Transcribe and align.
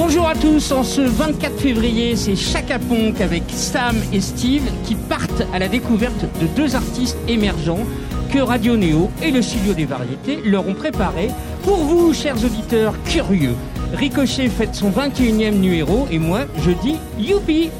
Bonjour 0.00 0.28
à 0.28 0.36
tous, 0.36 0.70
en 0.70 0.84
ce 0.84 1.00
24 1.00 1.58
février, 1.58 2.14
c'est 2.14 2.36
Chaka 2.36 2.78
avec 3.20 3.42
Sam 3.48 3.96
et 4.12 4.20
Steve 4.20 4.62
qui 4.84 4.94
partent 4.94 5.42
à 5.52 5.58
la 5.58 5.66
découverte 5.66 6.24
de 6.40 6.46
deux 6.46 6.76
artistes 6.76 7.18
émergents 7.26 7.84
que 8.32 8.38
Radio 8.38 8.76
Néo 8.76 9.10
et 9.20 9.32
le 9.32 9.42
studio 9.42 9.74
des 9.74 9.86
variétés 9.86 10.40
leur 10.44 10.68
ont 10.68 10.74
préparé 10.74 11.30
pour 11.64 11.78
vous, 11.78 12.14
chers 12.14 12.36
auditeurs 12.36 12.94
curieux. 13.06 13.56
Ricochet 13.92 14.48
fête 14.48 14.76
son 14.76 14.92
21e 14.92 15.58
numéro 15.58 16.06
et 16.12 16.20
moi, 16.20 16.42
je 16.58 16.70
dis 16.70 16.96
youpi 17.18 17.70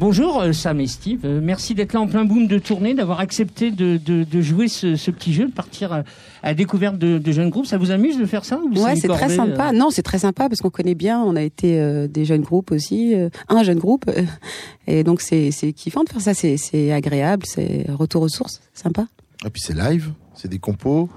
Bonjour 0.00 0.40
euh, 0.40 0.52
Sam 0.54 0.80
et 0.80 0.86
Steve, 0.86 1.20
Euh, 1.26 1.40
merci 1.42 1.74
d'être 1.74 1.92
là 1.92 2.00
en 2.00 2.06
plein 2.06 2.24
boom 2.24 2.46
de 2.46 2.58
tournée, 2.58 2.94
d'avoir 2.94 3.20
accepté 3.20 3.70
de, 3.70 3.98
de- 3.98 4.24
de 4.24 4.40
jouer 4.40 4.66
ce, 4.66 4.96
ce 4.96 5.10
petit 5.10 5.34
jeu, 5.34 5.46
de 5.46 5.52
partir 5.52 5.92
à, 5.92 5.96
à 6.42 6.48
la 6.48 6.54
découverte 6.54 6.96
de, 6.96 7.18
de 7.18 7.32
jeunes 7.32 7.50
groupes. 7.50 7.66
Ça 7.66 7.76
vous 7.76 7.90
amuse 7.90 8.16
de 8.18 8.24
faire 8.24 8.46
ça 8.46 8.58
ou 8.58 8.72
Ouais, 8.82 8.96
c'est 8.96 9.08
très 9.08 9.28
sympa. 9.28 9.68
euh 9.68 9.72
Non, 9.76 9.90
c'est 9.90 10.02
très 10.02 10.18
sympa 10.18 10.48
parce 10.48 10.62
qu'on 10.62 10.70
connaît 10.70 10.94
bien. 10.94 11.20
On 11.22 11.36
a 11.36 11.42
été 11.42 11.78
euh, 11.78 12.08
des 12.08 12.24
jeunes 12.24 12.40
groupes 12.40 12.70
aussi, 12.72 13.14
euh, 13.14 13.28
un 13.50 13.62
jeune 13.62 13.78
groupe, 13.78 14.06
euh, 14.08 14.22
et 14.86 15.04
donc 15.04 15.20
c'est 15.20 15.50
c'est 15.50 15.74
kiffant 15.74 16.02
de 16.02 16.08
faire 16.08 16.22
ça. 16.22 16.32
C'est 16.32 16.56
c'est 16.56 16.92
agréable, 16.92 17.44
c'est 17.46 17.84
retour 17.90 18.22
aux 18.22 18.28
sources, 18.30 18.62
sympa. 18.72 19.06
Et 19.44 19.50
puis 19.50 19.60
c'est 19.62 19.76
live, 19.76 20.12
c'est 20.34 20.48
des 20.48 20.58
compos. 20.58 21.10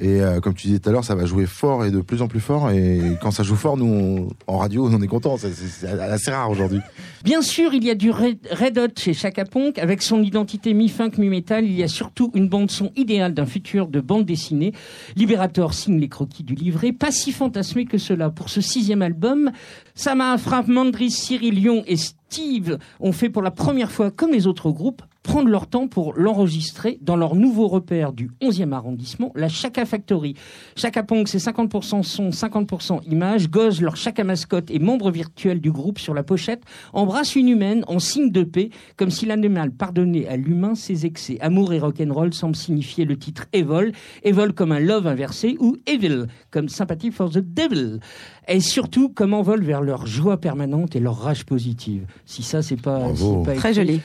Et 0.00 0.20
euh, 0.20 0.40
comme 0.40 0.54
tu 0.54 0.66
disais 0.66 0.80
tout 0.80 0.88
à 0.88 0.92
l'heure, 0.92 1.04
ça 1.04 1.14
va 1.14 1.24
jouer 1.24 1.46
fort 1.46 1.84
et 1.84 1.90
de 1.92 2.00
plus 2.00 2.20
en 2.20 2.26
plus 2.28 2.40
fort. 2.40 2.70
Et 2.70 3.00
quand 3.22 3.30
ça 3.30 3.42
joue 3.44 3.54
fort, 3.54 3.76
nous, 3.76 3.86
on- 3.86 4.28
en 4.52 4.58
radio, 4.58 4.88
on 4.90 5.00
est 5.00 5.06
content. 5.06 5.36
C'est 5.38 5.86
assez 5.88 6.30
rare 6.32 6.50
aujourd'hui. 6.50 6.80
Bien 7.22 7.42
sûr, 7.42 7.72
il 7.74 7.84
y 7.84 7.90
a 7.90 7.94
du 7.94 8.10
Red, 8.10 8.78
Hot 8.78 8.88
chez 8.98 9.14
Chaka 9.14 9.44
Ponk. 9.44 9.78
Avec 9.78 10.02
son 10.02 10.22
identité 10.22 10.74
mi-funk, 10.74 11.12
mi-metal, 11.18 11.64
il 11.64 11.72
y 11.74 11.82
a 11.84 11.88
surtout 11.88 12.30
une 12.34 12.48
bande-son 12.48 12.90
idéale 12.96 13.34
d'un 13.34 13.46
futur 13.46 13.86
de 13.86 14.00
bande 14.00 14.24
dessinée. 14.24 14.72
Liberator 15.14 15.74
signe 15.74 16.00
les 16.00 16.08
croquis 16.08 16.42
du 16.42 16.54
livret. 16.54 16.92
Pas 16.92 17.12
si 17.12 17.30
fantasmé 17.30 17.84
que 17.84 17.98
cela. 17.98 18.30
Pour 18.30 18.48
ce 18.50 18.60
sixième 18.60 19.02
album, 19.02 19.52
Sama, 19.94 20.36
Frank 20.38 20.66
Mandris, 20.66 21.12
Cyril 21.12 21.54
Lyon 21.54 21.84
et 21.86 21.96
Steve 21.96 22.78
ont 22.98 23.12
fait 23.12 23.28
pour 23.30 23.42
la 23.42 23.52
première 23.52 23.92
fois, 23.92 24.10
comme 24.10 24.32
les 24.32 24.46
autres 24.48 24.70
groupes, 24.70 25.02
prendre 25.24 25.48
leur 25.48 25.66
temps 25.66 25.88
pour 25.88 26.12
l'enregistrer 26.14 26.98
dans 27.00 27.16
leur 27.16 27.34
nouveau 27.34 27.66
repère 27.66 28.12
du 28.12 28.30
11e 28.42 28.72
arrondissement, 28.72 29.32
la 29.34 29.48
Chaka 29.48 29.86
Factory. 29.86 30.34
Chaka 30.76 31.02
Ponk, 31.02 31.26
c'est 31.28 31.38
50% 31.38 32.02
son, 32.02 32.28
50% 32.28 33.02
image. 33.10 33.50
Goz, 33.50 33.80
leur 33.80 33.96
Chaka 33.96 34.22
mascotte 34.22 34.70
et 34.70 34.78
membre 34.78 35.10
virtuel 35.10 35.60
du 35.60 35.72
groupe 35.72 35.98
sur 35.98 36.14
la 36.14 36.22
pochette, 36.22 36.62
embrasse 36.92 37.34
une 37.34 37.48
humaine 37.48 37.84
en 37.88 37.98
signe 37.98 38.30
de 38.30 38.44
paix, 38.44 38.68
comme 38.96 39.10
si 39.10 39.24
l'animal 39.24 39.72
pardonnait 39.72 40.28
à 40.28 40.36
l'humain 40.36 40.74
ses 40.74 41.06
excès. 41.06 41.38
Amour 41.40 41.72
et 41.72 41.80
rock'n'roll 41.80 42.34
semble 42.34 42.54
signifier 42.54 43.06
le 43.06 43.16
titre 43.16 43.46
Evol. 43.54 43.92
Evol 44.24 44.52
comme 44.52 44.72
un 44.72 44.80
love 44.80 45.06
inversé 45.06 45.56
ou 45.58 45.78
Evil 45.86 46.26
comme 46.50 46.68
sympathie 46.68 47.10
for 47.10 47.30
the 47.30 47.38
devil. 47.38 47.98
Et 48.46 48.60
surtout, 48.60 49.08
comme 49.08 49.32
envol 49.32 49.62
vers 49.62 49.80
leur 49.80 50.06
joie 50.06 50.36
permanente 50.38 50.94
et 50.96 51.00
leur 51.00 51.18
rage 51.18 51.44
positive. 51.46 52.02
Si 52.26 52.42
ça, 52.42 52.60
c'est 52.60 52.76
pas, 52.80 53.00
pas 53.44 53.54
Très 53.54 53.72
joli. 53.72 54.00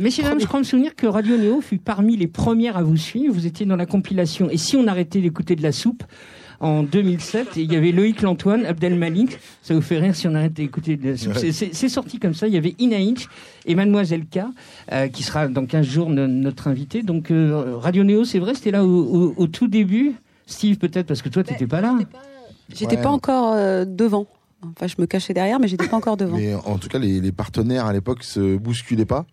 Messieurs, 0.00 0.24
dames, 0.24 0.40
je 0.40 0.46
crois 0.46 0.58
me 0.60 0.64
souvenir 0.64 0.94
que 0.96 1.06
Radio 1.06 1.36
Néo 1.36 1.60
fut 1.60 1.76
parmi 1.78 2.16
les 2.16 2.26
premières 2.26 2.76
à 2.78 2.82
vous 2.82 2.96
suivre. 2.96 3.34
Vous 3.34 3.46
étiez 3.46 3.66
dans 3.66 3.76
la 3.76 3.84
compilation. 3.86 4.48
Et 4.48 4.56
si 4.56 4.76
on 4.76 4.86
arrêtait 4.86 5.20
d'écouter 5.20 5.54
de 5.54 5.62
la 5.62 5.70
soupe 5.72 6.02
en 6.60 6.82
2007, 6.82 7.58
et 7.58 7.62
il 7.62 7.70
y 7.72 7.76
avait 7.76 7.92
Loïc 7.92 8.22
Lantoine, 8.22 8.64
Abdel 8.64 8.94
Malik. 8.98 9.38
Ça 9.60 9.74
vous 9.74 9.82
fait 9.82 9.98
rire 9.98 10.14
si 10.16 10.26
on 10.28 10.34
arrête 10.34 10.54
d'écouter 10.54 10.96
de 10.96 11.10
la 11.10 11.16
soupe. 11.18 11.34
Ouais. 11.34 11.52
C'est- 11.52 11.88
sorti 11.90 12.18
comme 12.18 12.32
ça. 12.32 12.46
Il 12.48 12.54
y 12.54 12.56
avait 12.56 12.74
Ina 12.78 12.96
Inch 12.96 13.26
et 13.66 13.74
Mademoiselle 13.74 14.24
K, 14.24 14.38
euh, 14.92 15.08
qui 15.08 15.22
sera 15.22 15.46
dans 15.48 15.66
15 15.66 15.86
jours 15.86 16.08
no- 16.08 16.26
notre 16.26 16.68
invité. 16.68 17.02
Donc, 17.02 17.30
euh, 17.30 17.76
Radio 17.76 18.02
Néo, 18.02 18.24
c'est 18.24 18.38
vrai, 18.38 18.54
c'était 18.54 18.70
là 18.70 18.82
au, 18.82 18.88
au- 18.88 19.34
au 19.36 19.46
tout 19.46 19.68
début. 19.68 20.12
Steve, 20.46 20.78
peut-être, 20.78 21.06
parce 21.06 21.20
que 21.22 21.28
toi, 21.28 21.42
t'étais 21.44 21.66
pas 21.66 21.80
là. 21.82 21.98
J'étais 22.72 22.96
Ouais. 22.96 23.02
pas 23.02 23.10
encore 23.10 23.52
euh, 23.54 23.84
devant. 23.84 24.26
Enfin, 24.62 24.86
je 24.86 24.94
me 24.98 25.06
cachais 25.06 25.34
derrière, 25.34 25.60
mais 25.60 25.68
j'étais 25.68 25.86
pas 25.88 25.96
encore 25.96 26.16
devant. 26.16 26.36
Mais 26.38 26.54
en 26.54 26.78
tout 26.78 26.88
cas, 26.88 26.98
les, 26.98 27.20
les 27.20 27.32
partenaires 27.32 27.84
à 27.86 27.92
l'époque 27.92 28.22
se 28.22 28.56
bousculaient 28.56 29.04
pas. 29.04 29.26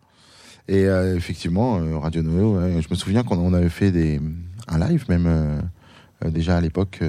Et 0.68 0.86
euh, 0.86 1.16
effectivement, 1.16 1.80
euh, 1.80 1.98
Radio 1.98 2.22
ouais, 2.22 2.82
je 2.82 2.88
me 2.90 2.96
souviens 2.96 3.24
qu'on 3.24 3.38
on 3.38 3.54
avait 3.54 3.70
fait 3.70 3.92
des, 3.92 4.20
un 4.68 4.80
live 4.90 5.06
même 5.10 5.62
déjà 6.26 6.58
à 6.58 6.62
l'époque. 6.62 7.00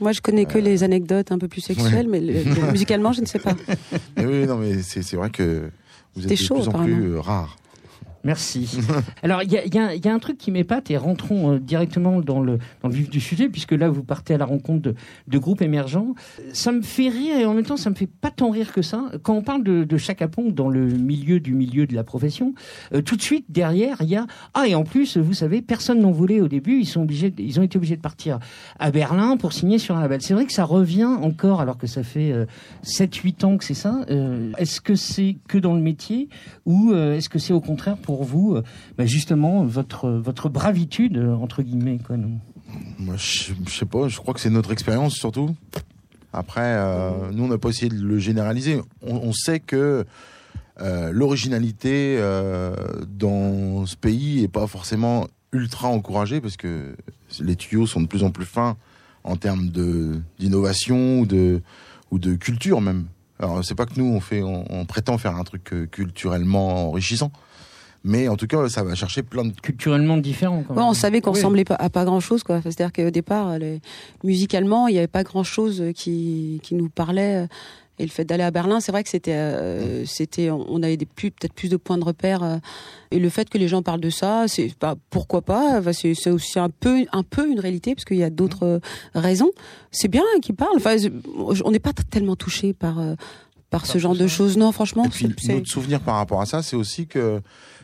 Moi, 0.00 0.12
je 0.12 0.20
connais 0.20 0.44
que 0.44 0.58
les 0.58 0.82
anecdotes 0.84 1.32
un 1.32 1.38
peu 1.38 1.48
plus 1.48 1.60
sexuelles, 1.62 2.08
mais 2.08 2.20
le- 2.20 2.42
le- 2.44 2.72
musicalement, 2.72 3.12
je 3.12 3.20
ne 3.22 3.26
sais 3.26 3.38
pas. 3.38 3.54
Mais 4.16 4.26
oui, 4.26 4.46
non, 4.46 4.56
mais 4.58 4.82
c'est 4.82 5.14
vrai 5.16 5.30
que 5.30 5.70
vous 6.14 6.24
êtes 6.24 6.30
de 6.30 6.34
chaud, 6.36 6.56
plus 6.56 6.68
en 6.68 6.72
plus 6.84 7.16
rare. 7.16 7.56
Merci. 8.24 8.78
Alors, 9.22 9.42
il 9.42 9.52
y 9.52 9.56
y 9.56 9.98
y 10.04 10.08
a 10.08 10.14
un 10.14 10.18
truc 10.18 10.38
qui 10.38 10.50
m'épate 10.50 10.90
et 10.90 10.96
rentrons 10.96 11.54
euh, 11.54 11.58
directement 11.58 12.20
dans 12.20 12.40
le, 12.40 12.58
dans 12.82 12.88
le 12.88 12.94
vif 12.94 13.10
du 13.10 13.20
sujet, 13.20 13.48
puisque 13.48 13.72
là, 13.72 13.88
vous 13.88 14.04
partez 14.04 14.34
à 14.34 14.38
la 14.38 14.44
rencontre 14.44 14.82
de, 14.82 14.94
de 15.28 15.38
groupes 15.38 15.62
émergents. 15.62 16.14
Ça 16.52 16.70
me 16.72 16.82
fait 16.82 17.08
rire 17.08 17.36
et 17.36 17.44
en 17.46 17.54
même 17.54 17.64
temps, 17.64 17.76
ça 17.76 17.90
me 17.90 17.94
fait 17.94 18.06
pas 18.08 18.30
tant 18.30 18.50
rire 18.50 18.72
que 18.72 18.82
ça. 18.82 19.04
Quand 19.22 19.34
on 19.34 19.42
parle 19.42 19.64
de, 19.64 19.84
de 19.84 19.96
Chaka 19.96 20.28
Ponk 20.28 20.54
dans 20.54 20.68
le 20.68 20.86
milieu 20.86 21.40
du 21.40 21.54
milieu 21.54 21.86
de 21.86 21.94
la 21.94 22.04
profession, 22.04 22.54
euh, 22.94 23.02
tout 23.02 23.16
de 23.16 23.22
suite, 23.22 23.46
derrière, 23.48 23.96
il 24.00 24.08
y 24.08 24.16
a... 24.16 24.26
Ah, 24.54 24.68
et 24.68 24.74
en 24.74 24.84
plus, 24.84 25.16
vous 25.16 25.34
savez, 25.34 25.60
personne 25.62 26.00
n'en 26.00 26.12
voulait 26.12 26.40
au 26.40 26.48
début. 26.48 26.78
Ils, 26.78 26.86
sont 26.86 27.02
obligés, 27.02 27.30
de- 27.30 27.42
ils 27.42 27.58
ont 27.58 27.62
été 27.62 27.76
obligés 27.76 27.96
de 27.96 28.00
partir 28.02 28.38
à 28.78 28.90
Berlin 28.90 29.36
pour 29.36 29.52
signer 29.52 29.78
sur 29.78 29.96
un 29.96 30.00
label. 30.00 30.22
C'est 30.22 30.34
vrai 30.34 30.46
que 30.46 30.52
ça 30.52 30.64
revient 30.64 31.04
encore, 31.04 31.60
alors 31.60 31.76
que 31.78 31.86
ça 31.86 32.02
fait 32.02 32.30
euh, 32.32 32.46
7-8 32.84 33.44
ans 33.44 33.56
que 33.56 33.64
c'est 33.64 33.74
ça. 33.74 34.00
Euh, 34.10 34.52
est-ce 34.58 34.80
que 34.80 34.94
c'est 34.94 35.36
que 35.48 35.58
dans 35.58 35.74
le 35.74 35.80
métier 35.80 36.28
ou 36.66 36.92
euh, 36.92 37.16
est-ce 37.16 37.28
que 37.28 37.38
c'est 37.38 37.52
au 37.52 37.60
contraire 37.60 37.96
pour 37.96 38.11
vous, 38.20 38.56
euh, 38.56 38.62
bah, 38.98 39.06
justement, 39.06 39.64
votre, 39.64 40.10
votre 40.10 40.48
bravitude, 40.48 41.16
euh, 41.16 41.34
entre 41.34 41.62
guillemets 41.62 41.98
quoi, 41.98 42.16
nous 42.16 42.38
Moi, 42.98 43.14
je, 43.16 43.52
je 43.66 43.72
sais 43.72 43.86
pas, 43.86 44.08
je 44.08 44.18
crois 44.18 44.34
que 44.34 44.40
c'est 44.40 44.50
notre 44.50 44.72
expérience 44.72 45.14
surtout. 45.14 45.54
Après, 46.32 46.60
euh, 46.62 47.30
nous, 47.32 47.44
on 47.44 47.48
n'a 47.48 47.58
pas 47.58 47.70
essayé 47.70 47.90
de 47.90 48.02
le 48.02 48.18
généraliser. 48.18 48.80
On, 49.02 49.32
sait 49.32 49.60
que 49.60 50.06
l'originalité 50.78 52.18
dans 53.06 53.84
ce 53.84 53.96
pays 53.96 54.42
est 54.42 54.48
pas 54.48 54.66
forcément 54.66 55.28
ultra 55.52 55.88
encouragée 55.88 56.40
parce 56.40 56.56
que 56.56 56.96
les 57.38 57.54
tuyaux 57.54 57.86
sont 57.86 58.00
de 58.00 58.06
plus 58.06 58.24
en 58.24 58.30
plus 58.30 58.46
fins 58.46 58.78
en 59.24 59.36
termes 59.36 59.68
de 59.68 60.22
d'innovation 60.38 61.20
ou 61.20 61.26
de 61.26 61.60
ou 62.10 62.18
de 62.18 62.34
culture 62.34 62.80
même. 62.80 63.04
Alors, 63.42 63.64
c'est 63.64 63.74
pas 63.74 63.86
que 63.86 63.98
nous 63.98 64.04
on 64.04 64.20
fait, 64.20 64.42
on, 64.42 64.84
prétend 64.84 65.18
faire 65.18 65.34
un 65.34 65.42
truc 65.42 65.74
culturellement 65.90 66.88
enrichissant, 66.88 67.32
mais 68.04 68.28
en 68.28 68.36
tout 68.36 68.46
cas, 68.46 68.68
ça 68.68 68.82
va 68.82 68.94
chercher 68.94 69.22
plein 69.22 69.44
de 69.44 69.52
Culturellement 69.60 70.16
différent. 70.16 70.64
Quand 70.66 70.74
Ouais, 70.74 70.80
même. 70.80 70.88
on 70.90 70.94
savait 70.94 71.20
qu'on 71.20 71.30
Oui. 71.30 71.36
ressemblait 71.38 71.64
pas, 71.64 71.74
à 71.76 71.90
pas 71.90 72.04
grand 72.04 72.20
chose, 72.20 72.42
quoi. 72.42 72.60
C'est-à-dire 72.62 72.92
qu'au 72.92 73.10
départ, 73.10 73.58
les- 73.58 73.80
musicalement, 74.24 74.88
il 74.88 74.92
n'y 74.92 74.98
avait 74.98 75.06
pas 75.06 75.22
grand 75.24 75.44
chose 75.44 75.82
qui, 75.94 76.60
qui 76.62 76.74
nous 76.74 76.88
parlait. 76.88 77.46
Et 77.98 78.04
le 78.04 78.10
fait 78.10 78.24
d'aller 78.24 78.42
à 78.42 78.50
Berlin, 78.50 78.80
c'est 78.80 78.90
vrai 78.90 79.02
que 79.04 79.10
c'était, 79.10 79.34
euh, 79.34 80.04
c'était, 80.06 80.50
on 80.50 80.82
avait 80.82 80.96
des 80.96 81.04
plus, 81.06 81.30
peut-être 81.30 81.52
plus 81.52 81.68
de 81.68 81.76
points 81.76 81.98
de 81.98 82.04
repère. 82.04 82.42
euh, 82.42 82.56
et 83.10 83.18
le 83.18 83.28
fait 83.28 83.48
que 83.50 83.58
les 83.58 83.68
gens 83.68 83.82
parlent 83.82 84.00
de 84.00 84.08
ça, 84.10 84.46
c'est 84.48 84.74
pas, 84.74 84.94
pourquoi 85.10 85.42
pas. 85.42 85.78
Enfin, 85.78 85.92
c'est, 85.92 86.14
c'est 86.14 86.30
aussi 86.30 86.58
un 86.58 86.70
peu, 86.70 87.04
un 87.12 87.22
peu 87.22 87.48
une 87.50 87.60
réalité, 87.60 87.94
parce 87.94 88.06
qu'il 88.06 88.16
y 88.16 88.24
a 88.24 88.30
d'autres 88.30 88.64
euh, 88.64 88.78
raisons. 89.14 89.50
C'est 89.90 90.08
bien 90.08 90.24
qu'ils 90.40 90.54
parlent. 90.54 90.76
Enfin, 90.76 90.96
on 91.64 91.70
n'est 91.70 91.78
pas 91.78 91.92
tellement 92.10 92.34
touché 92.34 92.72
par, 92.72 92.98
euh, 92.98 93.14
par 93.68 93.84
ce 93.86 93.98
genre 93.98 94.14
de 94.14 94.26
ça. 94.26 94.34
choses. 94.36 94.56
Non, 94.56 94.72
franchement, 94.72 95.04
Et 95.04 95.08
puis 95.10 95.28
c'est- 95.38 95.54
notre 95.54 95.68
souvenir 95.68 96.00
par 96.00 96.16
rapport 96.16 96.40
à 96.40 96.46
ça, 96.46 96.62
c'est 96.62 96.76
aussi 96.76 97.06
que 97.06 97.40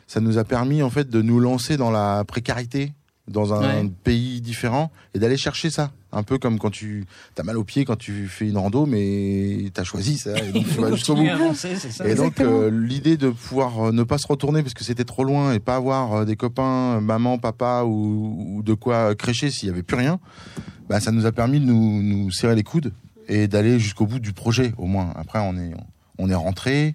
ça 0.08 0.20
nous 0.20 0.36
a 0.38 0.42
permis 0.44 0.82
en 0.82 0.90
fait 0.90 1.08
de 1.08 1.22
nous 1.22 1.38
lancer 1.38 1.76
dans 1.76 1.92
la 1.92 2.24
précarité 2.24 2.92
dans 3.28 3.52
un 3.52 3.60
Ouais. 3.84 3.90
pays 4.04 4.40
différent 4.40 4.90
et 5.14 5.18
d'aller 5.18 5.36
chercher 5.36 5.68
ça. 5.68 5.90
Un 6.12 6.22
peu 6.22 6.38
comme 6.38 6.58
quand 6.58 6.70
tu 6.70 7.04
as 7.38 7.42
mal 7.42 7.58
aux 7.58 7.64
pieds 7.64 7.84
quand 7.84 7.96
tu 7.98 8.26
fais 8.26 8.48
une 8.48 8.56
rando, 8.56 8.86
mais 8.86 9.70
tu 9.74 9.78
as 9.78 9.84
choisi 9.84 10.16
ça 10.16 10.30
et 10.42 10.50
donc 10.50 10.64
tu 10.74 10.80
vas 10.80 10.90
jusqu'au 10.92 11.14
bout. 11.14 11.28
avancer, 11.28 11.76
ça. 11.76 12.08
Et 12.08 12.14
donc 12.14 12.40
euh, 12.40 12.70
l'idée 12.70 13.18
de 13.18 13.28
pouvoir 13.28 13.88
euh, 13.88 13.92
ne 13.92 14.02
pas 14.02 14.16
se 14.16 14.26
retourner 14.26 14.62
parce 14.62 14.72
que 14.72 14.82
c'était 14.82 15.04
trop 15.04 15.24
loin 15.24 15.52
et 15.52 15.60
pas 15.60 15.76
avoir 15.76 16.14
euh, 16.14 16.24
des 16.24 16.36
copains, 16.36 17.02
maman, 17.02 17.36
papa 17.36 17.82
ou, 17.84 18.56
ou 18.56 18.62
de 18.62 18.72
quoi 18.72 19.14
crécher 19.14 19.50
s'il 19.50 19.68
y 19.68 19.70
avait 19.70 19.82
plus 19.82 19.98
rien, 19.98 20.18
bah, 20.88 20.98
ça 21.00 21.12
nous 21.12 21.26
a 21.26 21.32
permis 21.32 21.60
de 21.60 21.66
nous, 21.66 22.02
nous 22.02 22.30
serrer 22.30 22.54
les 22.54 22.62
coudes 22.64 22.94
et 23.28 23.46
d'aller 23.46 23.78
jusqu'au 23.78 24.06
bout 24.06 24.20
du 24.20 24.32
projet 24.32 24.72
au 24.78 24.86
moins. 24.86 25.12
Après 25.16 25.38
on 25.40 25.54
est 25.58 25.72
on 26.16 26.30
est 26.30 26.34
rentré 26.34 26.88
euh, 26.88 26.92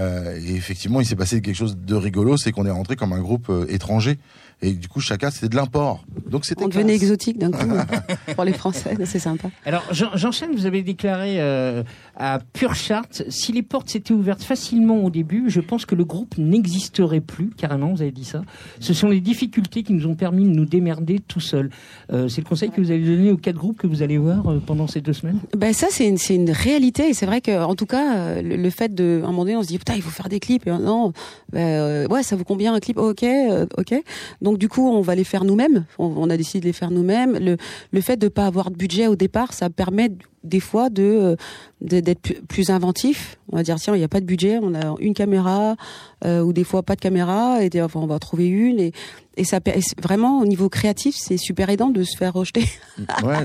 et 0.00 0.54
effectivement 0.54 1.00
il 1.00 1.06
s'est 1.06 1.16
passé 1.16 1.40
quelque 1.40 1.56
chose 1.56 1.76
de 1.76 1.94
rigolo, 1.94 2.36
c'est 2.36 2.52
qu'on 2.52 2.66
est 2.66 2.70
rentré 2.70 2.96
comme 2.96 3.12
un 3.12 3.20
groupe 3.20 3.48
euh, 3.50 3.66
étranger 3.68 4.18
et 4.62 4.72
du 4.72 4.88
coup 4.88 5.00
chacun 5.00 5.30
c'était 5.30 5.48
de 5.48 5.56
l'import. 5.56 6.04
Donc 6.30 6.44
c'était 6.44 6.64
on 6.64 6.68
devenait 6.68 6.94
exotique 6.94 7.38
d'un 7.38 7.50
coup 7.50 7.66
pour 8.34 8.44
les 8.44 8.52
Français. 8.52 8.96
C'est 9.04 9.18
sympa. 9.18 9.48
Alors, 9.64 9.82
j'en- 9.90 10.14
j'enchaîne, 10.16 10.50
vous 10.54 10.66
avez 10.66 10.82
déclaré 10.82 11.40
euh, 11.40 11.82
à 12.16 12.38
Pure 12.52 12.74
Chart, 12.74 13.08
si 13.28 13.52
les 13.52 13.62
portes 13.62 13.88
s'étaient 13.90 14.12
ouvertes 14.14 14.42
facilement 14.42 15.02
au 15.04 15.10
début, 15.10 15.44
je 15.48 15.60
pense 15.60 15.86
que 15.86 15.94
le 15.94 16.04
groupe 16.04 16.36
n'existerait 16.38 17.20
plus, 17.20 17.50
carrément, 17.56 17.92
vous 17.94 18.02
avez 18.02 18.12
dit 18.12 18.24
ça. 18.24 18.42
Ce 18.80 18.94
sont 18.94 19.08
les 19.08 19.20
difficultés 19.20 19.82
qui 19.82 19.92
nous 19.92 20.06
ont 20.06 20.14
permis 20.14 20.44
de 20.44 20.50
nous 20.54 20.66
démerder 20.66 21.18
tout 21.26 21.40
seuls. 21.40 21.70
Euh, 22.12 22.28
c'est 22.28 22.40
le 22.42 22.46
conseil 22.48 22.70
que 22.70 22.80
vous 22.80 22.90
allez 22.90 23.04
donner 23.04 23.30
aux 23.30 23.36
quatre 23.36 23.56
groupes 23.56 23.78
que 23.78 23.86
vous 23.86 24.02
allez 24.02 24.18
voir 24.18 24.46
euh, 24.48 24.60
pendant 24.64 24.86
ces 24.86 25.00
deux 25.00 25.12
semaines? 25.12 25.38
Ben 25.56 25.72
ça 25.72 25.86
c'est 25.90 26.06
une, 26.08 26.18
c'est 26.18 26.34
une 26.34 26.50
réalité 26.50 27.08
et 27.08 27.14
c'est 27.14 27.26
vrai 27.26 27.40
que 27.40 27.62
en 27.62 27.74
tout 27.74 27.86
cas 27.86 28.40
le, 28.42 28.56
le 28.56 28.70
fait 28.70 28.94
de 28.94 29.20
à 29.22 29.26
un 29.26 29.30
moment 29.30 29.44
donné 29.44 29.56
on 29.56 29.62
se 29.62 29.68
dit 29.68 29.78
putain 29.78 29.94
il 29.94 30.02
faut 30.02 30.10
faire 30.10 30.28
des 30.28 30.40
clips 30.40 30.66
et 30.66 30.70
non 30.70 31.12
ben, 31.52 31.58
euh, 31.60 32.06
ouais 32.08 32.22
ça 32.22 32.36
vous 32.36 32.44
combien 32.44 32.74
un 32.74 32.80
clip 32.80 32.98
ok 32.98 33.22
euh, 33.22 33.66
ok 33.78 33.94
donc 34.42 34.49
du 34.58 34.68
coup 34.68 34.88
on 34.88 35.00
va 35.00 35.14
les 35.14 35.24
faire 35.24 35.44
nous-mêmes. 35.44 35.84
On, 35.98 36.06
on 36.16 36.30
a 36.30 36.36
décidé 36.36 36.60
de 36.60 36.66
les 36.66 36.72
faire 36.72 36.90
nous-mêmes. 36.90 37.38
Le 37.38 37.56
le 37.90 38.00
fait 38.00 38.16
de 38.16 38.28
pas 38.28 38.46
avoir 38.46 38.70
de 38.70 38.76
budget 38.76 39.06
au 39.06 39.16
départ 39.16 39.52
ça 39.52 39.70
permet 39.70 40.10
des 40.42 40.60
fois 40.60 40.88
de 40.88 41.36
d'être 41.80 42.40
plus 42.46 42.70
inventif. 42.70 43.38
On 43.52 43.56
va 43.56 43.62
dire 43.62 43.76
tiens, 43.76 43.94
il 43.94 43.98
n'y 43.98 44.04
a 44.04 44.08
pas 44.08 44.20
de 44.20 44.26
budget, 44.26 44.58
on 44.62 44.74
a 44.74 44.94
une 45.00 45.14
caméra 45.14 45.76
ou 46.24 46.52
des 46.52 46.64
fois 46.64 46.82
pas 46.82 46.94
de 46.94 47.00
caméra 47.00 47.62
et 47.62 47.82
enfin, 47.82 48.00
on 48.00 48.06
va 48.06 48.18
trouver 48.18 48.46
une. 48.46 48.78
Et 48.78 48.92
et 49.36 49.44
ça 49.44 49.58
vraiment 50.02 50.40
au 50.40 50.44
niveau 50.44 50.68
créatif 50.68 51.14
c'est 51.18 51.38
super 51.38 51.70
aidant 51.70 51.88
de 51.88 52.02
se 52.02 52.16
faire 52.16 52.34
rejeter. 52.34 52.64
Ouais, 53.22 53.36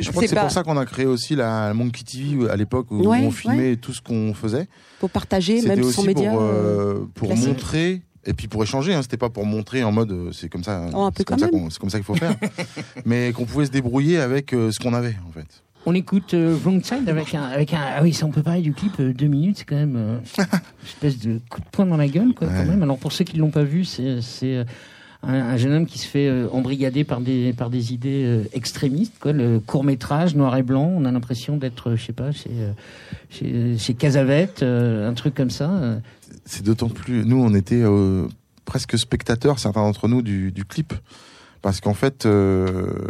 je 0.00 0.10
crois 0.10 0.22
que 0.22 0.28
c'est 0.28 0.36
pour 0.36 0.50
ça 0.50 0.62
qu'on 0.62 0.76
a 0.76 0.84
créé 0.84 1.06
aussi 1.06 1.36
la 1.36 1.72
Monkey 1.74 2.02
TV 2.02 2.50
à 2.50 2.56
l'époque 2.56 2.90
où 2.90 3.06
on 3.06 3.30
filmait 3.30 3.76
tout 3.76 3.92
ce 3.92 4.00
qu'on 4.00 4.34
faisait. 4.34 4.66
Pour 4.98 5.10
partager 5.10 5.62
même 5.62 5.82
son 5.84 6.02
média 6.02 6.32
pour, 6.32 6.42
euh, 6.42 7.08
pour 7.14 7.36
montrer 7.36 8.02
et 8.24 8.34
puis 8.34 8.48
pour 8.48 8.62
échanger, 8.62 8.94
hein, 8.94 9.02
c'était 9.02 9.16
pas 9.16 9.30
pour 9.30 9.46
montrer 9.46 9.82
en 9.84 9.92
mode 9.92 10.12
euh, 10.12 10.32
c'est 10.32 10.48
comme 10.48 10.64
ça, 10.64 10.86
oh, 10.94 11.10
c'est 11.16 11.24
comme, 11.24 11.38
comme, 11.38 11.90
ça 11.90 11.98
qu'il 11.98 12.04
faut 12.04 12.14
faire, 12.14 12.34
mais 13.04 13.32
qu'on 13.32 13.44
pouvait 13.44 13.66
se 13.66 13.70
débrouiller 13.70 14.18
avec 14.18 14.52
euh, 14.52 14.70
ce 14.70 14.78
qu'on 14.78 14.94
avait 14.94 15.16
en 15.28 15.32
fait. 15.32 15.62
On 15.84 15.94
écoute 15.94 16.32
Wrong 16.34 16.80
Side 16.84 17.08
avec 17.08 17.34
un, 17.34 17.42
avec 17.42 17.74
un. 17.74 17.80
Ah 17.80 18.02
oui, 18.04 18.12
ça 18.12 18.24
on 18.24 18.30
peut 18.30 18.44
parler 18.44 18.60
du 18.60 18.72
clip, 18.72 19.00
deux 19.00 19.26
minutes, 19.26 19.58
c'est 19.58 19.64
quand 19.64 19.74
même 19.74 19.96
une 20.38 20.46
espèce 20.86 21.18
de 21.18 21.40
coup 21.50 21.60
de 21.60 21.66
poing 21.72 21.86
dans 21.86 21.96
la 21.96 22.06
gueule, 22.06 22.34
quoi, 22.34 22.46
quand 22.46 22.64
même. 22.64 22.84
Alors 22.84 22.98
pour 22.98 23.10
ceux 23.10 23.24
qui 23.24 23.36
l'ont 23.36 23.50
pas 23.50 23.64
vu, 23.64 23.84
c'est 23.84 24.64
un, 25.22 25.56
jeune 25.56 25.72
homme 25.72 25.86
qui 25.86 25.98
se 25.98 26.06
fait 26.06 26.26
euh, 26.28 26.48
embrigader 26.50 27.04
par 27.04 27.20
des 27.20 27.52
par 27.52 27.70
des 27.70 27.92
idées 27.92 28.24
euh, 28.24 28.44
extrémistes 28.52 29.18
quoi. 29.20 29.32
Le 29.32 29.60
court 29.60 29.84
métrage 29.84 30.34
noir 30.34 30.56
et 30.56 30.62
blanc 30.62 30.92
on 30.94 31.04
a 31.04 31.12
l'impression 31.12 31.56
d'être 31.56 31.94
je 31.94 32.04
sais 32.04 32.12
pas 32.12 32.32
chez 32.32 32.50
euh, 33.42 33.76
chez, 33.78 33.94
Casavette 33.94 34.62
un 34.62 35.12
truc 35.14 35.34
comme 35.34 35.50
ça 35.50 35.98
c'est 36.44 36.64
d'autant 36.64 36.88
plus 36.88 37.24
nous 37.24 37.36
on 37.42 37.54
était 37.54 37.84
presque 38.64 38.98
spectateurs 38.98 39.58
certains 39.58 39.82
d'entre 39.82 40.08
nous 40.08 40.22
du, 40.22 40.64
clip. 40.68 40.92
Parce 41.60 41.80
qu'en 41.80 41.94
fait 41.94 42.26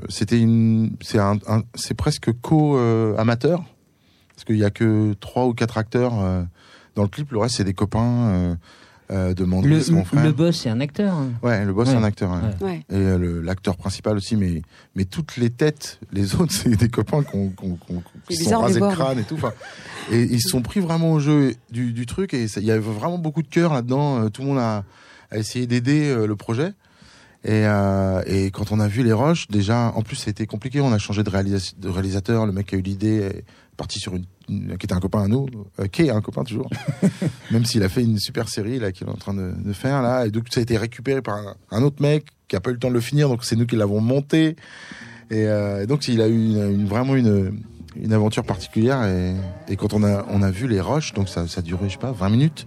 c'était 0.09 0.39
une 0.39 0.93
c'est 1.01 1.19
un, 1.19 1.39
c'est 1.75 1.95
presque 1.95 2.31
co 2.43 2.77
amateur 3.17 3.65
parce 4.35 4.45
qu'il 4.45 4.59
y 4.59 4.65
a 4.65 4.71
que 4.71 5.15
trois 5.15 5.47
ou 5.47 5.55
quatre 5.55 5.79
acteurs 5.79 6.13
dans 6.95 7.03
le 7.03 7.09
clip. 7.09 7.33
Le 7.33 7.39
reste 7.39 7.57
c'est 7.57 7.65
des 7.65 7.75
copains 7.75 8.59
euh, 9.13 9.35
de 9.35 9.45
le, 9.45 9.93
mon 9.93 10.05
frère. 10.05 10.25
Le 10.25 10.33
boss, 10.33 10.61
c'est 10.63 10.71
un 10.71 10.81
acteur. 10.81 11.15
Hein. 11.15 11.33
Ouais, 11.43 11.65
le 11.65 11.73
boss, 11.73 11.89
c'est 11.89 11.97
un 11.97 12.05
acteur. 12.05 12.31
Ouais. 12.61 12.79
Et 12.91 12.95
euh, 12.95 13.43
l'acteur 13.43 13.77
principal 13.77 14.17
aussi, 14.17 14.37
mais, 14.37 14.63
mais 14.95 15.05
toutes 15.05 15.37
les 15.37 15.51
têtes, 15.51 16.01
les 16.13 16.35
autres, 16.41 16.53
c'est 16.53 16.77
des 16.77 16.89
copains 16.89 17.23
qui 18.29 18.37
sont 18.37 18.61
rasés 18.61 18.81
le 18.81 18.89
crâne 18.89 19.19
et 19.19 19.25
tout. 19.25 19.39
et 20.11 20.23
ils 20.23 20.41
se 20.41 20.49
sont 20.49 20.63
pris 20.63 20.81
vraiment 20.81 21.13
au 21.13 21.21
jeu 21.21 21.55
du, 21.71 21.93
du 21.93 22.07
truc, 22.07 22.33
et 22.35 22.45
il 22.45 22.65
y 22.65 22.71
avait 22.71 22.81
vraiment 22.81 23.19
beaucoup 23.19 23.43
de 23.43 23.49
cœur 23.49 23.75
là-dedans. 23.75 24.25
Euh, 24.25 24.29
tout 24.29 24.43
le 24.43 24.49
monde 24.49 24.59
a, 24.59 24.85
a 25.31 25.39
essayé 25.39 25.67
d'aider 25.67 26.27
le 26.27 26.37
projet. 26.37 26.73
Et, 27.45 27.67
euh, 27.67 28.23
et, 28.27 28.51
quand 28.53 28.71
on 28.71 28.79
a 28.79 28.87
vu 28.87 29.03
les 29.03 29.13
roches, 29.13 29.49
déjà, 29.49 29.93
en 29.97 30.03
plus, 30.03 30.15
ça 30.15 30.29
a 30.29 30.31
été 30.31 30.47
compliqué. 30.47 30.81
On 30.81 30.93
a 30.93 30.99
changé 30.99 31.25
de, 31.25 31.31
de 31.31 31.89
réalisateur. 31.89 32.47
Le 32.47 32.53
mec 32.53 32.73
a 32.73 32.77
eu 32.77 32.83
l'idée 32.83 33.45
parti 33.83 33.99
sur 33.99 34.15
une, 34.15 34.25
qui 34.79 34.87
était 34.87 34.93
un 34.93 35.01
copain 35.01 35.25
à 35.25 35.29
nous, 35.29 35.49
euh, 35.81 35.89
qui 35.89 36.03
est 36.03 36.11
un 36.11 36.21
copain 36.21 36.45
toujours, 36.45 36.71
même 37.51 37.65
s'il 37.65 37.83
a 37.83 37.89
fait 37.89 38.05
une 38.05 38.19
super 38.19 38.49
série 38.49 38.79
là 38.79 38.93
qu'il 38.93 39.09
est 39.09 39.11
en 39.11 39.17
train 39.17 39.35
de, 39.35 39.53
de, 39.59 39.73
faire 39.73 40.03
là, 40.03 40.25
et 40.25 40.31
donc 40.31 40.45
ça 40.51 40.61
a 40.61 40.63
été 40.63 40.77
récupéré 40.77 41.21
par 41.21 41.57
un, 41.73 41.83
autre 41.83 42.01
mec 42.01 42.27
qui 42.47 42.55
a 42.55 42.61
pas 42.61 42.71
eu 42.71 42.75
le 42.75 42.79
temps 42.79 42.91
de 42.91 42.95
le 42.95 43.01
finir, 43.01 43.29
donc 43.29 43.45
c'est 43.45 43.57
nous 43.57 43.67
qui 43.67 43.75
l'avons 43.75 44.01
monté, 44.01 44.55
et, 45.31 45.47
euh, 45.49 45.85
donc 45.87 46.07
il 46.07 46.21
a 46.21 46.29
eu 46.29 46.35
une, 46.35 46.87
vraiment 46.87 47.17
une, 47.17 47.61
une 47.97 48.13
aventure 48.13 48.45
particulière, 48.45 49.05
et, 49.05 49.35
et, 49.67 49.75
quand 49.75 49.95
on 49.95 50.05
a 50.05 50.25
on 50.31 50.43
a 50.43 50.51
vu 50.53 50.69
les 50.69 50.81
roches, 50.81 51.13
donc 51.13 51.29
ça 51.29 51.49
ça 51.49 51.59
a 51.59 51.63
duré 51.63 51.89
je 51.89 51.95
sais 51.95 51.99
pas 51.99 52.13
20 52.13 52.29
minutes. 52.29 52.67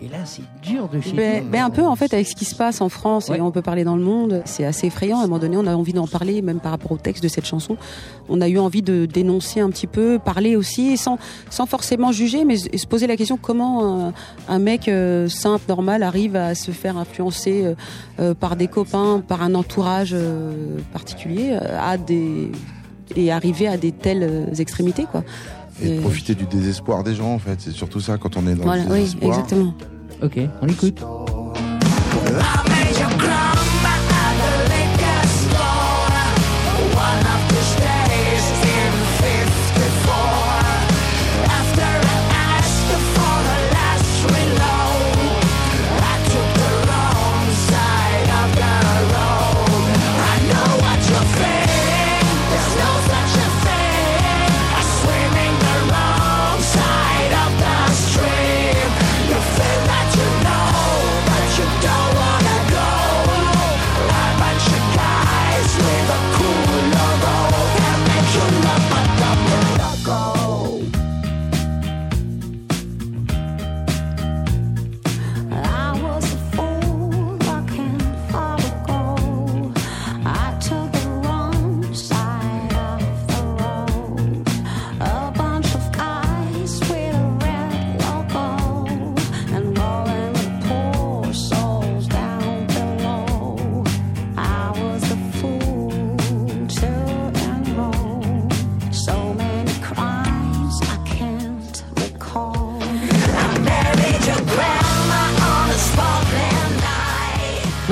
Et 0.00 0.08
là, 0.08 0.18
c'est 0.24 0.42
dur 0.62 0.88
de 0.88 1.00
chez 1.00 1.12
ben, 1.12 1.44
ben 1.44 1.64
un 1.64 1.70
peu, 1.70 1.84
en 1.84 1.96
fait, 1.96 2.14
avec 2.14 2.28
ce 2.28 2.36
qui 2.36 2.44
se 2.44 2.54
passe 2.54 2.80
en 2.80 2.88
France 2.88 3.30
et 3.30 3.40
on 3.40 3.50
peut 3.50 3.62
parler 3.62 3.82
dans 3.82 3.96
le 3.96 4.02
monde, 4.02 4.42
c'est 4.44 4.64
assez 4.64 4.86
effrayant. 4.86 5.18
À 5.18 5.24
un 5.24 5.26
moment 5.26 5.40
donné, 5.40 5.56
on 5.56 5.66
a 5.66 5.74
envie 5.74 5.92
d'en 5.92 6.06
parler, 6.06 6.40
même 6.40 6.60
par 6.60 6.70
rapport 6.70 6.92
au 6.92 6.98
texte 6.98 7.20
de 7.20 7.28
cette 7.28 7.46
chanson. 7.46 7.76
On 8.28 8.40
a 8.40 8.48
eu 8.48 8.58
envie 8.58 8.82
de 8.82 9.06
dénoncer 9.06 9.58
un 9.58 9.70
petit 9.70 9.88
peu, 9.88 10.20
parler 10.24 10.54
aussi, 10.54 10.96
sans, 10.96 11.18
sans 11.50 11.66
forcément 11.66 12.12
juger, 12.12 12.44
mais 12.44 12.56
se 12.56 12.86
poser 12.86 13.08
la 13.08 13.16
question 13.16 13.36
comment 13.36 14.12
un, 14.48 14.58
mec 14.60 14.86
euh, 14.86 15.28
simple, 15.28 15.64
normal, 15.68 16.04
arrive 16.04 16.36
à 16.36 16.54
se 16.54 16.70
faire 16.70 16.96
influencer 16.96 17.64
euh, 17.64 17.74
euh, 18.20 18.34
par 18.34 18.54
des 18.54 18.68
copains, 18.68 19.20
par 19.26 19.42
un 19.42 19.56
entourage 19.56 20.14
particulier, 20.92 21.58
à 21.80 21.98
des 21.98 22.52
et 23.16 23.32
arriver 23.32 23.66
à 23.66 23.78
des 23.78 23.90
telles 23.90 24.50
extrémités, 24.58 25.06
quoi. 25.10 25.24
Et, 25.82 25.96
profiter 26.00 26.34
du 26.34 26.46
désespoir 26.46 27.04
des 27.04 27.14
gens, 27.14 27.32
en 27.32 27.38
fait. 27.38 27.60
C'est 27.60 27.72
surtout 27.72 28.00
ça 28.00 28.18
quand 28.18 28.36
on 28.36 28.46
est 28.46 28.54
dans 28.54 28.64
voilà, 28.64 28.84
le 28.84 28.90
désespoir. 28.90 29.30
Oui, 29.30 29.36
exactement. 29.36 29.74
Ok, 30.22 30.38
on 30.62 30.68
écoute. 30.68 31.02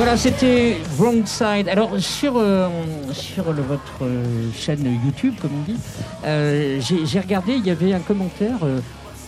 Voilà, 0.07 0.21
c'était 0.21 0.77
Wrong 0.97 1.27
Side. 1.27 1.69
Alors 1.69 1.99
sur 1.99 2.35
euh, 2.37 2.69
votre 3.37 4.03
euh, 4.03 4.53
chaîne 4.57 5.01
YouTube, 5.05 5.35
comme 5.43 5.51
on 5.53 5.73
dit, 5.73 5.77
euh, 6.25 6.81
j'ai 6.81 7.19
regardé, 7.19 7.55
il 7.55 7.67
y 7.67 7.73
avait 7.73 7.93
un 7.93 7.99
commentaire. 7.99 8.59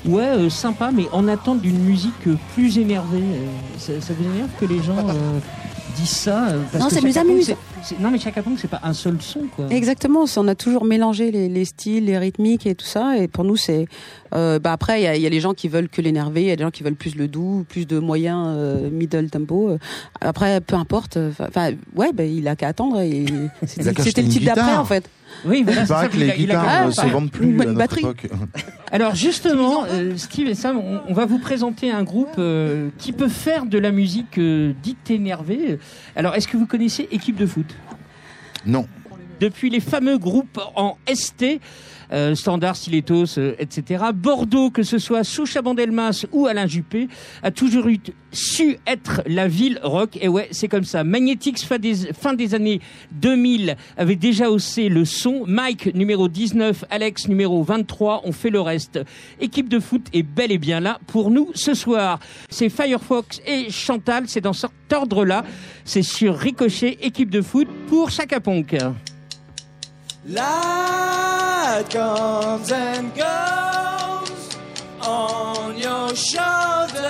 ouais, 0.07 0.49
sympa, 0.49 0.93
mais 0.95 1.07
en 1.11 1.27
attente 1.27 1.63
d'une 1.63 1.81
musique 1.81 2.29
plus 2.55 2.79
énervée. 2.79 3.25
Ça, 3.77 3.95
ça, 4.01 4.15
vous 4.17 4.25
énerve 4.25 4.51
que 4.61 4.67
les 4.67 4.81
gens 4.81 5.05
disent 5.97 6.11
ça 6.11 6.49
parce 6.73 6.85
Non, 6.85 6.91
ça 6.91 7.01
nous 7.01 7.19
amuse. 7.19 7.55
Non, 8.01 8.11
mais 8.11 8.19
Chaka 8.19 8.43
Pong, 8.43 8.55
c'est 8.57 8.69
pas 8.69 8.81
un 8.83 8.93
seul 8.93 9.17
son, 9.21 9.47
quoi. 9.55 9.67
Exactement. 9.71 10.25
On 10.37 10.49
a 10.49 10.55
toujours 10.55 10.85
mélangé 10.85 11.31
les, 11.31 11.49
les, 11.49 11.65
styles, 11.65 12.07
les 12.07 12.19
rythmiques 12.19 12.67
et 12.67 12.75
tout 12.75 12.87
ça. 12.87 13.17
Et 13.17 13.29
pour 13.29 13.45
nous, 13.45 13.57
c'est. 13.57 13.87
Euh, 14.35 14.59
bah 14.59 14.73
après, 14.73 15.01
il 15.01 15.05
y 15.05 15.07
a, 15.07 15.17
y 15.17 15.27
a, 15.27 15.31
les 15.31 15.41
gens 15.41 15.55
qui 15.55 15.69
veulent 15.69 15.89
que 15.89 16.03
l'énervé, 16.03 16.43
il 16.43 16.49
y 16.49 16.51
a 16.51 16.57
des 16.57 16.65
gens 16.65 16.71
qui 16.71 16.83
veulent 16.83 16.95
plus 16.95 17.15
le 17.15 17.29
doux, 17.29 17.65
plus 17.69 17.87
de 17.87 17.99
moyens 17.99 18.47
euh, 18.49 18.91
middle 18.91 19.31
tempo. 19.31 19.77
Après, 20.21 20.61
peu 20.61 20.77
importe. 20.77 21.19
Enfin, 21.41 21.73
ouais, 21.97 22.13
bah, 22.13 22.25
il 22.25 22.47
a 22.49 22.57
qu'à 22.57 22.69
attendre. 22.69 23.01
C'était 23.67 24.23
le 24.23 24.29
type 24.29 24.45
d'après, 24.45 24.77
en 24.77 24.85
fait. 24.85 25.09
Oui, 25.45 25.63
voilà, 25.63 25.83
il 25.83 25.89
paraît 25.89 26.09
que 26.09 26.17
les 26.17 26.33
guitares 26.33 26.87
ne 26.87 26.91
se 26.91 27.07
vendent 27.07 27.31
plus 27.31 27.61
à 27.61 27.65
notre 27.67 27.99
époque. 27.99 28.27
Alors 28.93 29.15
justement, 29.15 29.85
euh, 29.85 30.17
Steve 30.17 30.49
et 30.49 30.55
Sam, 30.55 30.79
on, 30.79 31.13
va 31.13 31.27
vous 31.27 31.39
présenter 31.39 31.91
un 31.91 32.03
groupe 32.03 32.37
euh, 32.39 32.89
qui 32.99 33.13
peut 33.13 33.29
faire 33.29 33.67
de 33.67 33.79
la 33.79 33.91
musique 33.91 34.39
euh, 34.39 34.73
dite 34.83 35.11
énervée. 35.11 35.79
Alors, 36.17 36.35
est-ce 36.35 36.49
que 36.49 36.57
vous 36.57 36.67
connaissez 36.67 37.09
Équipe 37.11 37.37
de 37.37 37.47
foot? 37.47 37.67
Non. 38.67 38.87
Depuis 39.41 39.71
les 39.71 39.81
fameux 39.81 40.19
groupes 40.19 40.61
en 40.75 40.97
ST, 41.13 41.61
euh, 42.13 42.35
Standard, 42.35 42.77
Stilettos, 42.77 43.39
euh, 43.39 43.55
etc. 43.59 44.05
Bordeaux, 44.15 44.71
que 44.71 44.83
ce 44.83 44.99
soit 44.99 45.25
sous 45.25 45.47
Chabandelmas 45.47 46.25
ou 46.33 46.47
Alain 46.47 46.67
Juppé, 46.67 47.09
a 47.43 47.51
toujours 47.51 47.87
su 48.31 48.79
être 48.87 49.23
la 49.27 49.49
ville 49.49 49.81
rock. 49.83 50.19
Et 50.21 50.29
ouais, 50.29 50.49
c'est 50.51 50.69
comme 50.69 50.85
ça. 50.85 51.05
Magnetics, 51.05 51.59
fin 51.61 51.79
des, 51.79 52.55
années 52.55 52.81
2000, 53.13 53.77
avait 53.97 54.17
déjà 54.17 54.51
haussé 54.51 54.89
le 54.89 55.05
son. 55.05 55.45
Mike, 55.47 55.95
numéro 55.95 56.29
19, 56.29 56.85
Alex, 56.91 57.29
numéro 57.29 57.63
23, 57.63 58.23
on 58.25 58.33
fait 58.33 58.51
le 58.51 58.61
reste. 58.61 59.01
Équipe 59.41 59.69
de 59.69 59.81
foot 59.81 60.07
est 60.13 60.23
bel 60.23 60.53
et 60.53 60.59
bien 60.59 60.81
là 60.81 60.99
pour 61.07 61.31
nous 61.31 61.51
ce 61.55 61.75
soir. 61.75 62.19
C'est 62.49 62.69
Firefox 62.69 63.41
et 63.47 63.71
Chantal, 63.71 64.25
c'est 64.27 64.41
dans 64.41 64.53
cet 64.53 64.71
ordre-là. 64.93 65.45
C'est 65.85 66.03
sur 66.03 66.37
Ricochet, 66.37 66.99
équipe 67.03 67.31
de 67.31 67.43
foot 67.43 67.69
pour 67.89 68.11
Chaka 68.11 68.41
that 71.61 71.91
comes 71.91 72.71
and 72.71 73.15
goes 73.15 74.43
on 75.01 75.77
your 75.77 76.15
shoulders, 76.15 77.05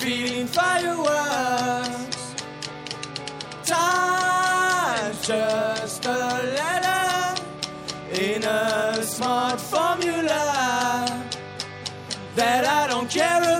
feeling 0.00 0.46
fireworks. 0.46 2.34
Time's 3.64 5.26
just 5.26 6.04
a 6.04 6.18
letter 6.58 7.42
in 8.12 8.44
a 8.44 9.02
smart 9.02 9.58
formula 9.60 10.42
that 12.34 12.64
I 12.64 12.86
don't 12.86 13.08
care 13.08 13.42
about. 13.42 13.55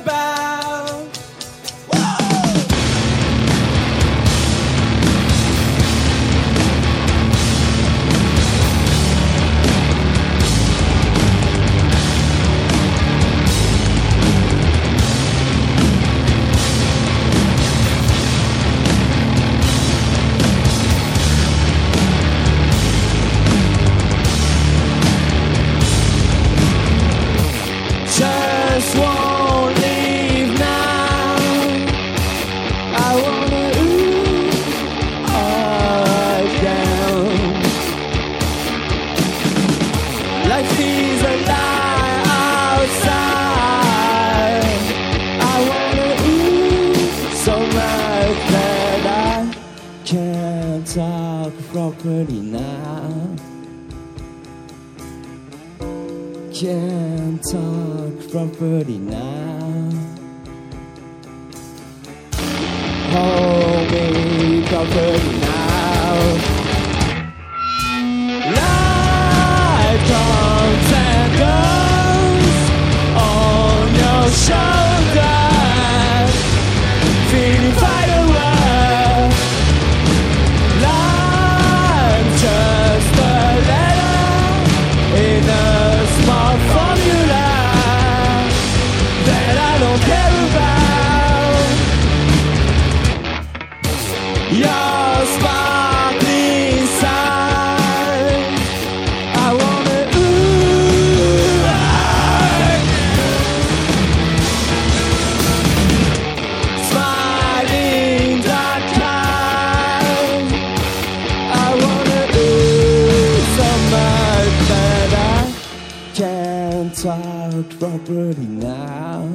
tired 116.96 117.78
properly 117.78 118.46
now. 118.46 119.28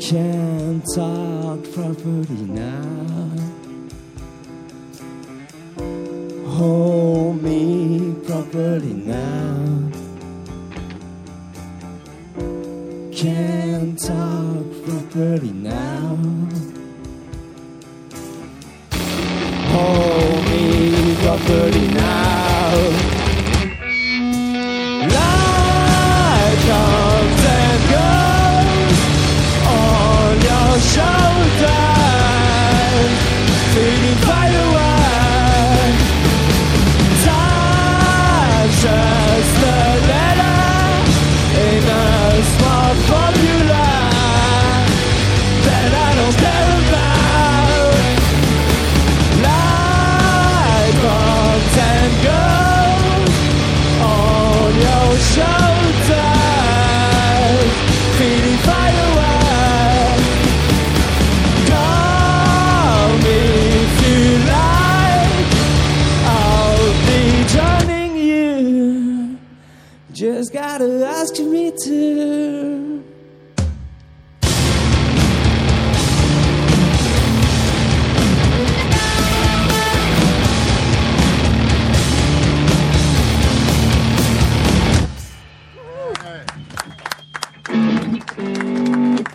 Can't 0.00 0.82
talk 0.94 1.62
properly 1.74 2.44
now. 2.48 3.30
Hold 6.48 7.42
me 7.42 8.14
properly 8.26 8.94
now. 8.94 9.90
Can't 13.12 13.98
talk 13.98 14.66
properly 14.86 15.52
now. 15.52 16.16
Hold 19.72 20.44
me 20.48 21.16
properly 21.16 21.88
now. 21.88 23.01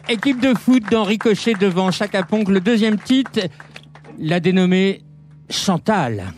Équipe 0.10 0.40
de 0.40 0.54
foot 0.54 0.84
d'Henri 0.90 1.18
Cochet 1.18 1.54
devant 1.56 1.92
Chacaponc. 1.92 2.46
Le 2.48 2.62
deuxième 2.62 2.98
titre, 2.98 3.42
l'a 4.18 4.40
dénommé 4.40 5.02
Chantal. 5.50 6.34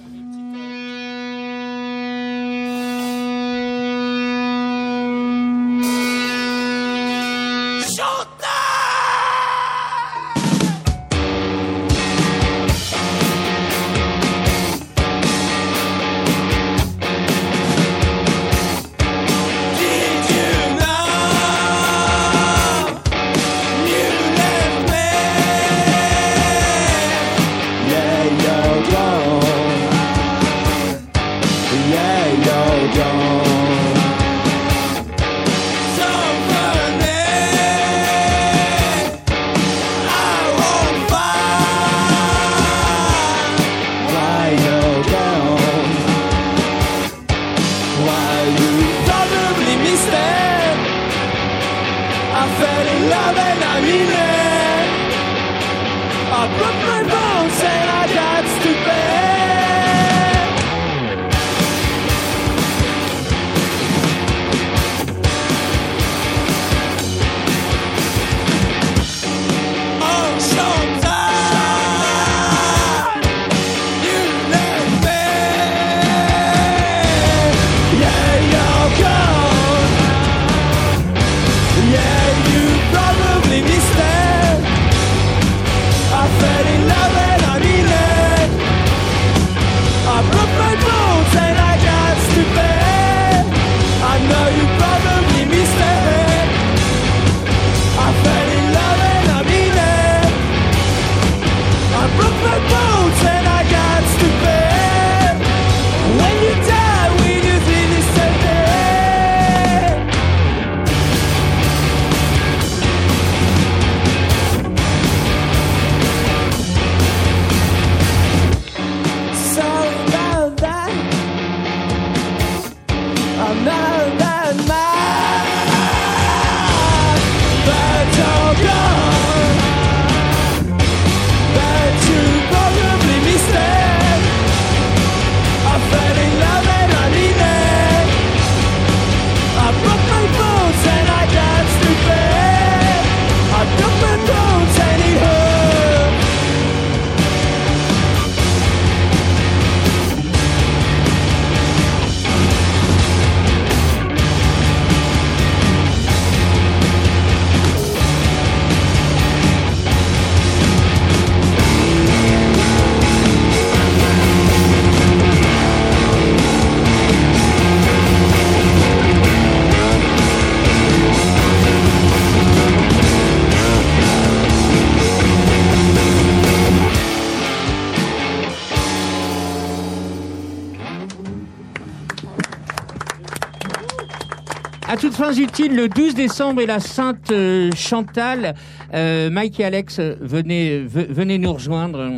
Fins 185.19 185.33
utiles, 185.33 185.75
le 185.75 185.89
12 185.89 186.13
décembre 186.15 186.61
et 186.61 186.65
la 186.65 186.79
Sainte 186.79 187.29
euh, 187.31 187.69
Chantal, 187.75 188.55
euh, 188.93 189.29
Mike 189.29 189.59
et 189.59 189.65
Alex, 189.65 189.99
euh, 189.99 190.15
venez, 190.21 190.79
ve- 190.79 191.07
venez 191.09 191.37
nous 191.37 191.51
rejoindre. 191.53 192.09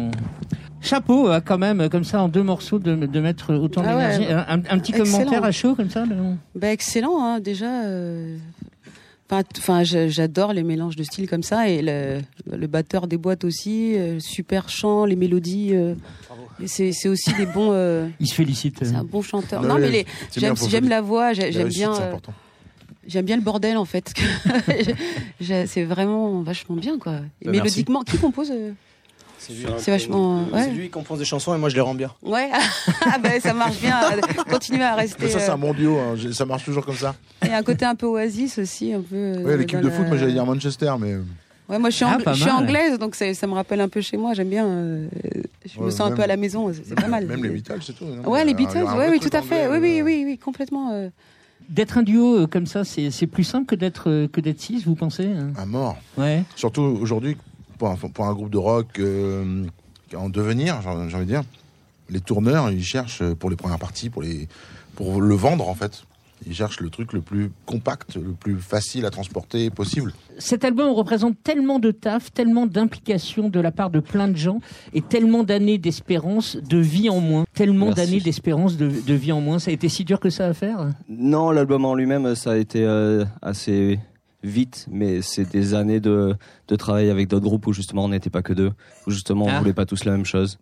Chapeau, 0.82 1.30
quand 1.46 1.58
même, 1.58 1.90
comme 1.90 2.04
ça, 2.04 2.22
en 2.24 2.28
deux 2.28 2.42
morceaux, 2.44 2.80
de, 2.80 2.96
de 2.96 3.20
mettre 3.20 3.54
autant 3.56 3.84
Ah 3.86 3.96
ouais, 3.96 4.18
d'énergie. 4.18 4.34
Un, 4.34 4.62
un 4.70 4.80
petit 4.80 4.92
excellent. 4.96 5.18
commentaire 5.20 5.44
à 5.44 5.52
chaud, 5.52 5.76
comme 5.76 5.90
ça 5.90 6.06
le- 6.06 6.16
Bah, 6.56 6.72
excellent, 6.72 7.24
hein, 7.24 7.40
déjà. 7.40 7.84
euh, 7.86 8.38
Enfin, 9.58 9.84
j'adore 9.84 10.52
les 10.52 10.62
mélanges 10.64 10.98
de 10.98 11.04
styles 11.04 11.30
comme 11.30 11.42
ça 11.44 11.70
et 11.70 11.82
le, 11.82 12.20
le 12.54 12.68
batteur 12.68 13.08
des 13.08 13.16
boîtes 13.16 13.46
aussi, 13.46 13.96
euh, 13.98 14.20
super 14.20 14.68
chant, 14.68 15.06
les 15.06 15.16
mélodies. 15.16 15.70
euh, 15.74 15.96
c'est 16.66 17.08
aussi 17.08 17.34
des 17.36 17.46
bons. 17.46 17.70
euh, 17.72 18.08
Il 18.20 18.28
se 18.28 18.34
félicite. 18.36 18.80
c'est 18.84 18.94
un 18.94 19.06
bon 19.06 19.22
chanteur. 19.22 19.62
Ouais, 19.62 19.68
non, 19.70 19.78
mais 19.80 20.06
j'aime 20.36 20.90
la 20.90 21.00
voix, 21.00 21.32
La 21.34 21.50
j'aime 21.50 21.70
bien, 21.70 21.94
c'est 21.94 22.02
euh, 22.02 22.08
important. 22.10 22.34
J'aime 23.08 23.26
bien 23.26 23.36
le 23.36 23.42
bordel 23.42 23.78
en 23.78 23.86
fait. 23.86 24.14
C'est 25.66 25.84
vraiment 25.84 26.42
vachement 26.42 26.76
bien 26.76 26.98
quoi. 26.98 27.16
Et 27.42 27.46
Bah, 27.46 27.52
mélodiquement, 27.52 28.02
qui 28.04 28.18
compose 28.18 28.52
euh 28.52 28.72
C'est 29.40 29.54
lui, 29.54 29.66
C'est 29.80 29.92
vachement. 29.92 30.46
c'est 30.50 30.54
Ouais. 30.56 30.70
lui 30.72 30.84
qui 30.86 30.90
compose 30.92 31.20
des 31.20 31.26
chansons 31.26 31.56
et 31.56 31.58
moi 31.58 31.70
je 31.70 31.76
les 31.76 31.82
rends 31.82 31.96
bien. 31.96 32.12
Ouais, 32.22 32.50
ah 33.06 33.18
ben, 33.18 33.40
ça 33.42 33.54
marche 33.54 33.80
bien. 33.80 34.00
Continuez 34.50 34.84
à 34.84 34.96
rester. 34.96 35.18
Mais 35.24 35.30
ça, 35.30 35.40
c'est 35.40 35.50
euh, 35.50 35.54
un 35.54 35.58
bon 35.58 35.74
duo. 35.74 35.98
hein. 35.98 36.16
Ça 36.32 36.46
marche 36.46 36.64
toujours 36.66 36.86
comme 36.86 36.96
ça. 36.96 37.16
Il 37.44 37.50
y 37.50 37.52
a 37.52 37.58
un 37.58 37.64
côté 37.64 37.86
un 37.86 37.96
peu 37.96 38.06
oasis 38.06 38.60
aussi, 38.60 38.94
un 38.94 39.02
peu. 39.02 39.16
euh, 39.16 39.44
Ouais, 39.44 39.58
l'équipe 39.58 39.80
de 39.80 39.88
la- 39.88 39.94
foot, 39.94 40.08
moi 40.08 40.18
j'allais 40.18 40.34
dire 40.34 40.46
Manchester, 40.46 40.94
mais 41.00 41.16
Ouais, 41.70 41.80
moi 41.80 41.90
je 41.90 41.96
suis, 41.96 42.06
Ah, 42.06 42.18
angla- 42.18 42.24
pas 42.24 42.34
je 42.34 42.42
suis 42.42 42.52
mal. 42.52 42.64
anglaise, 42.64 43.00
donc 43.00 43.16
ça, 43.16 43.34
ça 43.34 43.48
me 43.48 43.54
rappelle 43.54 43.80
un 43.80 43.88
peu 43.88 44.02
chez 44.02 44.18
moi. 44.18 44.34
J'aime 44.34 44.50
bien. 44.50 44.66
euh, 44.68 45.08
je 45.66 45.80
me 45.80 45.90
sens 45.90 46.12
un 46.12 46.16
peu 46.16 46.22
à 46.22 46.28
la 46.28 46.36
maison. 46.36 46.72
C'est 46.74 46.86
c'est 46.90 46.96
pas 46.96 47.08
mal. 47.08 47.26
même 47.26 47.42
les 47.42 47.50
Beatles, 47.50 47.80
c'est 47.82 47.94
tout. 47.94 48.04
non 48.06 48.30
Ouais, 48.30 48.44
les 48.44 48.54
Beatles. 48.54 48.84
oui, 48.86 49.20
truc 49.20 49.32
tout 49.32 49.38
à 49.38 49.42
fait. 49.42 49.68
anglais, 49.68 49.80
Oui, 49.80 49.80
oui, 49.80 50.00
euh, 50.02 50.04
oui, 50.04 50.24
oui, 50.28 50.38
complètement. 50.38 50.90
euh. 50.92 51.08
D'être 51.72 51.98
un 51.98 52.04
duo 52.04 52.42
euh, 52.42 52.48
comme 52.48 52.66
ça, 52.66 52.84
c'est 52.84 53.28
plus 53.28 53.46
simple 53.46 53.66
que 53.66 53.76
d'être 53.76 54.10
euh, 54.10 54.28
que 54.28 54.42
d'être 54.42 54.60
six, 54.60 54.84
vous 54.86 54.96
pensez 54.96 55.28
hein 55.28 55.54
À 55.56 55.66
mort. 55.66 55.98
Ouais. 56.18 56.44
Surtout 56.58 56.82
aujourd'hui, 56.82 57.38
pour 57.78 57.88
un, 57.88 57.96
pour 57.96 58.26
un 58.26 58.34
groupe 58.34 58.50
de 58.50 58.58
rock 58.58 59.00
euh, 59.00 59.66
en 60.14 60.28
devenir, 60.28 60.82
j'ai 60.82 61.10
j'ai 61.10 61.16
envie 61.16 61.26
de 61.26 61.32
dire, 61.32 61.44
les 62.10 62.20
tourneurs, 62.20 62.70
ils 62.72 62.84
cherchent 62.84 63.24
pour 63.36 63.50
les 63.50 63.56
premières 63.56 63.80
parties, 63.80 64.10
pour, 64.10 64.22
les, 64.22 64.50
pour 64.96 65.22
le 65.22 65.34
vendre 65.34 65.70
en 65.70 65.76
fait. 65.76 66.04
Ils 66.48 66.56
cherchent 66.56 66.80
le 66.80 66.90
truc 66.90 67.14
le 67.14 67.22
plus 67.22 67.52
compact, 67.66 68.16
le 68.16 68.32
plus 68.34 68.56
facile 68.56 69.06
à 69.06 69.12
transporter 69.12 69.70
possible. 69.70 70.12
Cet 70.40 70.66
album 70.66 70.92
représente 70.92 71.36
tellement 71.44 71.78
de 71.78 71.92
taf, 71.92 72.34
tellement 72.34 72.66
d'implication 72.66 73.50
de 73.50 73.60
la 73.60 73.72
part 73.72 73.92
de 73.92 74.00
plein 74.00 74.28
de 74.28 74.36
gens 74.36 74.60
et 74.94 75.02
tellement 75.02 75.44
d'années 75.44 75.78
d'espérance, 75.78 76.58
de 76.58 76.78
vie 76.78 77.10
en 77.10 77.20
moins. 77.20 77.46
Tellement 77.54 77.92
d'années 77.92 78.20
d'espérance, 78.22 78.76
de, 78.78 78.90
de 78.90 79.14
vie 79.14 79.32
en 79.32 79.42
moins. 79.42 79.60
Ça 79.60 79.70
a 79.70 79.74
été 79.74 79.88
si 79.88 80.04
dur 80.04 80.20
que 80.20 80.30
ça 80.32 80.48
à 80.48 80.54
faire? 80.54 80.90
Non, 81.08 81.52
l'album 81.52 81.86
en 81.86 81.94
lui-même, 81.94 82.34
ça 82.36 82.52
a 82.54 82.58
été 82.58 82.84
euh, 82.84 83.24
assez 83.44 84.00
vite, 84.44 84.88
mais 84.92 85.22
c'est 85.22 85.48
des 85.52 85.76
années 85.76 86.00
de, 86.00 86.36
de 86.68 86.76
travail 86.76 87.12
avec 87.12 87.28
d'autres 87.28 87.46
groupes 87.46 87.68
où 87.68 87.74
justement 87.74 88.06
on 88.06 88.10
n'était 88.10 88.32
pas 88.32 88.42
que 88.42 88.54
deux, 88.54 88.72
où 89.06 89.12
justement 89.12 89.46
on 89.46 89.50
Ah. 89.50 89.60
voulait 89.60 89.74
pas 89.74 89.86
tous 89.86 90.04
la 90.06 90.14
même 90.14 90.26
chose. 90.26 90.58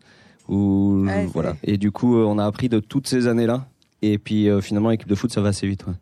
Où, 0.49 1.05
Ouais, 1.05 1.25
voilà. 1.33 1.55
Et 1.63 1.77
du 1.77 1.91
coup, 1.91 2.17
euh, 2.17 2.25
on 2.25 2.37
a 2.39 2.45
appris 2.45 2.67
de 2.69 2.79
toutes 2.79 3.07
ces 3.07 3.27
années-là. 3.27 3.65
Et 4.01 4.17
puis 4.17 4.49
euh, 4.49 4.61
finalement, 4.61 4.89
l'équipe 4.89 5.07
de 5.07 5.15
foot, 5.15 5.31
ça 5.31 5.41
va 5.41 5.49
assez 5.49 5.67
vite. 5.67 5.85
ouais. 5.87 5.93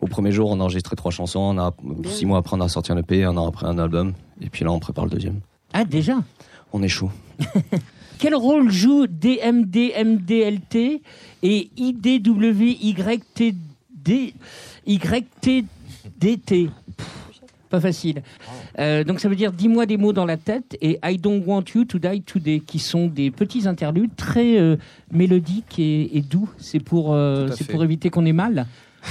Au 0.00 0.06
premier 0.06 0.32
jour, 0.32 0.50
on 0.50 0.58
a 0.58 0.64
enregistré 0.64 0.96
trois 0.96 1.12
chansons. 1.12 1.38
On 1.38 1.58
a, 1.58 1.72
six 2.06 2.26
mois 2.26 2.38
après, 2.38 2.56
on 2.56 2.60
a 2.60 2.68
sorti 2.68 2.90
un 2.90 2.96
EP, 2.96 3.22
un 3.24 3.36
an 3.36 3.46
après, 3.46 3.66
un 3.66 3.78
album. 3.78 4.14
Et 4.40 4.48
puis 4.48 4.64
là, 4.64 4.72
on 4.72 4.80
prépare 4.80 5.04
le 5.04 5.10
deuxième. 5.10 5.40
Ah 5.72 5.84
déjà? 5.84 6.24
On 6.72 6.82
est 6.82 6.88
chaud. 6.88 7.10
Quel 8.18 8.34
rôle 8.34 8.70
joue 8.70 9.06
DMDMDLT 9.06 11.02
et 11.42 11.70
IDWYTD 11.76 13.52
YTDT 14.86 16.70
Pas 17.72 17.80
facile. 17.80 18.22
Euh, 18.78 19.02
donc 19.02 19.18
ça 19.18 19.30
veut 19.30 19.34
dire 19.34 19.50
dis-moi 19.50 19.86
des 19.86 19.96
mots 19.96 20.12
dans 20.12 20.26
la 20.26 20.36
tête 20.36 20.76
et 20.82 20.98
I 21.02 21.16
don't 21.16 21.42
want 21.46 21.64
you 21.74 21.86
to 21.86 21.98
die 21.98 22.20
today 22.20 22.60
qui 22.60 22.78
sont 22.78 23.06
des 23.06 23.30
petits 23.30 23.66
interludes 23.66 24.14
très 24.14 24.60
euh, 24.60 24.76
mélodiques 25.10 25.78
et, 25.78 26.18
et 26.18 26.20
doux. 26.20 26.50
C'est 26.58 26.80
pour, 26.80 27.14
euh, 27.14 27.48
c'est 27.56 27.66
pour 27.66 27.82
éviter 27.82 28.10
qu'on 28.10 28.26
ait 28.26 28.34
mal. 28.34 28.66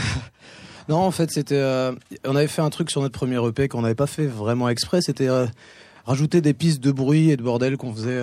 Non, 0.89 0.97
en 0.97 1.11
fait, 1.11 1.31
c'était. 1.31 1.61
on 2.25 2.35
avait 2.35 2.47
fait 2.47 2.63
un 2.63 2.69
truc 2.69 2.89
sur 2.89 3.01
notre 3.01 3.17
premier 3.17 3.37
EP 3.47 3.69
qu'on 3.69 3.83
n'avait 3.83 3.95
pas 3.95 4.07
fait 4.07 4.25
vraiment 4.25 4.67
exprès. 4.67 4.99
C'était 4.99 5.29
rajouter 6.05 6.41
des 6.41 6.53
pistes 6.53 6.83
de 6.83 6.91
bruit 6.91 7.29
et 7.29 7.37
de 7.37 7.43
bordel 7.43 7.77
qu'on 7.77 7.93
faisait 7.93 8.19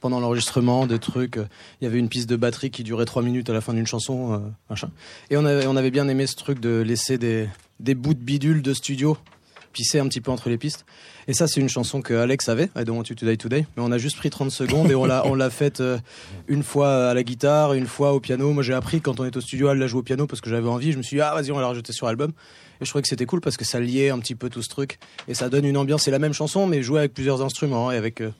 pendant 0.00 0.20
l'enregistrement, 0.20 0.86
des 0.86 0.98
trucs. 0.98 1.36
Il 1.80 1.84
y 1.84 1.86
avait 1.86 2.00
une 2.00 2.10
piste 2.10 2.28
de 2.28 2.36
batterie 2.36 2.70
qui 2.70 2.82
durait 2.82 3.06
trois 3.06 3.22
minutes 3.22 3.48
à 3.48 3.54
la 3.54 3.62
fin 3.62 3.72
d'une 3.72 3.86
chanson, 3.86 4.42
machin. 4.68 4.90
Et 5.30 5.38
on 5.38 5.44
avait, 5.46 5.66
on 5.66 5.76
avait 5.76 5.92
bien 5.92 6.06
aimé 6.08 6.26
ce 6.26 6.34
truc 6.34 6.60
de 6.60 6.82
laisser 6.82 7.16
des, 7.16 7.48
des 7.80 7.94
bouts 7.94 8.14
de 8.14 8.20
bidule 8.20 8.62
de 8.62 8.74
studio 8.74 9.16
pisser 9.72 9.98
un 9.98 10.08
petit 10.08 10.20
peu 10.20 10.30
entre 10.30 10.48
les 10.48 10.58
pistes. 10.58 10.84
Et 11.28 11.32
ça, 11.32 11.46
c'est 11.46 11.60
une 11.60 11.68
chanson 11.68 12.02
que 12.02 12.14
Alex 12.14 12.48
avait, 12.48 12.70
I 12.76 12.84
Don't 12.84 12.96
Want 12.96 13.04
You 13.10 13.14
to 13.14 13.26
Die 13.26 13.38
Today. 13.38 13.66
Mais 13.76 13.82
on 13.82 13.92
a 13.92 13.98
juste 13.98 14.16
pris 14.16 14.30
30 14.30 14.50
secondes 14.50 14.90
et 14.90 14.94
on 14.94 15.04
l'a, 15.04 15.26
on 15.26 15.34
l'a 15.34 15.50
faite 15.50 15.80
euh, 15.80 15.98
une 16.48 16.62
fois 16.62 17.10
à 17.10 17.14
la 17.14 17.22
guitare, 17.22 17.74
une 17.74 17.86
fois 17.86 18.12
au 18.12 18.20
piano. 18.20 18.52
Moi, 18.52 18.62
j'ai 18.62 18.74
appris 18.74 19.00
quand 19.00 19.20
on 19.20 19.24
est 19.24 19.36
au 19.36 19.40
studio 19.40 19.68
à 19.68 19.74
la 19.74 19.86
jouer 19.86 20.00
au 20.00 20.02
piano 20.02 20.26
parce 20.26 20.40
que 20.40 20.50
j'avais 20.50 20.68
envie. 20.68 20.92
Je 20.92 20.98
me 20.98 21.02
suis 21.02 21.16
dit, 21.16 21.20
ah, 21.20 21.34
vas-y, 21.34 21.50
on 21.50 21.56
va 21.56 21.62
la 21.62 21.68
rajouter 21.68 21.92
sur 21.92 22.06
l'album. 22.06 22.32
Et 22.80 22.84
je 22.84 22.90
trouvais 22.90 23.02
que 23.02 23.08
c'était 23.08 23.26
cool 23.26 23.40
parce 23.40 23.56
que 23.56 23.64
ça 23.64 23.80
liait 23.80 24.10
un 24.10 24.18
petit 24.18 24.34
peu 24.34 24.50
tout 24.50 24.62
ce 24.62 24.68
truc. 24.68 24.98
Et 25.28 25.34
ça 25.34 25.48
donne 25.48 25.64
une 25.64 25.76
ambiance. 25.76 26.02
C'est 26.02 26.10
la 26.10 26.18
même 26.18 26.32
chanson, 26.32 26.66
mais 26.66 26.82
jouée 26.82 27.00
avec 27.00 27.14
plusieurs 27.14 27.42
instruments 27.42 27.92
et 27.92 27.96
avec 27.96 28.20
euh, 28.20 28.30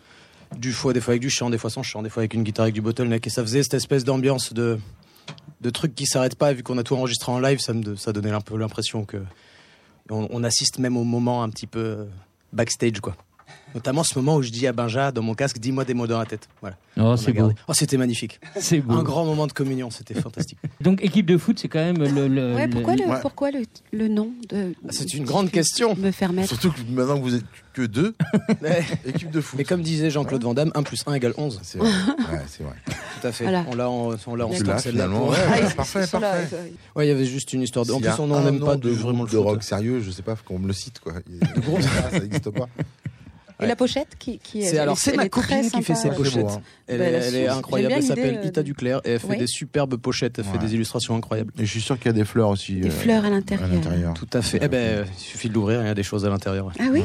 du 0.58 0.72
fois, 0.72 0.92
des 0.92 1.00
fois 1.00 1.12
avec 1.12 1.22
du 1.22 1.30
chant, 1.30 1.50
des 1.50 1.58
fois 1.58 1.70
sans 1.70 1.82
chant, 1.82 2.02
des 2.02 2.10
fois 2.10 2.22
avec 2.22 2.34
une 2.34 2.42
guitare 2.42 2.64
avec 2.64 2.74
du 2.74 2.80
bottleneck. 2.80 3.26
Et 3.26 3.30
ça 3.30 3.42
faisait 3.42 3.62
cette 3.62 3.74
espèce 3.74 4.04
d'ambiance 4.04 4.52
de, 4.52 4.78
de 5.60 5.70
trucs 5.70 5.94
qui 5.94 6.06
s'arrêtent 6.06 6.36
pas. 6.36 6.50
Et 6.50 6.54
vu 6.54 6.62
qu'on 6.62 6.78
a 6.78 6.82
tout 6.82 6.96
enregistré 6.96 7.30
en 7.30 7.38
live, 7.38 7.60
ça, 7.60 7.72
me, 7.72 7.96
ça 7.96 8.12
donnait 8.12 8.30
un 8.30 8.40
peu 8.40 8.56
l'impression 8.56 9.04
que 9.04 9.18
on, 10.12 10.44
assiste 10.44 10.78
même 10.78 10.96
au 10.96 11.04
moment 11.04 11.42
un 11.42 11.48
petit 11.48 11.66
peu 11.66 11.80
euh, 11.80 12.04
backstage, 12.52 13.00
quoi. 13.00 13.16
Notamment 13.74 14.02
ce 14.04 14.18
moment 14.18 14.36
où 14.36 14.42
je 14.42 14.50
dis 14.50 14.66
à 14.66 14.72
Benja 14.72 15.12
dans 15.12 15.22
mon 15.22 15.34
casque, 15.34 15.58
dis-moi 15.58 15.84
des 15.84 15.94
mots 15.94 16.06
dans 16.06 16.18
la 16.18 16.26
tête. 16.26 16.48
Voilà. 16.60 16.76
Oh, 17.00 17.16
c'est 17.16 17.32
beau. 17.32 17.50
Oh, 17.68 17.72
c'était 17.74 17.96
magnifique. 17.96 18.38
C'est 18.56 18.80
beau. 18.80 18.94
Un 18.94 19.02
grand 19.02 19.24
moment 19.24 19.46
de 19.46 19.52
communion, 19.52 19.90
c'était 19.90 20.14
fantastique. 20.14 20.58
Donc 20.80 21.02
équipe 21.02 21.24
de 21.26 21.38
foot, 21.38 21.58
c'est 21.58 21.68
quand 21.68 21.78
même 21.78 21.96
le. 21.98 22.28
le- 22.28 22.54
Ouais, 22.54 22.66
le- 22.66 22.70
pourquoi 22.72 22.96
le, 22.96 23.04
ouais. 23.04 23.18
pourquoi 23.22 23.50
le, 23.50 23.62
le 23.92 24.08
nom 24.08 24.30
de. 24.50 24.74
Ah, 24.84 24.88
C'est 24.90 25.14
une 25.14 25.24
grande 25.24 25.50
question. 25.50 25.94
Me 25.96 26.10
faire 26.10 26.32
mettre. 26.32 26.48
Surtout 26.48 26.70
que 26.70 26.80
maintenant 26.90 27.16
que 27.16 27.22
vous 27.22 27.34
êtes 27.34 27.44
que 27.72 27.82
deux, 27.82 28.14
équipe 29.06 29.30
de 29.30 29.40
foot. 29.40 29.56
Mais 29.58 29.64
comme 29.64 29.80
disait 29.82 30.10
Jean-Claude 30.10 30.42
Van 30.42 30.52
Damme, 30.52 30.70
1 30.74 30.82
plus 30.82 31.00
1 31.06 31.14
égale 31.14 31.32
11. 31.38 31.60
C'est 31.62 31.78
vrai. 31.78 31.88
Ouais, 31.88 32.40
c'est 32.46 32.62
vrai. 32.62 32.74
Tout 32.86 33.26
à 33.26 33.32
fait. 33.32 33.44
Voilà. 33.44 33.64
On 33.70 33.74
l'a 33.74 33.88
en, 33.88 34.10
on 34.26 34.34
l'a 34.34 34.46
en 34.46 34.52
stock, 34.52 34.80
celle-là, 34.80 35.08
Ouais, 35.08 35.36
parfait, 35.74 36.06
parfait. 36.06 36.16
ouais. 36.18 36.72
Ouais, 36.94 37.06
il 37.06 37.08
y 37.08 37.12
avait 37.12 37.24
juste 37.24 37.52
une 37.54 37.62
histoire. 37.62 37.86
De... 37.86 37.92
En 37.92 38.00
plus, 38.00 38.10
on 38.18 38.32
un 38.34 38.44
n'aime 38.44 38.58
nom 38.58 38.66
pas 38.66 38.76
de 38.76 38.90
vraiment 38.90 39.24
le 39.24 39.30
de 39.30 39.36
rock 39.38 39.62
sérieux, 39.62 40.00
je 40.00 40.10
sais 40.10 40.22
pas 40.22 40.36
qu'on 40.36 40.58
me 40.58 40.66
le 40.66 40.74
cite 40.74 41.00
quoi. 41.00 41.14
De 41.14 41.60
gros, 41.60 41.78
ça 41.80 42.18
n'existe 42.20 42.50
pas. 42.50 42.68
Et 43.64 43.66
la 43.68 43.76
pochette 43.76 44.08
qui, 44.18 44.38
qui 44.38 44.62
C'est 44.64 44.78
alors 44.78 44.98
c'est 44.98 45.16
ma 45.16 45.28
copine 45.28 45.70
qui 45.70 45.82
fait. 45.82 45.94
Très 45.94 46.14
pochettes. 46.14 46.44
hein. 46.46 46.62
Elle, 46.86 46.98
Bah, 46.98 47.04
est- 47.06 47.12
elle 47.28 47.34
est 47.36 47.48
incroyable. 47.48 47.94
Elle 47.96 48.02
s'appelle 48.02 48.38
euh, 48.42 48.46
Ita 48.46 48.62
Duclerc 48.62 49.00
et 49.04 49.12
elle 49.12 49.20
fait 49.20 49.36
des 49.36 49.46
superbes 49.46 49.96
pochettes. 49.96 50.38
Elle 50.38 50.44
fait 50.44 50.52
Ouais. 50.52 50.58
des 50.58 50.74
illustrations 50.74 51.14
incroyables. 51.16 51.52
Et 51.58 51.64
je 51.64 51.70
suis 51.70 51.80
sûr 51.80 51.96
qu'il 51.98 52.06
y 52.06 52.10
a 52.10 52.12
des 52.12 52.24
fleurs 52.24 52.48
aussi. 52.48 52.74
Des 52.76 52.88
euh, 52.88 52.90
fleurs 52.90 53.24
à 53.24 53.30
l'intérieur. 53.30 54.14
Tout 54.14 54.28
à 54.32 54.42
fait. 54.42 54.58
Eh 54.62 54.68
ben, 54.68 55.04
il 55.18 55.22
suffit 55.22 55.48
de 55.48 55.54
l'ouvrir, 55.54 55.80
il 55.82 55.86
y 55.86 55.90
a 55.90 55.94
des 55.94 56.02
choses 56.02 56.24
à 56.24 56.28
l'intérieur. 56.30 56.70
Ah 56.78 56.84
oui. 56.92 57.02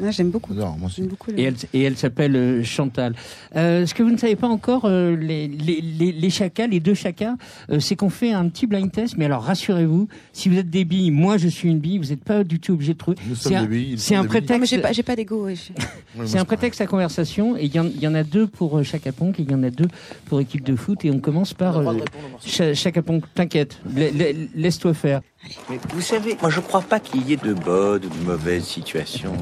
Ouais, 0.00 0.12
J'aime 0.12 0.30
beaucoup. 0.30 0.54
Moi 0.54 0.76
aussi. 0.86 1.02
Beaucoup. 1.02 1.30
Et 1.36 1.42
elle, 1.44 1.54
et 1.72 1.82
elle 1.82 1.96
s'appelle 1.96 2.36
euh, 2.36 2.62
Chantal. 2.64 3.14
Euh, 3.56 3.86
ce 3.86 3.94
que 3.94 4.02
vous 4.02 4.10
ne 4.10 4.16
savez 4.16 4.36
pas 4.36 4.48
encore, 4.48 4.82
euh, 4.84 5.16
les, 5.16 5.48
les, 5.48 5.80
les, 5.80 6.12
les 6.12 6.30
chacas, 6.30 6.66
les 6.66 6.80
deux 6.80 6.94
chacas, 6.94 7.34
euh, 7.70 7.80
c'est 7.80 7.96
qu'on 7.96 8.10
fait 8.10 8.32
un 8.32 8.48
petit 8.48 8.66
blind 8.66 8.90
test. 8.92 9.16
Mais 9.18 9.24
alors 9.24 9.42
rassurez-vous, 9.42 10.08
si 10.32 10.48
vous 10.48 10.58
êtes 10.58 10.70
des 10.70 10.84
billes, 10.84 11.10
moi 11.10 11.36
je 11.38 11.48
suis 11.48 11.68
une 11.68 11.78
bille, 11.80 11.98
vous 11.98 12.06
n'êtes 12.10 12.24
pas 12.24 12.44
du 12.44 12.60
tout 12.60 12.72
obligé 12.74 12.92
de 12.94 12.98
trouver. 12.98 13.16
Nous 13.28 13.34
C'est 13.34 13.48
sommes 13.48 13.54
un, 13.54 13.62
des 13.62 13.68
billes, 13.68 13.88
ils 13.92 13.98
c'est 13.98 14.14
un 14.14 14.24
billes. 14.24 14.40
Non, 14.48 14.58
mais 14.58 14.66
j'ai 14.66 14.78
prétexte. 14.78 14.82
pas, 14.82 14.92
j'ai 14.92 15.02
pas 15.02 15.16
d'ego. 15.16 15.46
Oui, 15.46 15.58
C'est 16.26 16.38
un 16.38 16.44
prétexte 16.44 16.80
à 16.80 16.86
conversation 16.86 17.56
et 17.56 17.64
il 17.64 17.74
y, 17.74 18.00
y 18.00 18.06
en 18.06 18.14
a 18.14 18.22
deux 18.22 18.46
pour 18.46 18.78
euh, 18.78 18.82
Chaka 18.82 19.12
Ponk 19.12 19.40
et 19.40 19.42
il 19.42 19.50
y 19.50 19.54
en 19.54 19.62
a 19.62 19.70
deux 19.70 19.88
pour 20.26 20.40
équipe 20.40 20.64
de 20.64 20.76
foot 20.76 21.04
et 21.04 21.10
on 21.10 21.18
commence 21.20 21.54
par 21.54 21.78
euh, 21.78 21.98
Cha- 22.44 22.74
Chaka 22.74 23.02
Ponk. 23.02 23.24
T'inquiète, 23.34 23.80
la- 23.96 24.10
la- 24.10 24.32
laisse-toi 24.54 24.94
faire. 24.94 25.20
Mais 25.68 25.78
vous 25.92 26.00
savez, 26.00 26.36
moi 26.40 26.50
je 26.50 26.60
crois 26.60 26.82
pas 26.82 27.00
qu'il 27.00 27.22
y 27.28 27.32
ait 27.32 27.36
de 27.36 27.52
bonnes 27.52 28.04
ou 28.04 28.08
de 28.08 28.24
mauvaises 28.24 28.64
situations. 28.64 29.32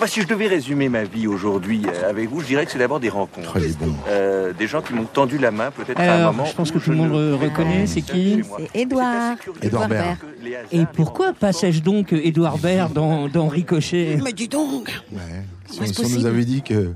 Bah, 0.00 0.06
si 0.06 0.22
je 0.22 0.26
devais 0.26 0.46
résumer 0.46 0.88
ma 0.88 1.04
vie 1.04 1.26
aujourd'hui 1.26 1.82
euh, 1.86 2.08
avec 2.08 2.28
vous, 2.30 2.40
je 2.40 2.46
dirais 2.46 2.64
que 2.64 2.72
c'est 2.72 2.78
d'abord 2.78 3.00
des 3.00 3.10
rencontres. 3.10 3.58
Est 3.58 3.78
bon. 3.78 3.94
Euh, 4.08 4.52
des 4.54 4.66
gens 4.66 4.80
qui 4.80 4.94
m'ont 4.94 5.04
tendu 5.04 5.36
la 5.38 5.50
main 5.50 5.70
peut-être 5.70 6.00
à 6.00 6.02
un 6.04 6.08
Alors, 6.20 6.32
moment. 6.32 6.46
je 6.46 6.54
pense 6.54 6.70
que 6.72 6.78
tout 6.78 6.90
le 6.90 6.96
monde 6.96 7.12
ne 7.12 7.32
reconnaît, 7.34 7.86
c'est 7.86 8.00
qui. 8.00 8.42
C'est 8.72 8.80
Édouard. 8.80 9.36
Édouard 9.60 9.88
Baird. 9.88 10.16
Et 10.72 10.84
pourquoi 10.94 11.32
passage 11.34 11.82
donc 11.82 12.12
Édouard 12.12 12.58
Baird 12.58 12.92
dans, 12.94 13.28
dans 13.28 13.48
Ricochet 13.48 14.18
Mais 14.24 14.32
dis 14.32 14.48
donc 14.48 14.88
Ouais. 15.12 15.20
Si, 15.70 15.80
on, 15.80 15.86
c'est 15.86 15.94
si 15.94 16.04
on 16.06 16.18
nous 16.18 16.26
avait 16.26 16.44
dit 16.46 16.62
que 16.62 16.74
euh, 16.74 16.94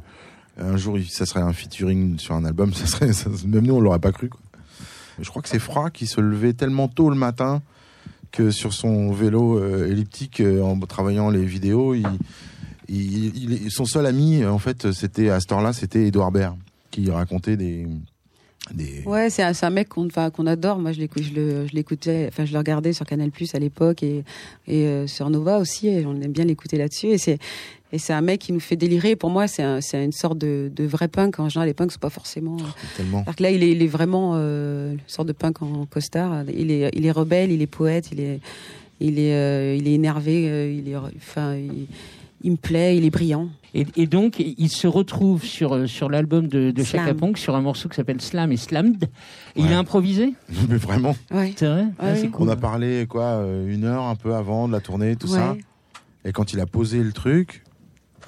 un 0.59 0.77
jour 0.79 0.97
ça 1.09 1.27
serait 1.27 1.40
un 1.42 1.53
featuring 1.53 2.19
sur 2.19 2.35
un 2.35 2.45
album, 2.47 2.73
ça 2.75 2.87
serait 2.87 3.12
ça- 3.12 3.29
même 3.47 3.66
nous 3.66 3.75
on 3.75 3.81
l'aurait 3.81 3.99
pas 3.99 4.12
cru. 4.12 4.29
Quoi. 4.31 4.40
Je 5.21 5.29
crois 5.29 5.42
que 5.42 5.49
c'est 5.49 5.59
Froid 5.59 5.90
qui 5.90 6.07
se 6.07 6.21
levait 6.23 6.55
tellement 6.55 6.88
tôt 6.88 7.11
le 7.11 7.16
matin 7.16 7.62
sur 8.51 8.72
son 8.72 9.12
vélo 9.12 9.59
euh, 9.59 9.90
elliptique 9.90 10.40
euh, 10.40 10.62
en 10.62 10.79
travaillant 10.81 11.31
les 11.31 11.44
vidéos, 11.44 11.94
il, 11.94 13.70
son 13.70 13.85
seul 13.85 14.07
ami 14.07 14.44
en 14.44 14.59
fait 14.59 14.92
c'était 14.92 15.29
à 15.29 15.40
cette 15.40 15.51
heure-là 15.51 15.72
c'était 15.72 16.07
Edouard 16.07 16.31
Baird 16.31 16.57
qui 16.92 17.11
racontait 17.11 17.57
des 17.57 17.87
des 18.75 19.03
Ouais, 19.07 19.31
c'est 19.31 19.42
un, 19.42 19.70
mec 19.70 19.88
qu'on 19.88 20.09
qu'on 20.09 20.46
adore. 20.46 20.79
Moi, 20.79 20.92
je 20.92 21.01
l'écoutais, 21.01 22.27
enfin, 22.29 22.44
je 22.44 22.53
le 22.53 22.59
regardais 22.59 22.92
sur 22.92 23.07
Canal 23.07 23.31
Plus 23.31 23.55
à 23.55 23.59
l'époque 23.59 24.03
et, 24.03 24.25
et 24.66 24.87
euh, 24.87 25.07
sur 25.07 25.31
Nova 25.31 25.59
aussi. 25.59 25.88
Et 25.88 26.05
on 26.07 26.20
aime 26.20 26.33
bien 26.33 26.44
l'écouter 26.44 26.77
là-dessus. 26.77 27.09
Et 27.09 27.18
c'est 27.18 27.38
et 27.92 27.99
c'est 27.99 28.12
un 28.12 28.20
mec 28.20 28.40
qui 28.40 28.53
nous 28.53 28.61
fait 28.61 28.77
délirer. 28.77 29.14
Pour 29.16 29.31
moi, 29.31 29.46
c'est 29.46 29.62
un- 29.62 29.81
c'est 29.81 30.05
une 30.05 30.12
sorte 30.12 30.38
de, 30.38 30.70
de 30.75 30.85
vrai 30.85 31.09
punk. 31.09 31.38
En 31.38 31.49
général, 31.49 31.68
les 31.68 31.75
punks, 31.75 31.92
c'est 31.92 32.01
pas 32.01 32.11
forcément. 32.11 32.57
euh, 32.59 32.64
tellement 32.96 33.22
Alors 33.22 33.37
que 33.37 33.42
là, 33.42 33.51
il 33.51 33.62
est, 33.62 33.70
il 33.70 33.83
est 33.83 33.87
vraiment 33.87 34.33
euh, 34.35 34.92
une 34.92 34.99
sorte 35.07 35.29
de 35.29 35.33
punk 35.33 35.62
en 35.62 35.87
costard. 35.87 36.44
Il 36.53 36.70
est, 36.70 36.90
il 36.94 37.07
est 37.07 37.11
rebelle, 37.12 37.53
il 37.53 37.62
est 37.62 37.66
poète, 37.66 38.09
il 38.12 38.20
est, 38.20 38.40
il 39.01 39.18
est, 39.18 39.35
euh, 39.35 39.77
il 39.79 39.87
est 39.88 39.92
énervé. 39.94 40.49
euh, 40.49 40.70
il 40.72 40.88
est, 40.88 40.96
enfin, 40.96 41.55
il, 41.55 41.87
il 42.42 42.51
me 42.53 42.57
plaît, 42.57 42.96
il 42.96 43.05
est 43.05 43.11
brillant. 43.11 43.49
et, 43.75 43.87
et 43.96 44.07
donc, 44.07 44.38
il 44.40 44.68
se 44.68 44.87
retrouve 44.87 45.42
sur, 45.44 45.88
sur 45.88 46.11
l'album 46.11 46.49
de, 46.49 46.70
de. 46.70 46.83
Chaka 46.85 47.14
Ponk, 47.14 47.38
sur 47.38 47.55
un 47.57 47.61
morceau 47.62 47.88
qui 47.88 47.96
s'appelle 47.96 48.20
Slam 48.20 48.53
et 48.53 48.57
Slammed. 48.57 49.05
Et 49.57 49.61
Ouais. 49.62 49.66
Il 49.68 49.72
a 49.72 49.79
improvisé 49.79 50.35
mais 50.68 50.77
vraiment 50.77 51.16
Ouais. 51.31 51.55
C'est 51.57 51.66
vrai 51.66 51.87
Ah, 51.99 52.12
Ouais. 52.12 52.22
On 52.27 52.31
cool. 52.31 52.51
a 52.51 52.57
parlé 52.57 53.07
quoi 53.09 53.42
une 53.66 53.85
heure 53.85 54.03
un 54.05 54.16
peu 54.16 54.35
avant 54.35 54.66
de 54.68 54.72
la 54.72 54.81
tournée 54.81 55.16
tout 55.16 55.29
ça. 55.29 55.57
Et 56.25 56.33
quand 56.33 56.53
il 56.53 56.61
a 56.61 56.66
posé 56.66 57.03
le 57.03 57.12
truc, 57.12 57.62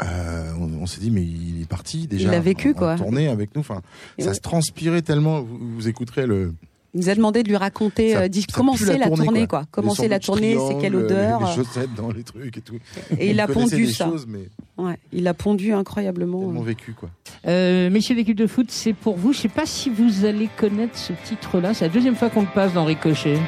euh, 0.02 0.52
on, 0.61 0.82
on 0.82 0.87
s'est 0.87 1.00
dit 1.00 1.11
mais 1.11 1.22
il 1.22 1.62
est 1.62 1.68
parti 1.68 2.06
déjà. 2.06 2.24
Il 2.28 2.30
l'a 2.30 2.40
vécu, 2.40 2.68
en- 2.68 2.70
en 2.72 2.74
quoi. 2.74 2.96
tournée 2.96 3.28
avec 3.28 3.54
nous. 3.54 3.61
Enfin, 3.61 3.82
ça 4.18 4.28
ouais. 4.28 4.34
se 4.34 4.40
transpirait 4.40 5.02
tellement. 5.02 5.40
Vous, 5.40 5.58
vous 5.76 5.88
écouterez 5.88 6.26
le. 6.26 6.52
Il 6.94 7.00
nous 7.02 7.11
a 7.11 7.14
demandé 7.14 7.42
de 7.42 7.48
lui 7.48 7.56
raconter, 7.56 8.12
ça- 8.14 8.20
euh, 8.22 8.28
dit 8.28 8.40
ça 8.40 8.46
comment 8.54 8.74
c'est 8.74 8.96
la 8.96 9.11
tournée, 9.11 9.46
quoi. 9.46 9.64
Comment 9.70 9.94
c'est 9.94 10.08
la 10.08 10.18
tournée, 10.18 10.56
c'est 10.68 10.78
quelle 10.78 10.96
odeur. 10.96 11.40
Les, 11.40 11.46
les 11.46 11.54
chaussettes 11.54 11.94
dans 11.94 12.11
les 12.11 12.22
trucs 12.22 12.56
et 12.56 12.61
tout. 12.62 12.76
Et 13.18 13.30
il 13.30 13.40
a 13.40 13.46
pondu 13.46 13.87
ça. 13.92 14.06
choses, 14.06 14.26
mais 14.26 14.48
Ouais, 14.82 14.96
il 15.12 15.26
a 15.28 15.34
pondu 15.34 15.72
incroyablement. 15.74 16.40
tellement 16.40 16.62
vécu 16.62 16.92
quoi. 16.94 17.11
Euh, 17.46 17.90
messieurs 17.90 18.14
l'équipe 18.16 18.37
de 18.37 18.46
foot, 18.46 18.68
c'est 18.70 18.94
pour 18.94 19.16
vous. 19.18 19.34
Je 19.34 19.38
sais 19.40 19.48
pas 19.48 19.66
si 19.66 19.90
vous 19.90 20.24
allez 20.24 20.48
connaître 20.56 20.96
ce 20.96 21.12
titre-là. 21.26 21.74
C'est 21.74 21.87
la 21.87 21.92
deuxième 21.92 22.16
fois 22.16 22.30
qu'on 22.30 22.40
le 22.42 22.48
passe 22.54 22.72
dans 22.72 22.84
Ricochet. 22.87 23.38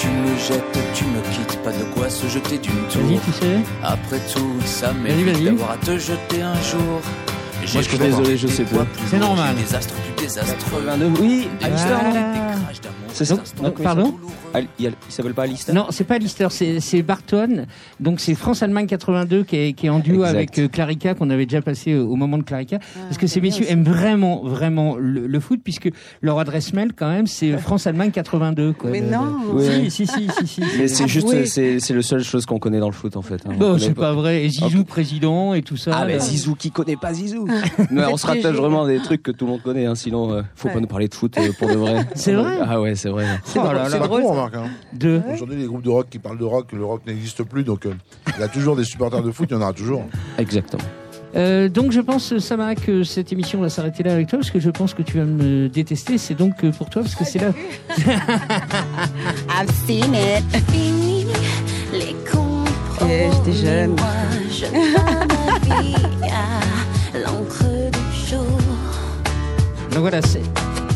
Tu 0.00 0.06
me 0.06 0.38
jettes, 0.38 0.78
tu 0.94 1.04
me 1.04 1.20
quittes, 1.32 1.62
pas 1.62 1.72
de 1.72 1.84
quoi 1.94 2.08
se 2.08 2.26
jeter 2.26 2.56
d'une 2.58 2.72
Vas-y, 2.72 3.16
tour. 3.16 3.20
tu 3.26 3.32
sais. 3.32 3.58
Après 3.82 4.18
tout, 4.32 4.54
ça 4.64 4.92
vas-y. 4.92 5.44
d'avoir 5.44 5.72
à 5.72 5.76
te 5.76 5.98
jeter 5.98 6.40
un 6.42 6.54
jour. 6.62 7.00
Moi, 7.74 7.82
je 7.82 7.88
suis 7.88 7.98
désolé, 7.98 8.36
je 8.38 8.46
sais 8.48 8.64
pas. 8.64 8.86
C'est 9.10 9.18
normal. 9.18 9.54
Des 9.56 9.74
astres 9.74 9.92
plus 9.94 10.24
désastreux. 10.24 10.54
82, 10.86 11.10
oui, 11.20 11.48
Voilà. 11.60 12.00
C'est 13.12 13.24
ça. 13.24 13.34
Donc, 13.36 13.44
Non, 13.62 13.74
il 13.78 13.82
pardon 13.82 14.14
il 14.80 14.90
s'appelle 15.08 15.34
pas 15.34 15.44
Alistair 15.44 15.74
Non, 15.74 15.86
c'est 15.90 16.02
pas 16.04 16.18
Lister, 16.18 16.48
c'est 16.50 17.02
Barton. 17.02 17.66
Donc 18.00 18.18
c'est 18.18 18.34
France-Allemagne 18.34 18.86
82 18.86 19.44
qui 19.44 19.56
est, 19.56 19.72
qui 19.74 19.86
est 19.86 19.90
en 19.90 20.00
duo 20.00 20.24
Exact. 20.24 20.28
avec 20.36 20.58
euh, 20.58 20.66
Clarica 20.68 21.14
qu'on 21.14 21.30
avait 21.30 21.46
déjà 21.46 21.62
passé 21.62 21.94
au, 21.94 22.08
au 22.10 22.16
moment 22.16 22.36
de 22.36 22.42
Clarica. 22.42 22.78
Parce 23.04 23.16
que 23.18 23.26
ces 23.28 23.38
Ah, 23.38 23.42
messieurs 23.42 23.64
aussi. 23.64 23.72
aiment 23.72 23.84
vraiment, 23.84 24.42
vraiment 24.44 24.96
le, 24.96 25.26
le 25.28 25.40
foot 25.40 25.60
puisque 25.62 25.90
leur 26.20 26.38
adresse 26.40 26.72
mail 26.72 26.92
quand 26.96 27.08
même 27.08 27.26
c'est 27.28 27.56
France-Allemagne 27.58 28.10
82. 28.10 28.72
Quoi, 28.72 28.90
Mais 28.90 29.00
Le- 29.00 29.06
non. 29.10 29.24
le- 29.54 29.80
Oui, 29.84 29.90
Si, 29.90 30.06
si, 30.06 30.12
si, 30.12 30.28
si, 30.40 30.46
si. 30.46 30.62
Mais 30.78 30.88
c'est 30.88 31.06
juste, 31.06 31.28
Avouez. 31.28 31.46
c'est 31.46 31.90
le 31.92 32.02
seule 32.02 32.24
chose 32.24 32.44
qu'on 32.44 32.58
connaît 32.58 32.80
dans 32.80 32.88
le 32.88 32.92
foot 32.94 33.16
en 33.16 33.22
fait. 33.22 33.34
hein. 33.46 33.50
On 33.50 33.54
Bon, 33.54 33.72
connaît 33.74 33.84
c'est 33.86 33.94
pas 33.94 34.12
vrai. 34.14 34.44
Et 34.44 34.48
Zizou 34.48 34.80
Ok. 34.80 34.86
président 34.86 35.54
et 35.54 35.62
tout 35.62 35.76
ça. 35.76 35.92
Ah, 35.94 36.06
mais 36.06 36.18
Zizou, 36.18 36.54
qui 36.56 36.70
connaît 36.72 36.96
pas 36.96 37.14
Zizou 37.14 37.46
Mais 37.90 38.04
on 38.06 38.16
se 38.16 38.26
rattache 38.26 38.56
vraiment 38.56 38.82
à 38.84 38.88
des 38.88 38.98
trucs 38.98 39.22
que 39.22 39.30
tout 39.30 39.44
le 39.44 39.52
monde 39.52 39.62
connaît, 39.62 39.86
hein, 39.86 39.94
sinon 39.94 40.32
euh, 40.32 40.42
faut 40.56 40.68
pas 40.68 40.80
nous 40.80 40.86
parler 40.88 41.06
de 41.08 41.14
foot 41.14 41.36
euh, 41.38 41.52
pour 41.58 41.68
de 41.68 41.74
vrai. 41.74 42.04
C'est 42.16 42.32
vrai 42.34 42.58
Ah 42.66 42.80
ouais, 42.80 42.94
c'est 43.00 43.08
vrai. 43.08 43.24
Oh 43.56 43.60
C'est 43.88 43.98
drôle, 43.98 44.22
con, 44.22 44.28
ça. 44.28 44.32
remarque. 44.34 44.54
Hein. 44.56 44.70
De... 44.92 45.20
Aujourd'hui, 45.32 45.56
les 45.56 45.66
groupes 45.66 45.82
de 45.82 45.90
rock 45.90 46.06
qui 46.10 46.18
parlent 46.18 46.38
de 46.38 46.44
rock, 46.44 46.72
le 46.72 46.84
rock 46.84 47.02
n'existe 47.06 47.42
plus, 47.44 47.64
donc 47.64 47.86
euh, 47.86 47.92
il 48.36 48.40
y 48.40 48.44
a 48.44 48.48
toujours 48.48 48.76
des 48.76 48.84
supporters 48.84 49.22
de 49.22 49.30
foot, 49.30 49.48
il 49.50 49.54
y 49.54 49.56
en 49.56 49.62
aura 49.62 49.72
toujours. 49.72 50.04
Exactement. 50.38 50.82
Euh, 51.36 51.68
donc 51.68 51.92
je 51.92 52.00
pense, 52.00 52.36
Samara, 52.38 52.74
que 52.74 53.04
cette 53.04 53.32
émission 53.32 53.60
va 53.60 53.68
s'arrêter 53.68 54.02
là 54.02 54.12
avec 54.14 54.26
toi 54.28 54.38
parce 54.40 54.50
que 54.50 54.58
je 54.58 54.68
pense 54.70 54.94
que 54.94 55.02
tu 55.02 55.16
vas 55.18 55.24
me 55.24 55.68
détester. 55.68 56.18
C'est 56.18 56.34
donc 56.34 56.64
euh, 56.64 56.72
pour 56.72 56.90
toi 56.90 57.02
parce 57.02 57.14
que 57.14 57.24
c'est 57.24 57.38
là. 57.38 57.52
I've 59.48 59.70
seen 59.86 60.12
it. 60.14 60.44
Fini 60.72 61.26
les 61.92 62.16
compromis. 62.30 63.12
Eh, 63.12 63.28
j'étais 63.32 63.58
jeune. 63.64 63.90
Moi, 63.90 64.06
je 64.50 64.66
donne 64.66 65.28
ma 65.28 65.74
vie 65.74 65.94
à 66.32 67.18
l'encre 67.18 67.64
du 67.92 68.28
jour. 68.28 68.58
Donc 69.92 70.00
voilà, 70.00 70.22
c'est- 70.22 70.42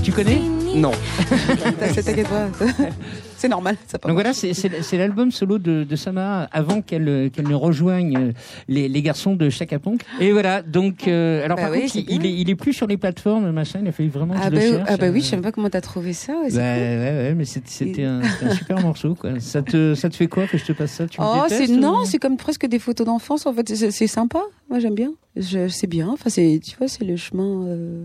tu 0.03 0.11
connais? 0.13 0.41
Non. 0.75 0.91
T'inquiète 2.05 2.29
pas. 2.29 2.49
C'est 3.37 3.49
normal. 3.49 3.77
Ça. 3.87 3.99
Donc 3.99 4.13
voilà, 4.13 4.33
c'est- 4.33 4.97
l'album 4.97 5.31
solo 5.31 5.59
de, 5.59 5.85
de 5.85 5.97
Sama 5.97 6.45
avant 6.51 6.81
qu'elle 6.81 7.09
euh, 7.09 7.29
qu'elle 7.29 7.47
ne 7.47 7.55
rejoigne 7.55 8.17
euh, 8.17 8.33
les, 8.69 8.89
les 8.89 9.03
garçons 9.03 9.35
de 9.35 9.51
Chaka 9.51 9.79
Ponk. 9.79 10.01
Et 10.19 10.33
voilà, 10.33 10.63
donc 10.63 11.07
alors 11.07 11.57
Bah 11.57 11.65
par 11.65 11.71
oui, 11.73 11.81
contre, 11.83 11.93
c'est 11.93 11.99
il, 12.01 12.11
il 12.23 12.27
est, 12.27 12.33
il 12.33 12.49
est 12.51 12.55
plus 12.55 12.73
sur 12.73 12.87
les 12.87 12.97
plateformes, 12.97 13.51
machin. 13.51 13.81
Il 13.83 13.89
a 13.89 13.93
fallu 13.93 14.09
vraiment 14.09 14.33
que 14.35 14.41
Ah 14.43 14.47
je 14.47 14.51
bah, 14.55 14.61
le 14.61 14.71
cherche. 14.77 14.89
ah 14.91 14.97
bah 14.97 15.07
oui, 15.11 15.19
euh. 15.19 15.23
je 15.23 15.27
sais 15.27 15.37
même 15.37 15.43
pas 15.43 15.53
comment 15.53 15.69
t'as 15.69 15.83
trouvé 15.83 16.15
ça. 16.15 16.33
ouais, 16.33 16.39
Bah, 16.45 16.49
cool. 16.49 16.59
ouais, 16.59 17.29
ouais, 17.29 17.35
mais 17.37 17.45
c'était 17.45 18.05
un, 18.05 18.23
super 18.55 18.81
morceau. 18.81 19.15
Quoi. 19.15 19.41
Ça 19.41 19.61
te 19.61 19.95
ça 19.95 20.09
te 20.09 20.17
fait 20.17 20.29
quoi 20.29 20.47
que 20.47 20.57
je 20.57 20.65
te 20.65 20.73
passe 20.73 20.93
ça? 20.93 21.07
Tu 21.07 21.19
Oh, 21.21 21.43
c'est 21.49 21.69
non, 21.69 22.01
ou- 22.01 22.05
c'est 22.07 22.19
comme 22.19 22.39
presque 22.39 22.67
des 22.67 22.79
photos 22.79 23.07
d'enfance. 23.07 23.45
En 23.47 23.53
fait, 23.53 23.69
c'est 23.75 23.91
c'est 23.91 24.07
sympa. 24.07 24.41
Moi, 24.71 24.79
j'aime 24.79 24.95
bien. 24.95 25.13
Je 25.37 25.69
c'est 25.69 25.87
bien. 25.89 26.09
Enfin, 26.09 26.31
c'est 26.31 26.61
tu 26.65 26.77
vois, 26.79 26.89
c'est 26.89 27.05
le 27.05 27.17
chemin. 27.17 27.67
euh, 27.67 28.05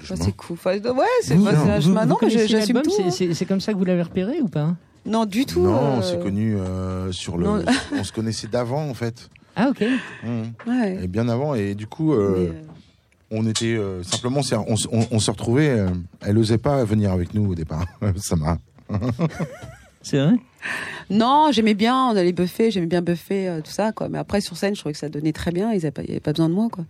C'est 0.00 0.08
le 0.08 0.14
enfin, 0.14 0.14
chemin. 0.14 0.24
c'est 0.26 0.36
cool. 0.36 0.56
Enfin, 0.58 0.70
ouais, 0.72 1.04
c'est 1.22 1.34
bah, 1.36 1.50
c'est 1.52 1.70
un 1.70 1.80
chemin. 1.80 2.02
vous 2.04 2.08
Non, 2.08 2.16
mais 2.22 2.28
je- 2.30 2.34
connaissiez 2.36 2.48
j'assume 2.58 2.74
l'album 2.76 2.92
tout. 2.92 2.96
C'est- 2.96 3.04
hein. 3.04 3.10
C'est 3.10 3.34
c'est 3.34 3.44
comme 3.46 3.60
ça 3.60 3.72
que 3.72 3.78
vous 3.78 3.84
l'avez 3.84 4.02
repéré 4.02 4.40
ou 4.40 4.48
pas 4.48 4.74
Non, 5.04 5.24
du 5.24 5.44
tout. 5.46 5.60
Non, 5.62 5.70
on 5.96 5.98
euh, 5.98 6.02
s'est 6.02 6.18
connus 6.18 6.56
euh, 6.56 7.12
sur 7.12 7.38
le. 7.38 7.46
On 7.92 8.04
se 8.04 8.12
connaissait 8.12 8.48
d'avant 8.48 8.88
en 8.88 8.94
fait. 8.94 9.28
Ah 9.56 9.68
ok. 9.70 9.82
Mmh. 10.24 10.42
Ouais. 10.70 10.98
Et 11.04 11.08
bien 11.08 11.28
avant, 11.28 11.54
et 11.54 11.74
du 11.74 11.86
coup, 11.86 12.12
euh, 12.12 12.52
on 13.30 13.46
était 13.46 13.74
euh, 13.76 14.02
simplement, 14.02 14.42
c'est- 14.42 14.56
on, 14.56 14.74
s- 14.74 14.86
on, 14.92 15.06
on 15.10 15.18
se 15.18 15.30
retrouvait. 15.30 15.70
euh, 15.70 15.88
elle 16.20 16.36
osait 16.38 16.58
pas 16.58 16.84
venir 16.84 17.10
avec 17.12 17.32
nous 17.34 17.50
au 17.50 17.54
départ. 17.54 17.86
Ça 18.16 18.36
m'a. 18.36 18.58
C'est 20.02 20.18
vrai? 20.18 20.36
Non, 21.10 21.50
j'aimais 21.52 21.74
bien, 21.74 21.96
on 21.96 22.16
allait 22.16 22.32
buffer, 22.32 22.70
j'aimais 22.70 22.86
bien 22.86 23.02
buffer, 23.02 23.48
euh, 23.48 23.60
tout 23.60 23.70
ça, 23.70 23.92
quoi. 23.92 24.08
Mais 24.08 24.18
après, 24.18 24.40
sur 24.40 24.56
scène, 24.56 24.74
je 24.74 24.80
trouvais 24.80 24.92
que 24.92 24.98
ça 24.98 25.08
donnait 25.08 25.32
très 25.32 25.52
bien, 25.52 25.70
ils 25.72 25.76
n'avaient 25.76 25.90
pas, 25.90 26.02
pas 26.22 26.32
besoin 26.32 26.48
de 26.48 26.54
moi, 26.54 26.68
quoi. 26.70 26.84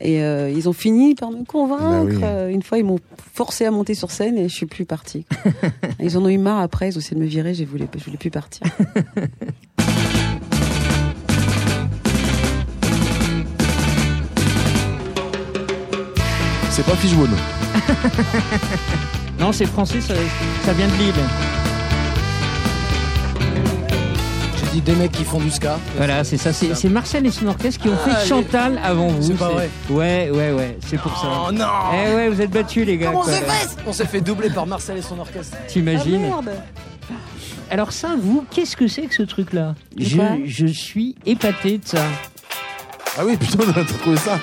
Et 0.00 0.22
euh, 0.22 0.50
ils 0.50 0.68
ont 0.68 0.74
fini 0.74 1.14
par 1.14 1.30
me 1.30 1.44
convaincre. 1.44 1.80
Bah 1.80 2.02
oui. 2.04 2.20
Euh, 2.22 2.48
Une 2.48 2.62
fois, 2.62 2.76
ils 2.78 2.84
m'ont 2.84 2.98
forcé 3.32 3.64
à 3.64 3.70
monter 3.70 3.94
sur 3.94 4.10
scène 4.10 4.36
et 4.36 4.48
je 4.48 4.54
suis 4.54 4.66
plus 4.66 4.84
partie. 4.84 5.24
ils 6.00 6.18
en 6.18 6.24
ont 6.24 6.28
eu 6.28 6.36
marre 6.36 6.60
après, 6.60 6.88
ils 6.88 6.96
ont 6.96 7.00
essayé 7.00 7.16
de 7.16 7.22
me 7.22 7.26
virer, 7.28 7.54
je 7.54 7.64
voulais, 7.64 7.88
je 7.96 8.04
voulais 8.04 8.18
plus 8.18 8.30
partir. 8.30 8.66
C'est 16.70 16.84
pas 16.84 16.96
Fishbone. 16.96 17.30
Non, 19.40 19.52
c'est 19.52 19.66
français, 19.66 20.00
ça, 20.00 20.14
ça 20.64 20.72
vient 20.72 20.88
de 20.88 20.92
Lille. 20.94 21.14
Dit 24.76 24.92
des 24.92 24.94
mecs 24.94 25.12
qui 25.12 25.24
font 25.24 25.38
du 25.40 25.50
ska. 25.50 25.78
Voilà, 25.96 26.22
c'est 26.24 26.36
ça. 26.36 26.52
C'est 26.52 26.74
c'est 26.74 26.88
Marcel 26.88 27.24
et 27.26 27.30
son 27.30 27.46
orchestre 27.46 27.80
qui 27.82 27.88
ont 27.88 27.96
Ah, 28.06 28.14
fait 28.16 28.28
Chantal 28.28 28.80
avant 28.82 29.08
vous. 29.08 29.22
C'est 29.22 29.34
pas 29.34 29.48
vrai. 29.48 29.70
Ouais, 29.90 30.30
ouais, 30.32 30.52
ouais. 30.52 30.78
C'est 30.86 30.98
pour 30.98 31.16
ça. 31.16 31.26
Oh 31.48 31.52
non 31.52 31.64
Eh 31.94 32.14
ouais, 32.14 32.28
vous 32.28 32.40
êtes 32.40 32.50
battus, 32.50 32.86
les 32.86 32.96
gars. 32.98 33.08
Comment 33.10 33.22
quoi. 33.22 33.32
On 33.86 33.92
s'est 33.92 34.06
fait 34.06 34.20
doubler 34.20 34.50
par 34.50 34.66
Marcel 34.66 34.98
et 34.98 35.02
son 35.02 35.18
orchestre. 35.18 35.56
T'imagines 35.68 36.20
Ah, 36.24 36.42
merde 36.42 36.50
Alors 37.70 37.92
ça, 37.92 38.08
vous, 38.20 38.44
qu'est-ce 38.50 38.76
que 38.76 38.86
c'est 38.88 39.02
que 39.02 39.14
ce 39.14 39.22
truc-là 39.22 39.74
je, 39.98 40.66
suis 40.66 41.16
épaté 41.24 41.78
de 41.78 41.86
ça. 41.86 42.02
Ah 43.18 43.22
oui, 43.24 43.36
putain, 43.36 43.58
t'as 43.74 43.84
trouvé 43.84 44.16
ça 44.18 44.38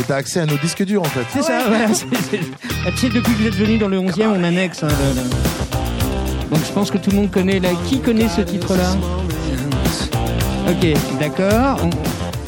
Et 0.00 0.02
t'as 0.04 0.16
accès 0.16 0.40
à 0.40 0.46
nos 0.46 0.56
disques 0.56 0.84
durs 0.84 1.02
en 1.02 1.04
fait. 1.04 1.24
C'est 1.32 1.42
ça, 1.42 1.64
voilà. 1.68 1.86
tu 1.88 2.96
sais, 2.96 3.08
depuis 3.10 3.32
que 3.34 3.38
vous 3.42 3.46
êtes 3.46 3.54
venu 3.54 3.76
dans 3.78 3.88
le 3.88 3.98
11e, 3.98 4.26
on 4.28 4.42
annexe. 4.42 4.82
hein, 4.82 4.88
le- 4.88 5.20
le- 5.22 6.50
Donc 6.50 6.64
je 6.66 6.72
pense 6.72 6.90
que 6.90 6.98
tout 6.98 7.10
le 7.10 7.16
monde 7.16 7.30
connaît 7.30 7.60
là. 7.60 7.68
Qui 7.86 8.00
connaît 8.00 8.28
ce 8.28 8.40
titre-là? 8.40 8.96
Ok, 10.66 11.18
d'accord. 11.20 11.88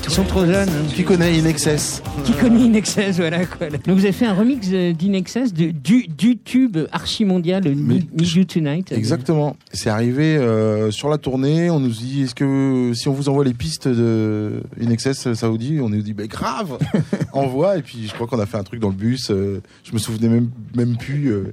Ils 0.04 0.10
sont 0.12 0.24
trop 0.24 0.46
jeunes. 0.46 0.68
hein. 0.68 0.86
Qui 0.94 1.02
connaît 1.04 1.38
In 1.40 1.44
Excess 1.46 2.00
Qui 2.24 2.32
connaît 2.32 2.60
Inexcess, 2.60 3.16
voilà 3.16 3.44
quoi. 3.44 3.68
Donc 3.68 3.96
vous 3.96 4.04
avez 4.04 4.12
fait 4.12 4.24
un 4.26 4.34
remix 4.34 4.68
d'Inexcess 4.68 5.52
du, 5.52 5.72
du 5.72 6.38
tube 6.38 6.78
archi-mondial 6.92 7.64
Need 7.64 8.06
You 8.20 8.44
Tonight. 8.44 8.92
Exactement. 8.92 9.56
C'est 9.72 9.90
arrivé 9.90 10.36
euh, 10.36 10.90
sur 10.92 11.08
la 11.08 11.18
tournée. 11.18 11.70
On 11.70 11.80
nous 11.80 11.88
dit 11.90 12.22
est-ce 12.22 12.34
que 12.36 12.92
si 12.94 13.08
on 13.08 13.12
vous 13.12 13.28
envoie 13.28 13.44
les 13.44 13.54
pistes 13.54 13.88
de 13.88 14.62
In 14.80 14.90
Excess 14.90 15.32
Saoudi, 15.34 15.80
on 15.82 15.88
nous 15.88 16.02
dit 16.02 16.14
bah 16.14 16.26
grave, 16.28 16.78
envoie. 17.32 17.76
Et 17.78 17.82
puis 17.82 18.06
je 18.06 18.14
crois 18.14 18.26
qu'on 18.28 18.38
a 18.40 18.46
fait 18.46 18.58
un 18.58 18.64
truc 18.64 18.80
dans 18.80 18.90
le 18.90 18.94
bus. 18.94 19.30
euh, 19.30 19.60
je 19.84 19.92
me 19.92 19.98
souvenais 19.98 20.28
même 20.28 20.48
même 20.76 20.96
plus. 20.96 21.26
euh, 21.32 21.52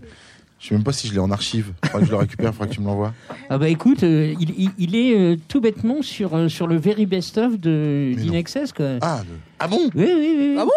je 0.64 0.70
sais 0.70 0.76
même 0.76 0.84
pas 0.86 0.94
si 0.94 1.08
je 1.10 1.14
l'ai 1.14 1.20
en 1.20 1.30
archive. 1.30 1.74
Faudra 1.84 2.00
que 2.00 2.06
je 2.06 2.12
le 2.12 2.18
récupère. 2.18 2.54
Faudra 2.54 2.68
que 2.68 2.74
tu 2.74 2.80
me 2.80 2.86
l'envoies. 2.86 3.14
Ah 3.50 3.58
bah 3.58 3.68
écoute, 3.68 4.04
euh, 4.04 4.34
il, 4.40 4.50
il- 4.58 4.72
il 4.78 4.96
est 4.96 5.14
euh, 5.20 5.36
tout 5.50 5.60
bêtement 5.60 6.02
sur, 6.02 6.36
euh, 6.38 6.48
sur 6.48 6.68
le 6.68 6.78
very 6.78 7.06
best-of 7.06 7.60
de 7.60 8.12
Mais 8.12 8.16
non. 8.16 8.22
d'Inexcess 8.28 8.72
quoi. 8.72 8.92
Ah, 9.02 9.22
le- 9.30 9.36
ah 9.60 9.68
bon? 9.68 9.80
Oui, 9.94 10.06
oui, 10.08 10.36
oui. 10.40 10.56
Ah 10.58 10.64
bon? 10.64 10.72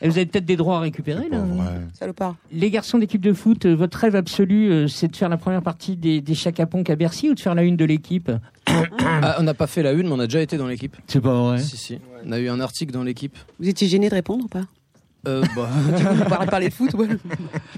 Et 0.00 0.08
vous 0.08 0.16
avez 0.16 0.26
peut-être 0.26 0.44
des 0.44 0.56
droits 0.56 0.76
à 0.76 0.80
récupérer 0.80 1.28
là. 1.28 1.38
Ouais. 1.40 1.64
Salopard. 1.94 2.36
Les 2.52 2.70
garçons 2.70 2.98
d'équipe 2.98 3.20
de 3.20 3.32
foot, 3.32 3.66
euh, 3.66 3.74
votre 3.74 3.98
rêve 3.98 4.14
absolu, 4.16 4.70
euh, 4.70 4.86
c'est 4.88 5.08
de 5.08 5.16
faire 5.16 5.28
la 5.28 5.36
première 5.36 5.62
partie 5.62 5.96
des, 5.96 6.20
des 6.20 6.34
à 6.46 6.96
Bercy 6.96 7.28
ou 7.30 7.34
de 7.34 7.40
faire 7.40 7.54
la 7.56 7.62
une 7.64 7.76
de 7.76 7.84
l'équipe? 7.84 8.30
Ah, 9.24 9.36
on 9.38 9.42
n'a 9.42 9.54
pas 9.54 9.66
fait 9.66 9.82
la 9.82 9.92
une, 9.92 10.06
mais 10.08 10.12
on 10.14 10.18
a 10.20 10.26
déjà 10.26 10.40
été 10.40 10.56
dans 10.56 10.66
l'équipe. 10.66 10.96
C'est 11.06 11.20
pas 11.20 11.34
vrai. 11.34 11.58
Si, 11.58 11.76
si. 11.76 11.98
On 12.26 12.32
a 12.32 12.38
eu 12.40 12.48
un 12.48 12.58
article 12.60 12.92
dans 12.92 13.02
l'équipe. 13.04 13.36
Vous 13.60 13.68
étiez 13.68 13.86
gêné 13.88 14.08
de 14.08 14.14
répondre 14.14 14.44
ou 14.44 14.48
pas? 14.48 14.62
Euh, 15.28 15.44
bah, 15.54 15.68
parler 16.50 16.68
de 16.68 16.74
foot 16.74 16.92
ouais. 16.94 17.06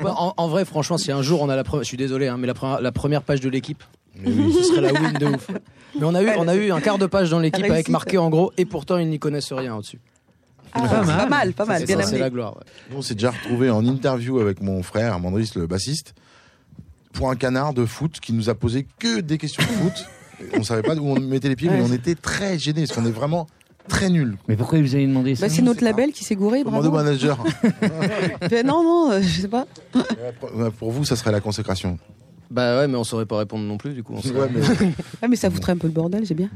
bah, 0.03 0.15
en, 0.17 0.33
en 0.37 0.49
vrai, 0.49 0.65
franchement, 0.65 0.97
si 0.99 1.13
un 1.13 1.21
jour 1.23 1.43
on 1.43 1.49
a 1.51 1.57
la 1.57 1.65
première, 1.65 1.83
je 1.85 1.89
suis 1.89 1.97
désolé, 1.97 2.27
hein, 2.29 2.37
mais 2.39 2.47
la, 2.47 2.55
première- 2.55 2.81
la 2.81 2.93
première 2.93 3.23
page 3.23 3.41
de 3.41 3.49
l'équipe, 3.51 3.83
ce 4.25 4.63
serait 4.63 4.81
la 4.81 4.93
win 4.93 5.13
de 5.13 5.27
ouf. 5.27 5.51
Mais 5.99 6.05
on 6.05 6.15
a 6.15 6.23
eu, 6.23 6.31
on 6.39 6.49
a 6.49 6.55
eu 6.55 6.73
un 6.73 6.81
quart 6.81 6.97
de 6.99 7.07
page 7.07 7.31
dans 7.31 7.41
l'équipe 7.41 7.65
avec 7.71 7.89
marqué 7.91 8.17
en 8.19 8.31
gros, 8.31 8.53
et 8.57 8.65
pourtant 8.65 8.97
ils 8.99 9.09
n'y 9.09 9.19
connaissent 9.19 9.53
rien 9.53 9.75
au-dessus. 9.77 10.01
Ah, 10.73 10.81
Pas 10.89 11.03
mal. 11.05 11.17
Pas 11.19 11.27
mal, 11.29 11.53
pas 11.53 11.65
mal. 11.67 11.81
Ça, 11.81 11.87
Bien 11.87 12.01
ça, 12.01 12.07
c'est 12.07 12.19
la 12.19 12.31
gloire. 12.31 12.57
ouais. 12.57 12.97
On 12.97 13.03
s'est 13.03 13.15
déjà 13.15 13.31
retrouvé 13.31 13.71
en 13.71 13.85
interview 13.87 14.41
avec 14.41 14.61
mon 14.63 14.83
frère, 14.83 15.21
Mandris, 15.21 15.51
le 15.55 15.67
bassiste, 15.67 16.15
pour 17.13 17.31
un 17.31 17.37
canard 17.37 17.75
de 17.75 17.85
foot 17.85 18.19
qui 18.21 18.33
nous 18.33 18.49
a 18.51 18.55
posé 18.55 18.87
que 18.99 19.21
des 19.21 19.39
questions 19.39 19.63
de 19.63 19.69
foot. 19.69 20.07
On 20.59 20.65
savait 20.65 20.83
pas 20.83 20.97
où 20.97 21.07
on 21.09 21.21
mettait 21.21 21.49
les 21.49 21.55
pieds, 21.57 21.71
mais 21.71 21.81
on 21.81 21.93
était 21.93 22.17
très 22.17 22.59
gênés 22.59 22.87
parce 22.87 22.99
qu'on 22.99 23.07
est 23.07 23.11
vraiment 23.13 23.47
très 23.89 24.11
nuls. 24.11 24.37
Mais 24.49 24.57
pourquoi 24.57 24.81
vous 24.81 24.95
avez 24.95 25.07
demandé 25.07 25.35
ça 25.35 25.47
Bah, 25.47 25.53
c'est 25.53 25.63
notre 25.63 25.85
label 25.85 26.13
qui 26.13 26.25
s'est 26.25 26.35
gouré, 26.37 26.61
Demandez 26.65 26.89
bravo. 26.89 27.01
au 27.01 27.05
manager. 27.05 27.39
Non, 28.65 28.83
non, 28.83 29.11
euh, 29.13 29.21
je 29.23 29.41
sais 29.43 29.49
pas. 29.49 29.67
Pour 30.79 30.91
vous, 30.91 31.05
ça 31.05 31.17
serait 31.17 31.33
la 31.33 31.41
consécration. 31.41 31.99
Bah 32.51 32.79
ouais, 32.79 32.89
mais 32.89 32.97
on 32.97 33.05
saurait 33.05 33.27
pas 33.27 33.39
répondre 33.39 33.65
non 33.65 33.79
plus, 33.79 33.95
du 33.95 34.03
coup. 34.03 34.15
on 34.17 34.23
serait- 34.23 34.39
Ouais, 34.41 34.49
mais- 34.55 34.61
Ah, 35.23 35.29
mais 35.29 35.35
ça 35.37 35.51
foutrait 35.51 35.73
un 35.73 35.77
peu 35.77 35.87
le 35.89 35.93
bordel, 35.93 36.25
j'ai 36.25 36.35
bien. 36.35 36.51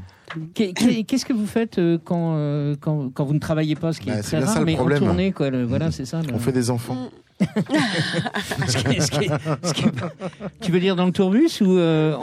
Qu'est- 0.53 0.71
qu'est- 0.73 1.03
Qu'est-ce 1.03 1.25
que 1.25 1.33
vous 1.33 1.47
faites 1.47 1.77
euh, 1.79 1.97
quand, 2.03 2.35
euh, 2.35 2.75
quand, 2.79 3.09
quand 3.13 3.25
vous 3.25 3.33
ne 3.33 3.39
travaillez 3.39 3.75
pas, 3.75 3.91
ce 3.91 3.99
qui 3.99 4.07
Bah, 4.09 4.17
est 4.19 4.21
c'est 4.21 4.29
très 4.29 4.37
bien 4.37 4.45
ça, 4.45 4.51
rare, 4.53 4.59
le 4.61 4.65
mais 4.67 4.75
problème. 4.75 5.03
en 5.03 5.05
tournée, 5.07 5.31
quoi. 5.31 5.49
le- 5.49 5.65
voilà, 5.65 5.91
c'est 5.91 6.05
ça. 6.05 6.21
le- 6.21 6.33
On 6.33 6.39
fait 6.39 6.51
des 6.51 6.69
enfants. 6.69 7.09
ce 8.67 8.77
qui 8.77 8.87
est- 8.95 8.99
ce 9.01 9.11
qui 9.11 9.25
est- 9.25 9.31
ce 9.67 9.73
qui 9.73 9.85
est- 9.85 9.91
Tu 10.61 10.71
veux 10.71 10.79
dire 10.79 10.95
dans 10.95 11.05
le 11.05 11.11
tourbus 11.11 11.61
ou 11.61 11.77
euh, 11.77 12.15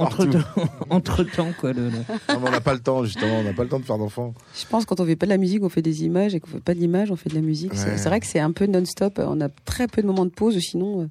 entre, 0.90 1.24
temps, 1.24 1.52
quoi. 1.58 1.72
le- 1.72 1.88
le- 1.88 1.90
Non, 1.90 2.40
mais 2.40 2.48
on 2.48 2.50
n'a 2.50 2.60
pas 2.60 2.74
le 2.74 2.80
temps, 2.80 3.04
justement. 3.04 3.38
On 3.38 3.42
n'a 3.42 3.52
pas 3.52 3.62
le 3.62 3.68
temps 3.68 3.80
de 3.80 3.84
faire 3.84 3.98
d'enfants. 3.98 4.34
Je 4.58 4.66
pense 4.66 4.84
que 4.84 4.90
quand 4.94 5.00
on 5.00 5.06
fait 5.06 5.16
pas 5.16 5.26
de 5.26 5.30
la 5.30 5.38
musique, 5.38 5.62
on 5.62 5.68
fait 5.68 5.82
des 5.82 6.04
images, 6.04 6.34
et 6.34 6.40
qu'on 6.40 6.48
fait 6.48 6.60
pas 6.60 6.74
d'images, 6.74 7.10
on 7.10 7.16
fait 7.16 7.30
de 7.30 7.34
la 7.34 7.40
musique. 7.40 7.72
C'est 7.74 7.86
Ouais. 7.90 7.96
c'est 7.98 8.08
vrai 8.08 8.20
que 8.20 8.26
c'est 8.26 8.40
un 8.40 8.52
peu 8.52 8.66
non-stop. 8.66 9.20
On 9.24 9.40
a 9.40 9.48
très 9.48 9.86
peu 9.86 10.02
de 10.02 10.06
moments 10.06 10.24
de 10.26 10.30
pause, 10.30 10.58
sinon. 10.58 11.02
euh, 11.02 11.06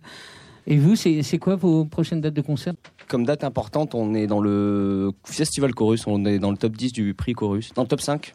Et 0.68 0.78
vous, 0.78 0.96
c'est 0.96 1.22
c'est 1.24 1.38
quoi 1.38 1.56
vos 1.56 1.86
prochaines 1.86 2.22
dates 2.22 2.34
de 2.34 2.42
concert? 2.42 2.74
Comme 3.08 3.24
date 3.26 3.44
importante, 3.44 3.94
on 3.94 4.16
est 4.16 4.26
dans 4.28 4.40
le 4.40 5.12
Festival 5.24 5.74
Chorus, 5.76 6.08
on 6.08 6.26
est 6.26 6.40
dans 6.40 6.50
le 6.52 6.58
top 6.58 6.76
10 6.76 6.92
du 6.92 7.14
prix 7.14 7.34
Chorus, 7.34 7.72
dans 7.76 7.84
le 7.84 7.88
top 7.88 8.02
5. 8.02 8.34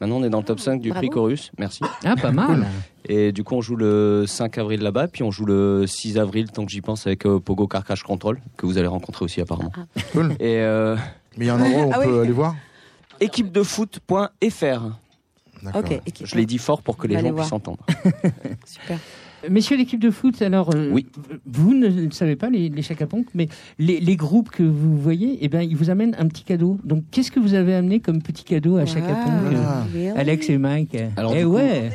Maintenant, 0.00 0.16
on 0.16 0.22
est 0.24 0.30
dans 0.30 0.38
le 0.38 0.44
top 0.44 0.60
5 0.60 0.80
du 0.80 0.88
Bravo. 0.90 1.00
prix 1.06 1.10
Chorus, 1.14 1.52
merci. 1.58 1.82
Ah, 2.04 2.16
pas 2.16 2.30
mal. 2.32 2.66
Et 3.06 3.32
du 3.32 3.44
coup, 3.44 3.54
on 3.54 3.60
joue 3.60 3.76
le 3.76 4.24
5 4.26 4.56
avril 4.58 4.80
là-bas, 4.80 5.08
puis 5.08 5.22
on 5.22 5.30
joue 5.30 5.44
le 5.44 5.84
6 5.86 6.16
avril, 6.18 6.50
tant 6.50 6.64
que 6.64 6.70
j'y 6.72 6.80
pense, 6.80 7.06
avec 7.06 7.26
euh, 7.26 7.38
Pogo 7.38 7.66
Carcache 7.66 8.02
Control, 8.02 8.40
que 8.56 8.64
vous 8.66 8.78
allez 8.78 8.86
rencontrer 8.86 9.24
aussi 9.24 9.40
apparemment. 9.40 9.72
Cool. 10.12 10.32
Et 10.40 10.58
euh, 10.60 10.96
Mais 11.36 11.44
il 11.44 11.48
y 11.48 11.50
a 11.50 11.54
un 11.54 11.60
endroit 11.60 11.82
où 11.84 11.88
on 11.88 11.92
Ah 11.92 11.98
peut 12.00 12.12
oui. 12.14 12.20
aller 12.20 12.32
voir 12.32 12.54
équipefoot.fr. 13.20 14.90
D'accord. 15.62 15.82
Ok, 15.84 16.00
équipe. 16.06 16.26
Je 16.26 16.36
l'ai 16.36 16.46
dit 16.46 16.56
fort 16.58 16.80
pour 16.82 16.96
que 16.96 17.06
les 17.06 17.16
gens 17.18 17.30
voir. 17.32 17.34
puissent 17.44 17.52
entendre. 17.52 17.84
Super. 18.64 18.98
Messieurs 19.48 19.76
l'équipe 19.76 20.00
de 20.00 20.10
foot, 20.10 20.40
alors, 20.42 20.74
euh, 20.74 20.90
Oui. 20.92 21.06
vous 21.46 21.74
ne 21.74 21.88
le 21.88 22.10
savez 22.10 22.36
pas, 22.36 22.50
les, 22.50 22.68
les 22.68 22.82
mais 23.34 23.48
les, 23.78 24.00
les 24.00 24.16
groupes 24.16 24.50
que 24.50 24.62
vous 24.62 24.96
voyez, 24.96 25.38
eh 25.40 25.48
ben, 25.48 25.62
ils 25.62 25.76
vous 25.76 25.88
amènent 25.90 26.14
un 26.18 26.26
petit 26.28 26.44
cadeau. 26.44 26.78
Donc, 26.84 27.04
qu'est-ce 27.10 27.30
que 27.30 27.40
vous 27.40 27.54
avez 27.54 27.74
amené 27.74 28.00
comme 28.00 28.20
petit 28.22 28.44
cadeau 28.44 28.76
à 28.76 28.84
Chaka 28.86 29.06
Ah, 29.16 29.84
euh, 29.94 30.12
Ah. 30.14 30.18
Alex 30.20 30.50
et 30.50 30.58
Mike 30.58 30.96
Alors, 31.16 31.34
Eh 31.36 31.42
coup, 31.44 31.50
ouais 31.54 31.90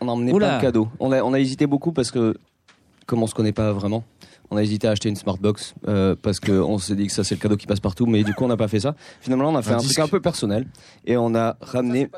On 0.00 0.08
a 0.08 0.12
emmené 0.12 0.32
Oula. 0.32 0.46
plein 0.48 0.56
de 0.58 0.62
cadeaux. 0.62 0.88
On 1.00 1.10
a, 1.12 1.22
on 1.22 1.32
a 1.32 1.40
hésité 1.40 1.66
beaucoup 1.66 1.92
parce 1.92 2.10
que, 2.10 2.36
comme 3.06 3.22
on 3.22 3.26
se 3.26 3.34
connaît 3.34 3.52
pas 3.52 3.72
vraiment, 3.72 4.04
on 4.50 4.56
a 4.56 4.62
hésité 4.62 4.88
à 4.88 4.92
acheter 4.92 5.08
une 5.08 5.16
Smartbox 5.16 5.74
euh, 5.88 6.14
parce 6.20 6.40
qu'on 6.40 6.78
s'est 6.78 6.94
dit 6.96 7.06
que 7.06 7.12
ça 7.12 7.24
c'est 7.24 7.34
le 7.34 7.40
cadeau 7.40 7.56
qui 7.56 7.66
passe 7.66 7.80
partout, 7.80 8.06
mais 8.06 8.24
du 8.24 8.32
coup 8.34 8.44
on 8.44 8.48
n'a 8.48 8.56
pas 8.56 8.68
fait 8.68 8.80
ça. 8.80 8.94
Finalement, 9.20 9.50
on 9.50 9.56
a 9.56 9.62
fait 9.62 9.72
Un 9.72 9.78
un, 9.78 9.82
truc 9.82 9.98
un 9.98 10.08
peu 10.08 10.20
personnel 10.20 10.66
et 11.06 11.16
on 11.16 11.34
a 11.34 11.56
ramené. 11.60 12.08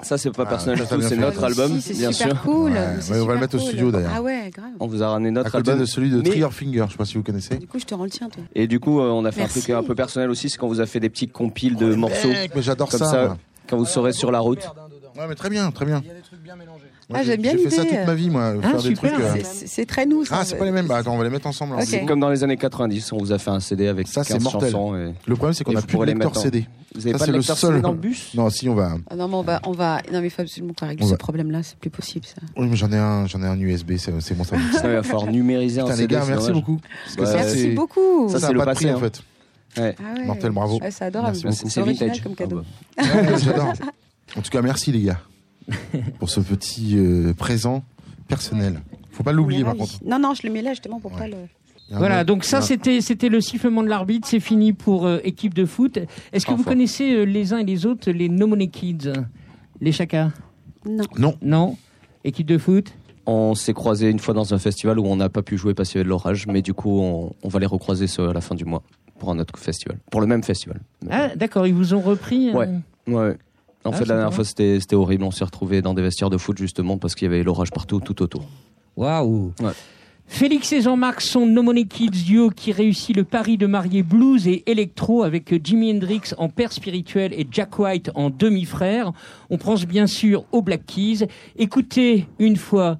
Ça 0.00 0.16
c'est 0.18 0.30
pas 0.30 0.46
personnel 0.46 0.78
du 0.80 0.86
tout, 0.86 1.00
c'est 1.02 1.16
notre 1.16 1.42
album, 1.44 1.72
Si, 1.80 1.94
c'est 1.94 1.94
bien 1.94 2.12
super 2.12 2.32
sûr. 2.32 2.42
cool. 2.42 2.72
Ouais, 2.72 2.86
c'est 3.00 3.12
ouais, 3.12 3.20
on 3.20 3.26
va 3.26 3.34
le 3.34 3.40
mettre 3.40 3.56
au 3.56 3.58
studio, 3.58 3.90
d'ailleurs. 3.90 4.12
Ah 4.14 4.22
ouais, 4.22 4.50
grave. 4.54 4.70
On 4.80 4.86
vous 4.86 5.02
a 5.02 5.08
ramené 5.10 5.28
À 5.28 5.32
notre 5.32 5.50
côté 5.50 5.70
album. 5.70 5.80
de 5.80 5.84
celui 5.90 6.10
de 6.10 6.18
Mais- 6.22 6.30
Triggerfinger, 6.30 6.84
je 6.86 6.92
sais 6.92 6.98
pas 6.98 7.04
si 7.04 7.14
vous 7.14 7.22
connaissez. 7.22 7.56
Du 7.56 7.66
coup, 7.66 7.78
je 7.78 7.84
te 7.84 7.94
rends 7.94 8.04
le 8.04 8.10
tien, 8.10 8.28
toi. 8.28 8.42
Et 8.54 8.66
du 8.66 8.80
coup, 8.80 9.00
euh, 9.00 9.10
on 9.10 9.24
a 9.24 9.32
fait 9.32 9.40
Merci. 9.40 9.58
un 9.58 9.62
truc 9.62 9.74
un 9.74 9.82
peu 9.82 9.94
personnel 9.94 10.30
aussi, 10.30 10.48
c'est 10.50 10.58
qu'on 10.58 10.68
vous 10.68 10.80
a 10.80 10.86
fait 10.86 11.00
des 11.00 11.08
petits 11.10 11.28
compiles 11.28 11.76
de 11.76 11.94
morceaux 11.94 12.28
Mec, 12.28 12.52
mais 12.54 12.62
j'adore 12.62 12.88
comme 12.88 13.00
ça. 13.00 13.36
quand 13.68 13.76
vous 13.76 13.84
serez 13.86 14.12
sur 14.12 14.30
la 14.30 14.40
route. 14.40 14.66
Ouais, 15.18 15.26
mais 15.28 15.34
très 15.34 15.50
bien, 15.50 15.70
très 15.72 15.84
bien. 15.84 16.00
Moi, 17.10 17.20
Ah, 17.20 17.22
j'ai- 17.24 17.32
j'aime 17.32 17.40
bien 17.40 17.52
J'ai 17.52 17.58
fait 17.58 17.70
ça 17.70 17.84
toute 17.86 18.06
ma 18.06 18.14
vie, 18.14 18.28
moi. 18.28 18.52
Ah, 18.62 18.68
faire 18.68 18.82
des 18.82 18.92
trucs. 18.94 19.10
euh, 19.12 19.36
C'est- 19.42 19.86
très 19.86 20.04
nous, 20.04 20.26
ça. 20.26 20.36
Ah, 20.40 20.44
c'est 20.44 20.56
pas 20.58 20.66
les 20.66 20.70
mêmes. 20.70 20.86
Bah, 20.86 20.98
attends, 20.98 21.14
on 21.14 21.18
va 21.18 21.24
les 21.24 21.30
mettre 21.30 21.46
ensemble. 21.46 21.74
Ok. 21.76 21.84
C'est 21.86 22.04
comme 22.04 22.20
dans 22.20 22.28
les 22.28 22.44
années 22.44 22.58
90, 22.58 23.12
on 23.12 23.16
vous 23.18 23.32
a 23.32 23.38
fait 23.38 23.48
un 23.50 23.60
CD 23.60 23.88
avec 23.88 24.06
Ça, 24.08 24.24
c'est 24.24 24.34
15 24.34 24.42
mortel. 24.44 24.70
chansons. 24.72 24.94
Et... 24.94 25.14
Le 25.26 25.34
problème, 25.34 25.54
c'est 25.54 25.64
qu'on 25.64 25.74
a 25.74 25.80
plus 25.80 25.96
de 25.98 26.04
lecteur 26.04 26.36
CD. 26.36 26.66
Vous 26.94 27.00
avez 27.06 27.12
Ça, 27.12 27.18
pas 27.18 27.24
c'est 27.24 27.30
de 27.30 27.32
le 27.32 27.38
lecteur 27.38 27.56
seul. 27.56 27.70
CD 27.70 27.80
dans 27.82 27.92
le 27.92 27.96
bus? 27.98 28.34
Non, 28.34 28.50
si, 28.50 28.68
on 28.68 28.74
va. 28.74 28.92
Ah 29.08 29.16
non, 29.16 29.26
mais 29.28 29.34
on 29.36 29.42
va, 29.42 29.60
on 29.64 29.72
va. 29.72 30.02
Non, 30.12 30.20
mais 30.20 30.26
il 30.26 30.30
faut 30.30 30.42
absolument 30.42 30.74
qu'on 30.78 30.86
règle 30.86 31.02
ce 31.04 31.10
va- 31.10 31.16
problème-là. 31.16 31.62
C'est 31.62 31.78
plus 31.78 31.88
possible, 31.90 32.26
ça. 32.26 32.42
Oui, 32.58 32.66
mais 32.68 32.76
j'en 32.76 32.92
ai 32.92 32.96
un, 32.96 33.26
j'en 33.26 33.42
ai 33.42 33.46
un 33.46 33.58
USB, 33.58 33.92
c'est 33.96 34.12
bon, 34.12 34.44
ça. 34.44 34.56
Ça, 34.74 34.88
il 34.88 34.90
va 34.96 35.02
falloir 35.02 35.26
numériser 35.28 35.80
un 35.80 35.90
CD. 35.94 36.14
merci 36.14 36.52
beaucoup. 36.52 36.78
Merci 37.18 37.68
beaucoup. 37.70 38.28
Ça, 38.28 38.38
c'est 38.38 38.44
a 38.46 38.52
le 38.52 38.58
pas 38.58 38.64
de 38.66 38.70
passé, 38.72 38.84
prix, 38.86 38.94
en 38.94 38.98
hein. 38.98 39.00
fait. 39.00 39.22
Ouais. 39.80 39.96
Ah 39.98 40.18
ouais. 40.18 40.24
Mortel, 40.26 40.50
bravo. 40.50 40.78
Ouais, 40.80 40.90
c'est 40.90 41.04
adorable. 41.04 41.36
C'est- 41.36 41.78
original 41.80 42.08
vintage. 42.10 42.22
comme 42.22 42.34
cadeau. 42.34 42.62
Ah 42.98 43.02
bah. 43.02 43.30
Ouais, 43.32 43.38
J'adore. 43.38 43.72
En 44.36 44.40
tout 44.42 44.50
cas, 44.50 44.60
merci, 44.62 44.92
les 44.92 45.02
gars, 45.02 45.20
pour 46.18 46.30
ce 46.30 46.40
petit 46.40 46.94
euh, 46.96 47.32
présent 47.34 47.84
personnel. 48.26 48.80
Faut 49.10 49.22
pas 49.22 49.32
l'oublier, 49.32 49.64
par 49.64 49.74
contre. 49.76 49.94
Non, 50.04 50.18
non, 50.18 50.34
je 50.34 50.46
le 50.46 50.52
mets 50.52 50.62
là 50.62 50.70
justement 50.72 51.00
pour 51.00 51.12
Ouais. 51.12 51.18
pas 51.18 51.28
le. 51.28 51.36
Voilà, 51.90 52.22
donc 52.22 52.44
ça 52.44 52.60
c'était 52.60 53.00
c'était 53.00 53.30
le 53.30 53.40
sifflement 53.40 53.82
de 53.82 53.88
l'arbitre, 53.88 54.28
c'est 54.28 54.40
fini 54.40 54.74
pour 54.74 55.06
euh, 55.06 55.20
équipe 55.24 55.54
de 55.54 55.64
foot. 55.64 55.98
Est-ce 56.34 56.44
que 56.44 56.52
vous 56.52 56.62
connaissez 56.62 57.14
euh, 57.14 57.22
les 57.24 57.54
uns 57.54 57.58
et 57.58 57.64
les 57.64 57.86
autres 57.86 58.10
les 58.10 58.28
No 58.28 58.46
Money 58.46 58.68
Kids 58.68 59.10
Les 59.80 59.90
Chaka? 59.92 60.30
Non. 60.86 61.04
Non. 61.16 61.34
Non? 61.40 61.76
Équipe 62.24 62.46
de 62.46 62.58
foot? 62.58 62.92
On 63.24 63.54
s'est 63.54 63.72
croisés 63.72 64.10
une 64.10 64.18
fois 64.18 64.34
dans 64.34 64.52
un 64.52 64.58
festival 64.58 64.98
où 64.98 65.06
on 65.06 65.16
n'a 65.16 65.30
pas 65.30 65.40
pu 65.42 65.56
jouer 65.56 65.72
parce 65.72 65.88
qu'il 65.88 65.98
y 65.98 66.00
avait 66.00 66.04
de 66.04 66.10
l'orage, 66.10 66.46
mais 66.46 66.60
du 66.60 66.74
coup, 66.74 67.00
on, 67.00 67.32
on 67.42 67.48
va 67.48 67.58
les 67.58 67.66
recroiser 67.66 68.04
à 68.18 68.32
la 68.34 68.40
fin 68.42 68.54
du 68.54 68.66
mois 68.66 68.82
pour 69.18 69.30
un 69.30 69.38
autre 69.38 69.58
festival. 69.58 69.98
Pour 70.10 70.20
le 70.20 70.26
même 70.26 70.42
festival. 70.42 70.80
Ah 71.10 71.28
d'accord, 71.36 71.66
ils 71.66 71.74
vous 71.74 71.94
ont 71.94 72.00
repris 72.00 72.50
euh, 72.50 72.52
Ouais. 72.52 72.68
Ouais. 73.06 73.36
En 73.88 73.92
Ah, 73.92 73.96
fait, 73.96 74.04
la 74.06 74.14
dernière 74.16 74.34
fois, 74.34 74.44
c'était 74.44 74.78
horrible. 74.94 75.24
On 75.24 75.30
s'est 75.30 75.44
retrouvés 75.44 75.82
dans 75.82 75.94
des 75.94 76.02
vestiaires 76.02 76.30
de 76.30 76.36
foot 76.38 76.56
justement 76.58 76.98
parce 76.98 77.14
qu'il 77.14 77.26
y 77.26 77.32
avait 77.34 77.42
l'orage 77.42 77.70
partout, 77.70 78.00
tout 78.00 78.22
autour. 78.22 78.44
Waouh 78.96 79.52
Ouais. 79.60 79.70
Félix 80.30 80.72
et 80.74 80.82
Jean-Marc 80.82 81.22
sont 81.22 81.46
No 81.46 81.62
Money 81.62 81.86
Kids 81.86 82.10
duo 82.26 82.50
qui 82.50 82.70
réussit 82.70 83.16
le 83.16 83.24
pari 83.24 83.56
de 83.56 83.66
marier 83.66 84.02
blues 84.02 84.46
et 84.46 84.62
électro 84.70 85.22
avec 85.22 85.64
Jimi 85.64 85.90
Hendrix 85.90 86.20
en 86.36 86.50
père 86.50 86.70
spirituel 86.72 87.32
et 87.32 87.46
Jack 87.50 87.78
White 87.78 88.10
en 88.14 88.28
demi-frère. 88.28 89.12
On 89.48 89.56
pense 89.56 89.86
bien 89.86 90.06
sûr 90.06 90.44
aux 90.52 90.60
Black 90.60 90.84
Keys. 90.84 91.26
Écoutez 91.56 92.26
une 92.38 92.56
fois 92.56 92.98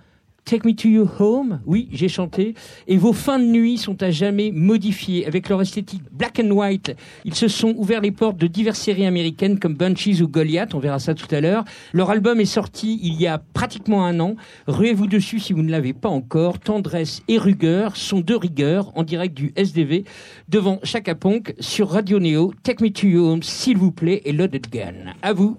Take 0.48 0.66
Me 0.66 0.74
to 0.74 0.88
Your 0.88 1.20
Home, 1.20 1.60
oui, 1.66 1.90
j'ai 1.92 2.08
chanté, 2.08 2.54
et 2.86 2.96
vos 2.96 3.12
fins 3.12 3.38
de 3.38 3.44
nuit 3.44 3.76
sont 3.76 4.02
à 4.02 4.10
jamais 4.10 4.50
modifiées. 4.50 5.26
Avec 5.26 5.50
leur 5.50 5.60
esthétique 5.60 6.00
black 6.10 6.40
and 6.42 6.50
white, 6.50 6.96
ils 7.26 7.34
se 7.34 7.48
sont 7.48 7.74
ouverts 7.76 8.00
les 8.00 8.12
portes 8.12 8.38
de 8.38 8.46
diverses 8.46 8.78
séries 8.78 9.04
américaines 9.04 9.58
comme 9.58 9.74
Bunchies 9.74 10.22
ou 10.22 10.26
Goliath, 10.28 10.74
on 10.74 10.78
verra 10.78 11.00
ça 11.00 11.12
tout 11.12 11.26
à 11.34 11.42
l'heure. 11.42 11.66
Leur 11.92 12.08
album 12.08 12.40
est 12.40 12.46
sorti 12.46 12.98
il 13.02 13.20
y 13.20 13.26
a 13.26 13.36
pratiquement 13.36 14.06
un 14.06 14.20
an. 14.20 14.36
Ruez-vous 14.68 15.06
dessus 15.06 15.38
si 15.38 15.52
vous 15.52 15.62
ne 15.62 15.70
l'avez 15.70 15.92
pas 15.92 16.08
encore. 16.08 16.58
Tendresse 16.58 17.20
et 17.28 17.36
rigueur 17.36 17.94
sont 17.98 18.20
de 18.20 18.34
rigueur 18.34 18.90
en 18.96 19.02
direct 19.02 19.36
du 19.36 19.52
SDV 19.54 20.04
devant 20.48 20.80
Chaka 20.82 21.14
Ponk 21.14 21.54
sur 21.60 21.90
Radio 21.90 22.20
Néo. 22.20 22.54
Take 22.62 22.82
Me 22.82 22.88
to 22.88 23.06
Your 23.06 23.32
Home, 23.32 23.42
s'il 23.42 23.76
vous 23.76 23.92
plaît, 23.92 24.22
et 24.24 24.32
Loaded 24.32 24.66
Gun. 24.70 25.12
À 25.20 25.34
vous. 25.34 25.58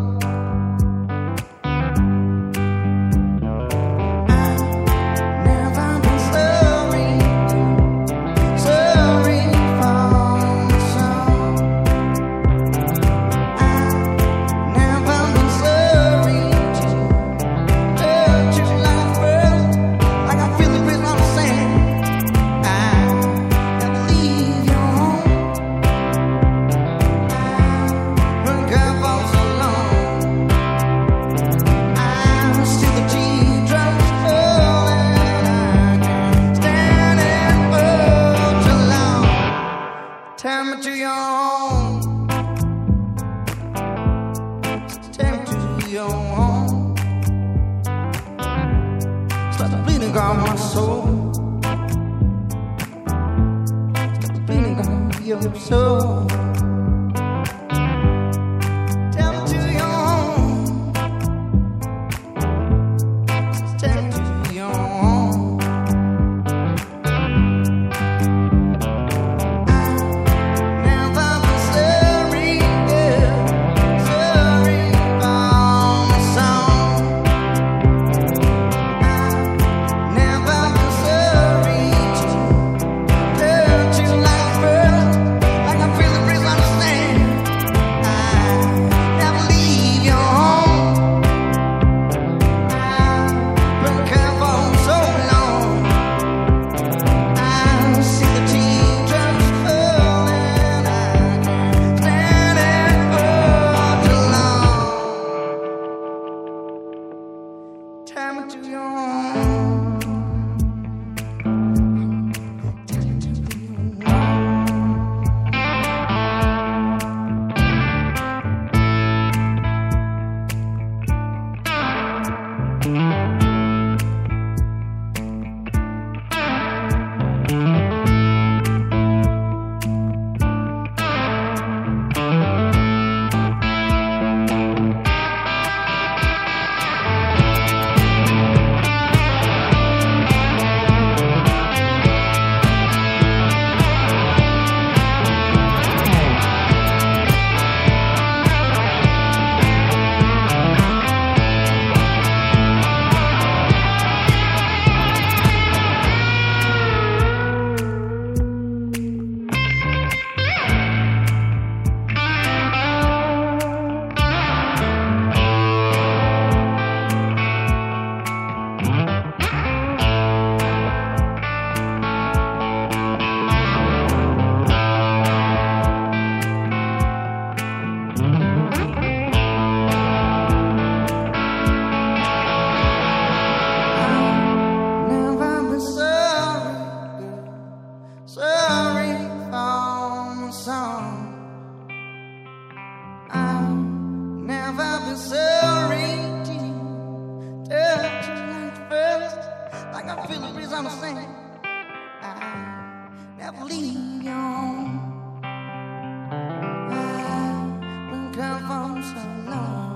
so 209.01 209.90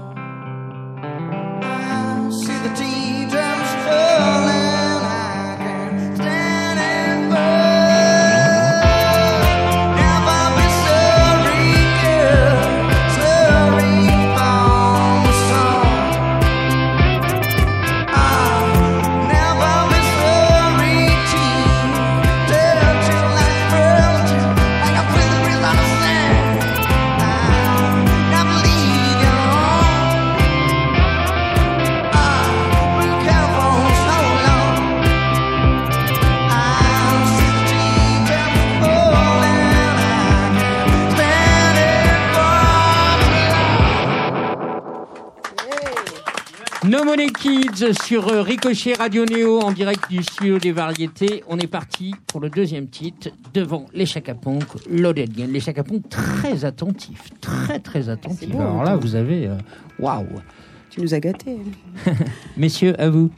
sur 47.93 48.29
euh, 48.29 48.41
Ricochet 48.41 48.93
Radio 48.93 49.25
Néo 49.25 49.59
en 49.59 49.71
direct 49.71 50.09
du 50.09 50.23
studio 50.23 50.57
des 50.57 50.71
variétés. 50.71 51.43
On 51.47 51.57
est 51.59 51.67
parti 51.67 52.13
pour 52.27 52.39
le 52.39 52.49
deuxième 52.49 52.87
titre 52.87 53.29
devant 53.53 53.85
les 53.93 54.05
Chacaponcs, 54.05 54.63
Loaded 54.89 55.35
Gun. 55.35 55.47
Les 55.47 55.59
Chacaponcs 55.59 56.07
très 56.09 56.65
attentifs, 56.65 57.29
très 57.41 57.79
très 57.79 58.09
attentifs. 58.09 58.53
Alors 58.55 58.83
là, 58.83 58.93
hein. 58.93 58.99
vous 58.99 59.15
avez. 59.15 59.47
Euh, 59.47 59.57
waouh 59.99 60.21
wow. 60.21 60.41
Tu 60.89 61.01
nous 61.01 61.13
as 61.13 61.19
gâtés. 61.19 61.57
Messieurs, 62.57 62.99
à 62.99 63.09
vous. 63.09 63.29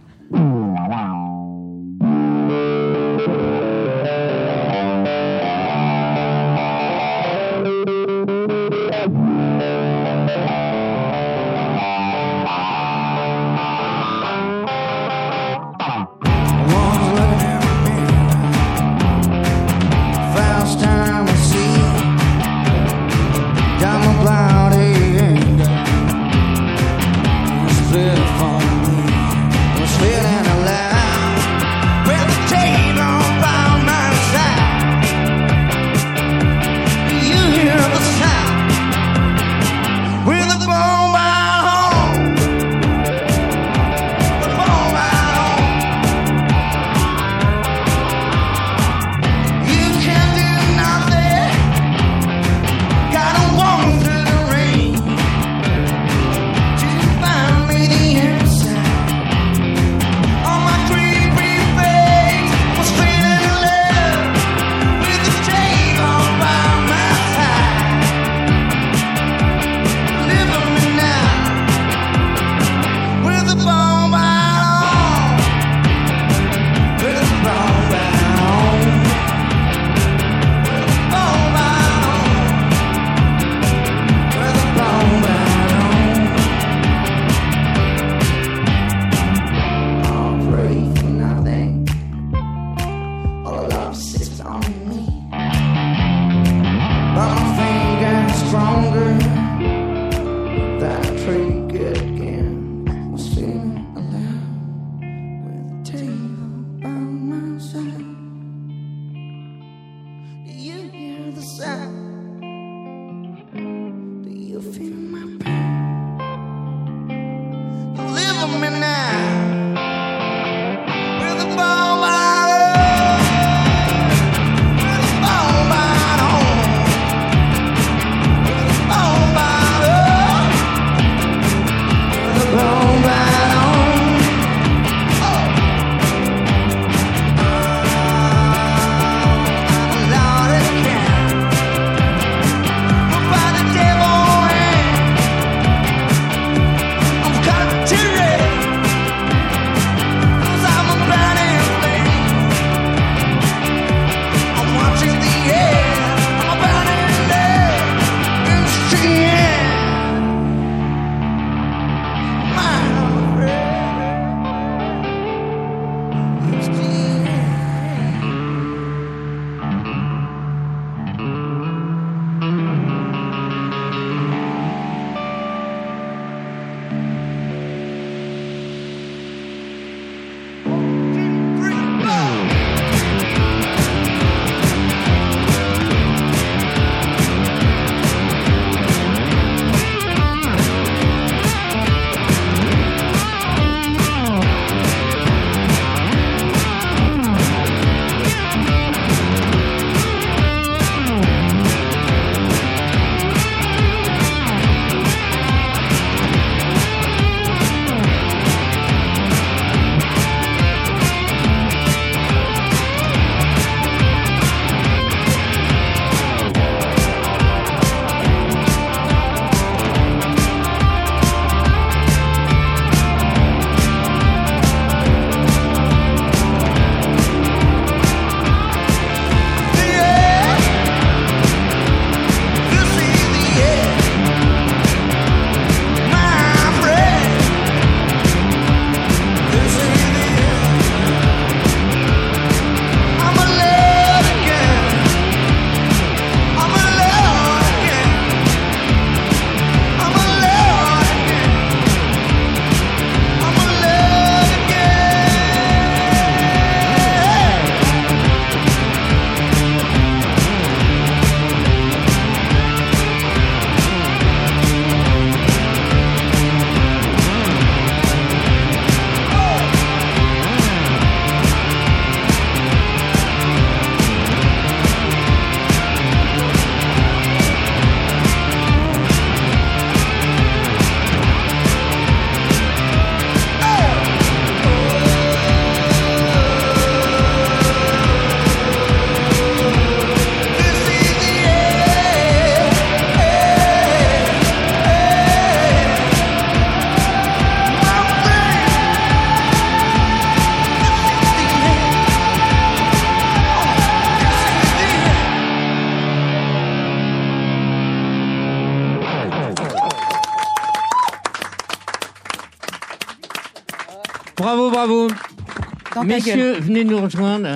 Messieurs, 316.15 316.53
gueule. 316.53 316.61
venez 316.61 316.83
nous 316.83 316.99
rejoindre. 317.01 317.47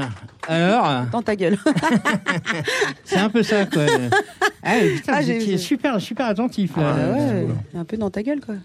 Alors, 0.47 1.05
Dans 1.11 1.21
ta 1.21 1.35
gueule. 1.35 1.57
c'est 3.05 3.17
un 3.17 3.29
peu 3.29 3.43
ça, 3.43 3.65
quoi. 3.65 3.83
Ah, 4.63 4.75
putain, 4.95 5.13
Ah, 5.15 5.21
j'ai- 5.23 5.57
super, 5.57 5.99
super 5.99 6.27
attentif, 6.27 6.77
là. 6.77 6.95
Ah 6.95 7.11
ouais, 7.17 7.47
un 7.75 7.83
peu 7.83 7.97
dans 7.97 8.11
ta 8.11 8.21
gueule, 8.21 8.39
quoi. 8.39 8.55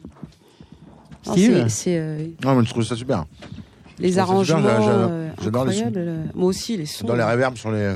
Non, 1.27 1.35
c'est- 1.35 1.69
C'est 1.69 1.97
euh, 1.99 2.27
Non, 2.45 2.55
mais 2.55 2.65
je 2.65 2.71
trouve 2.71 2.85
ça 2.85 2.95
super. 2.97 3.25
les 3.99 4.19
arrangements 4.19 4.59
super, 4.59 4.83
j'adore- 4.83 5.09
euh, 5.11 5.29
j'adore 5.43 5.65
les 5.65 5.75
sons. 5.75 5.93
Moi 6.35 6.49
aussi, 6.49 6.77
les 6.77 6.85
sons. 6.87 7.07
Dans 7.07 7.15
les 7.17 7.23
reverbs, 7.25 7.57
sur 7.57 7.71
les. 7.73 7.95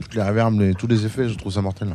Toutes 0.00 0.14
les 0.14 0.22
reverbs, 0.22 0.58
les- 0.60 0.74
tous 0.74 0.86
les 0.86 1.04
effets, 1.06 1.28
je 1.28 1.34
trouve 1.36 1.52
ça 1.52 1.60
mortel. 1.60 1.88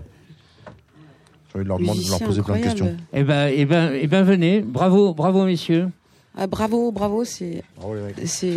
J'ai 1.53 1.55
envie 1.55 1.63
de 1.63 1.69
leur, 1.69 1.79
demander, 1.79 2.03
de 2.05 2.09
leur 2.09 2.19
poser 2.19 2.41
plein 2.43 2.57
de 2.57 2.63
questions. 2.63 2.95
Eh 3.13 3.23
ben, 3.23 3.51
eh 3.53 3.65
ben, 3.65 3.91
eh 3.99 4.07
ben, 4.07 4.23
venez. 4.23 4.61
Bravo, 4.61 5.13
bravo, 5.15 5.43
messieurs. 5.45 5.89
Ah, 6.37 6.47
bravo, 6.47 6.91
bravo, 6.93 7.25
c'est. 7.25 7.61
Bravo 7.75 7.95
les 7.95 8.01
mecs. 8.03 8.15
C'est. 8.25 8.47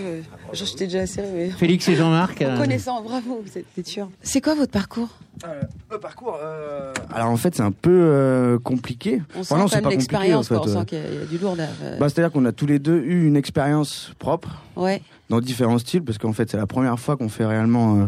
euh, 0.00 0.22
Je 0.52 0.64
t'ai 0.74 0.86
déjà 0.86 1.06
serré, 1.06 1.28
mais. 1.34 1.50
Félix 1.50 1.86
et 1.88 1.94
Jean-Marc. 1.94 2.40
euh, 2.40 2.56
Connaissant, 2.58 3.02
bravo, 3.02 3.42
vous 3.44 3.58
êtes 3.58 3.66
t'es 3.74 3.84
sûr. 3.84 4.08
C'est 4.22 4.40
quoi 4.40 4.54
votre 4.54 4.72
parcours 4.72 5.08
Le 5.90 5.98
parcours. 5.98 6.38
euh, 6.42 6.94
Alors 7.12 7.28
en 7.28 7.36
fait, 7.36 7.54
c'est 7.54 7.62
un 7.62 7.72
peu 7.72 7.90
euh, 7.92 8.58
compliqué. 8.58 9.20
On 9.36 9.42
sent 9.42 9.54
Enfin, 9.54 9.80
quand 9.82 9.90
c'est 9.90 9.96
l'expérience, 9.96 10.46
en 10.50 10.54
fait, 10.54 10.54
quoi, 10.54 10.66
on 10.66 10.76
euh. 10.76 10.80
sent 10.80 10.86
qu'il 10.86 10.98
y, 10.98 11.02
a- 11.02 11.08
il 11.10 11.14
y 11.18 11.22
a 11.22 11.26
du 11.26 11.36
lourd. 11.38 11.56
là, 11.56 11.66
euh, 11.82 11.98
Bah, 11.98 12.08
C'est-à-dire 12.08 12.32
qu'on 12.32 12.44
a 12.46 12.52
tous 12.52 12.66
les 12.66 12.78
deux 12.78 12.98
eu 13.02 13.26
une 13.26 13.36
expérience 13.36 14.12
propre 14.18 14.62
ouais, 14.76 15.02
dans 15.28 15.40
différents 15.40 15.78
styles, 15.78 16.02
parce 16.02 16.16
qu'en 16.16 16.32
fait, 16.32 16.50
c'est 16.50 16.56
la 16.56 16.66
première 16.66 16.98
fois 16.98 17.18
qu'on 17.18 17.28
fait 17.28 17.44
réellement 17.44 17.96
euh, 17.98 18.06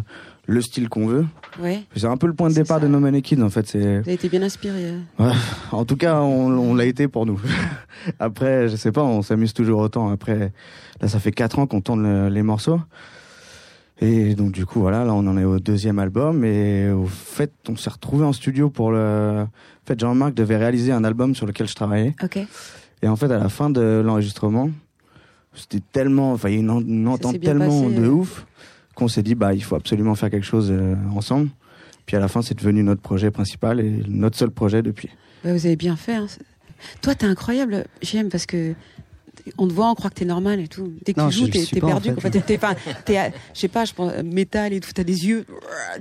le 0.50 0.60
style 0.62 0.88
qu'on 0.88 1.06
veut. 1.06 1.24
ouais. 1.60 1.84
C'est 1.94 2.06
un 2.06 2.16
peu 2.16 2.26
le 2.26 2.32
point 2.34 2.48
de 2.50 2.54
départ 2.54 2.78
ça. 2.80 2.82
de 2.86 2.88
No 2.88 2.98
Man's 2.98 3.22
Kids, 3.22 3.40
en 3.42 3.50
fait. 3.50 3.66
C'est... 3.68 3.78
Vous 3.78 4.00
avez 4.08 4.14
été 4.14 4.28
bien 4.28 4.42
inspiré. 4.42 4.84
euh. 4.86 4.98
Ouais. 5.24 5.32
En 5.70 5.84
tout 5.84 5.96
cas, 5.96 6.20
on, 6.20 6.48
on 6.58 6.74
l'a 6.74 6.86
été 6.86 7.06
pour 7.08 7.24
nous. 7.26 7.40
Après, 8.18 8.68
je 8.68 8.76
sais 8.76 8.90
pas, 8.92 9.02
on 9.04 9.22
s'amuse 9.22 9.52
toujours 9.52 9.80
autant. 9.80 10.10
Après, 10.10 10.52
là, 11.00 11.08
ça 11.08 11.20
fait 11.20 11.30
quatre 11.32 11.58
ans 11.58 11.66
qu'on 11.66 11.80
tourne 11.80 12.02
le- 12.02 12.28
les 12.28 12.42
morceaux. 12.42 12.80
Et 14.00 14.34
donc, 14.34 14.52
du 14.52 14.64
coup, 14.64 14.80
voilà, 14.80 15.04
là, 15.04 15.12
on 15.12 15.26
en 15.26 15.36
est 15.36 15.44
au 15.44 15.58
deuxième 15.60 15.98
album. 15.98 16.44
Et 16.44 16.90
au 16.90 17.06
fait, 17.06 17.52
on 17.68 17.76
s'est 17.76 17.90
retrouvé 17.90 18.24
en 18.24 18.32
studio 18.32 18.70
pour 18.70 18.90
le. 18.92 19.42
En 19.42 19.86
fait, 19.86 20.00
Jean-Marc 20.00 20.34
devait 20.34 20.56
réaliser 20.56 20.90
un 20.92 21.04
album 21.04 21.34
sur 21.34 21.46
lequel 21.46 21.68
je 21.68 21.74
travaillais. 21.74 22.14
Ok. 22.22 22.38
Et 23.02 23.08
en 23.08 23.16
fait, 23.16 23.30
à 23.30 23.38
la 23.38 23.48
fin 23.50 23.68
de 23.70 24.02
l'enregistrement, 24.04 24.70
c'était 25.54 25.82
tellement. 25.92 26.32
Enfin, 26.32 26.48
il 26.48 26.54
y 26.54 26.56
a 26.56 26.60
une, 26.60 26.70
en- 26.70 26.80
une 26.80 27.08
entente 27.08 27.40
tellement 27.40 27.82
passé, 27.82 27.94
de 27.94 28.04
euh. 28.04 28.08
ouf 28.10 28.46
qu'on 29.00 29.08
s'est 29.08 29.22
dit, 29.24 29.34
bah, 29.34 29.52
il 29.54 29.62
faut 29.64 29.74
absolument 29.76 30.14
faire 30.14 30.30
quelque 30.30 30.46
chose 30.46 30.70
euh, 30.70 30.94
ensemble. 31.14 31.48
Puis 32.06 32.16
à 32.16 32.20
la 32.20 32.28
fin, 32.28 32.42
c'est 32.42 32.56
devenu 32.56 32.82
notre 32.82 33.00
projet 33.02 33.30
principal 33.30 33.80
et 33.80 34.02
notre 34.08 34.36
seul 34.38 34.50
projet 34.50 34.82
depuis. 34.82 35.08
Bah, 35.44 35.52
vous 35.52 35.66
avez 35.66 35.76
bien 35.76 35.96
fait. 35.96 36.14
hein. 36.14 36.26
Toi, 37.02 37.14
t'es 37.14 37.26
incroyable, 37.26 37.84
j'aime 38.02 38.28
parce 38.30 38.46
que 38.46 38.74
on 39.58 39.68
te 39.68 39.72
voit, 39.72 39.90
on 39.90 39.94
croit 39.94 40.10
que 40.10 40.14
t'es 40.16 40.24
normal 40.24 40.60
et 40.60 40.68
tout. 40.68 40.92
Dès 41.04 41.12
que 41.14 41.20
Non, 41.20 41.28
tu 41.28 41.38
joues, 41.38 41.48
t'es 41.48 41.80
pas, 41.80 41.86
en 41.86 42.00
perdu. 42.00 42.12
fait. 42.20 42.30
T'es- 42.30 42.40
t'es- 42.40 42.56
enfin, 42.56 42.74
t'es, 43.04 43.32
je 43.54 43.60
sais 43.60 43.68
pas, 43.68 43.84
je 43.84 43.92
pense 43.94 44.12
métal 44.24 44.72
et 44.72 44.80
tout. 44.80 44.90
T'as 44.94 45.04
des 45.04 45.26
yeux. 45.26 45.44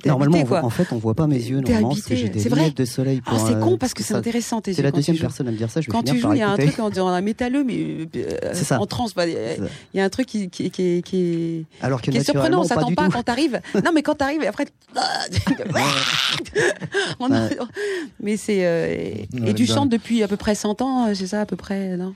T'es 0.01 0.09
Normalement, 0.09 0.35
habité, 0.35 0.45
on 0.45 0.49
voit- 0.49 0.65
en 0.65 0.69
fait, 0.69 0.87
on 0.91 0.97
voit 0.97 1.15
pas 1.15 1.27
mes 1.27 1.35
yeux. 1.35 1.61
T'es 1.61 1.71
Normalement, 1.73 1.91
habité, 1.91 2.07
c'est 2.09 2.15
j'ai 2.15 2.29
des 2.29 2.39
c'est 2.39 2.49
vrai. 2.49 2.61
lunettes 2.61 2.77
de 2.77 2.85
soleil. 2.85 3.21
Ah, 3.25 3.29
Pour, 3.31 3.47
c'est 3.47 3.53
euh, 3.55 3.59
con 3.59 3.77
parce 3.77 3.93
que 3.93 4.03
c'est 4.03 4.13
ça- 4.13 4.19
intéressant 4.19 4.61
tes 4.61 4.73
C'est 4.73 4.79
yeux 4.79 4.83
la 4.83 4.91
quand 4.91 4.97
deuxième 4.97 5.15
tu 5.15 5.21
joues. 5.21 5.27
personne 5.27 5.47
à 5.47 5.51
me 5.51 5.57
dire 5.57 5.69
ça. 5.69 5.81
Je 5.81 5.87
vais 5.87 5.91
Quand 5.91 6.03
tu 6.03 6.17
joues, 6.17 6.33
il 6.33 6.39
y 6.39 6.41
a 6.41 6.49
un 6.49 6.57
truc 6.57 6.75
on 6.79 6.89
dirait 6.89 7.07
un 7.09 7.21
métalleux, 7.21 7.63
mais 7.63 8.07
euh, 8.15 8.51
C'est 8.53 8.63
ça. 8.65 8.79
en 8.79 8.85
transe. 8.85 9.13
bah, 9.13 9.27
Il 9.27 9.35
y 9.93 9.99
a 9.99 10.03
un 10.03 10.09
truc 10.09 10.27
qui, 10.27 10.49
qui, 10.49 10.69
qui, 10.71 11.01
qui 11.03 11.17
est, 11.17 11.65
Alors 11.85 12.01
que 12.01 12.11
qui 12.11 12.17
est 12.17 12.23
surprenant. 12.23 12.61
On 12.61 12.63
s'attend 12.63 12.87
du 12.87 12.95
pas, 12.95 13.09
quand 13.09 13.23
t'arrives. 13.23 13.59
Non, 13.83 13.91
mais 13.93 14.01
quand 14.03 14.15
t'arrives, 14.15 14.43
et 14.43 14.47
après. 14.47 14.65
On 17.19 17.31
a- 17.31 17.47
Ouais. 17.47 17.57
Mais 18.21 18.37
c'est. 18.37 18.65
euh, 18.65 18.87
et 18.87 19.27
Ouais, 19.33 19.49
et 19.51 19.53
tu 19.53 19.65
dingue. 19.65 19.75
chantes 19.75 19.89
depuis 19.89 20.23
à 20.23 20.27
peu 20.27 20.37
près 20.37 20.55
100 20.55 20.81
ans, 20.81 21.07
c'est 21.13 21.27
ça 21.27 21.41
à 21.41 21.45
peu 21.45 21.55
près, 21.55 21.95
non? 21.97 22.13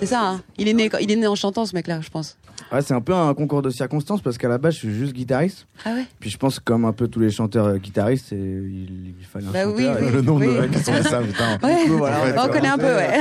C'est 0.00 0.06
ça. 0.06 0.20
hein 0.22 0.42
il 0.58 0.68
est 0.68 0.72
né, 0.72 0.88
il 1.00 1.10
est 1.10 1.16
né 1.16 1.26
en 1.26 1.34
chantant, 1.34 1.66
ce 1.66 1.74
mec-là, 1.74 2.00
je 2.00 2.08
pense. 2.10 2.36
Ouais, 2.72 2.80
c'est 2.82 2.94
un 2.94 3.00
peu 3.02 3.12
un 3.14 3.32
concours 3.34 3.60
de 3.62 3.68
circonstances 3.70 4.22
parce 4.22 4.38
qu'à 4.38 4.48
la 4.48 4.56
base, 4.58 4.74
je 4.74 4.78
suis 4.80 4.94
juste 4.94 5.12
guitariste. 5.12 5.66
Ah 5.84 5.92
ouais. 5.92 6.04
Puis 6.18 6.30
je 6.30 6.38
pense 6.38 6.58
que 6.58 6.64
comme 6.64 6.84
un 6.86 6.92
peu 6.92 7.06
tous 7.06 7.20
les 7.20 7.30
chanteurs 7.30 7.66
euh, 7.66 7.76
guitaristes, 7.76 8.32
et 8.32 8.36
il, 8.36 9.14
il 9.20 9.24
fallait 9.26 9.46
un 9.46 9.50
Bah 9.50 9.66
oui, 9.68 9.84
chanteur. 9.84 10.02
oui, 10.02 10.08
Et 10.08 10.10
le 10.12 10.22
nombre 10.22 10.40
oui. 10.46 10.68
de 10.68 10.74
qui 10.74 10.82
sont 10.82 10.92
ça, 11.02 11.20
putain. 11.20 11.58
Ouais. 11.62 11.84
Du 11.84 11.90
coup, 11.90 11.98
voilà, 11.98 12.20
On 12.22 12.34
va 12.34 12.48
connaît 12.48 12.68
un 12.68 12.78
peu, 12.78 12.86
ouais. 12.86 13.18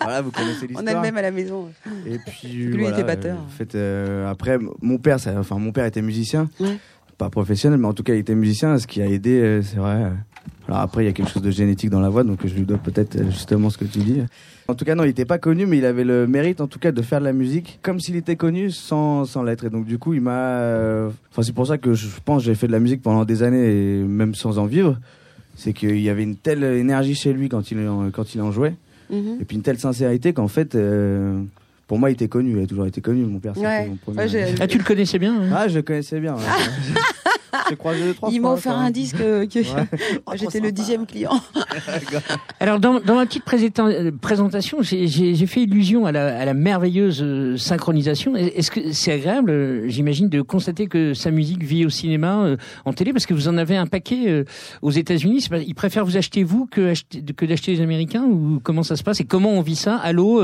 voilà, 0.00 0.22
vous 0.22 0.30
connaissez 0.30 0.66
l'histoire. 0.66 0.84
On 0.84 0.86
a 0.90 0.94
le 0.94 1.00
même 1.00 1.16
à 1.16 1.22
la 1.22 1.30
maison. 1.30 1.68
Et 2.06 2.18
puis 2.18 2.48
Lui, 2.48 2.64
il 2.74 2.80
voilà, 2.80 2.96
était 2.98 3.06
batteur. 3.06 3.36
euh, 3.36 3.44
en 3.46 3.48
fait, 3.48 3.74
euh, 3.74 4.30
après, 4.30 4.58
mon 4.80 4.98
père, 4.98 5.20
ça- 5.20 5.34
enfin 5.38 5.58
mon 5.58 5.72
père 5.72 5.84
était 5.84 6.02
musicien, 6.02 6.48
Ouais. 6.58 6.78
pas 7.18 7.28
professionnel, 7.28 7.78
mais 7.78 7.86
en 7.88 7.92
tout 7.92 8.02
cas, 8.02 8.14
il 8.14 8.20
était 8.20 8.34
musicien, 8.34 8.78
ce 8.78 8.86
qui 8.86 9.02
a 9.02 9.06
aidé, 9.06 9.38
euh, 9.40 9.62
c'est 9.62 9.76
vrai. 9.76 10.10
Alors 10.68 10.80
après, 10.80 11.02
il 11.02 11.06
y 11.06 11.10
a 11.10 11.12
quelque 11.12 11.30
chose 11.30 11.42
de 11.42 11.50
génétique 11.50 11.90
dans 11.90 12.00
la 12.00 12.08
voix, 12.08 12.22
donc 12.24 12.38
je 12.46 12.54
lui 12.54 12.62
dois 12.62 12.78
peut-être 12.78 13.16
euh, 13.16 13.30
justement 13.30 13.68
ce 13.68 13.78
que 13.78 13.84
tu 13.84 13.98
dis. 13.98 14.20
En 14.68 14.74
tout 14.74 14.84
cas, 14.84 14.94
non, 14.94 15.02
il 15.04 15.08
était 15.10 15.24
pas 15.24 15.38
connu, 15.38 15.66
mais 15.66 15.78
il 15.78 15.84
avait 15.84 16.04
le 16.04 16.26
mérite, 16.28 16.60
en 16.60 16.68
tout 16.68 16.78
cas, 16.78 16.92
de 16.92 17.02
faire 17.02 17.18
de 17.20 17.24
la 17.24 17.32
musique 17.32 17.78
comme 17.82 17.98
s'il 18.00 18.14
était 18.16 18.36
connu 18.36 18.70
sans, 18.70 19.24
sans 19.24 19.42
l'être. 19.42 19.64
Et 19.64 19.70
donc, 19.70 19.84
du 19.86 19.98
coup, 19.98 20.14
il 20.14 20.20
m'a. 20.20 20.38
euh, 20.60 21.10
Enfin, 21.32 21.42
c'est 21.42 21.52
pour 21.54 21.66
ça 21.66 21.78
que 21.78 21.94
je 21.94 22.06
pense 22.24 22.44
j'ai 22.44 22.54
fait 22.54 22.68
de 22.68 22.72
la 22.72 22.78
musique 22.80 23.02
pendant 23.02 23.24
des 23.24 23.42
années, 23.42 23.98
et 23.98 24.02
même 24.02 24.34
sans 24.34 24.58
en 24.58 24.66
vivre. 24.66 24.98
C'est 25.56 25.72
qu'il 25.72 26.00
y 26.00 26.08
avait 26.08 26.22
une 26.22 26.36
telle 26.36 26.62
énergie 26.64 27.14
chez 27.14 27.32
lui 27.32 27.48
quand 27.48 27.70
il 27.70 27.86
en, 27.86 28.10
quand 28.10 28.34
il 28.34 28.40
en 28.40 28.52
jouait, 28.52 28.74
Mhm. 29.10 29.38
et 29.40 29.44
puis 29.44 29.56
une 29.56 29.62
telle 29.62 29.78
sincérité 29.78 30.32
qu'en 30.32 30.48
fait, 30.48 30.74
euh, 30.74 31.38
pour 31.92 31.98
moi, 31.98 32.08
il 32.08 32.14
était 32.14 32.26
connu. 32.26 32.52
Il 32.56 32.62
a 32.62 32.66
toujours 32.66 32.86
été 32.86 33.02
connu, 33.02 33.22
mon 33.26 33.38
père. 33.38 33.52
Ouais. 33.58 33.86
mon 33.86 33.96
premier- 33.96 34.16
Ouais, 34.20 34.26
j'ai- 34.28 34.54
Ah, 34.60 34.66
tu 34.66 34.78
le 34.78 34.84
connaissais 34.84 35.18
bien 35.18 35.34
hein 35.42 35.50
Ah, 35.54 35.68
je 35.68 35.74
le 35.74 35.82
connaissais 35.82 36.20
bien. 36.20 36.32
ouais. 36.34 36.40
J'ai 37.68 37.76
croisé 37.76 38.02
deux, 38.02 38.14
trois 38.14 38.30
Il 38.32 38.40
fois, 38.40 38.48
m'a 38.48 38.54
offert 38.54 38.78
un 38.78 38.90
disque 38.90 39.20
euh, 39.20 39.46
que 39.46 39.58
Ouais. 39.58 39.86
j'étais 40.36 40.58
le 40.60 40.72
dixième 40.72 41.04
client. 41.04 41.38
Alors, 42.60 42.80
dans, 42.80 42.98
dans 42.98 43.16
ma 43.16 43.26
petite 43.26 43.44
euh, 43.78 44.10
présentation, 44.20 44.78
j'ai- 44.80 45.06
fait 45.46 45.62
illusion 45.64 46.06
à 46.06 46.12
la, 46.12 46.38
à 46.38 46.44
la 46.46 46.54
merveilleuse 46.54 47.20
euh, 47.22 47.58
synchronisation. 47.58 48.36
Est- 48.36 48.56
Est-ce 48.58 48.70
que 48.70 48.92
c'est 48.92 49.12
agréable, 49.12 49.82
j'imagine, 49.90 50.30
de 50.30 50.40
constater 50.40 50.86
que 50.86 51.12
sa 51.12 51.30
musique 51.30 51.62
vit 51.62 51.84
au 51.84 51.90
cinéma, 51.90 52.42
euh, 52.44 52.56
en 52.86 52.94
télé, 52.94 53.12
parce 53.12 53.26
que 53.26 53.34
vous 53.34 53.48
en 53.48 53.58
avez 53.58 53.76
un 53.76 53.86
paquet 53.86 54.24
euh, 54.28 54.44
aux 54.80 54.90
États-Unis. 54.90 55.46
Ils 55.66 55.74
préfèrent 55.74 56.06
vous 56.06 56.16
acheter 56.16 56.44
vous 56.44 56.64
que, 56.66 56.92
acheter- 56.92 57.22
que 57.36 57.44
d'acheter 57.44 57.72
les 57.74 57.82
Américains? 57.82 58.24
Ou 58.24 58.60
comment 58.62 58.82
ça 58.82 58.96
se 58.96 59.02
passe? 59.02 59.20
Et 59.20 59.24
comment 59.24 59.50
on 59.50 59.60
vit 59.60 59.76
ça? 59.76 59.96
Allô, 59.96 60.42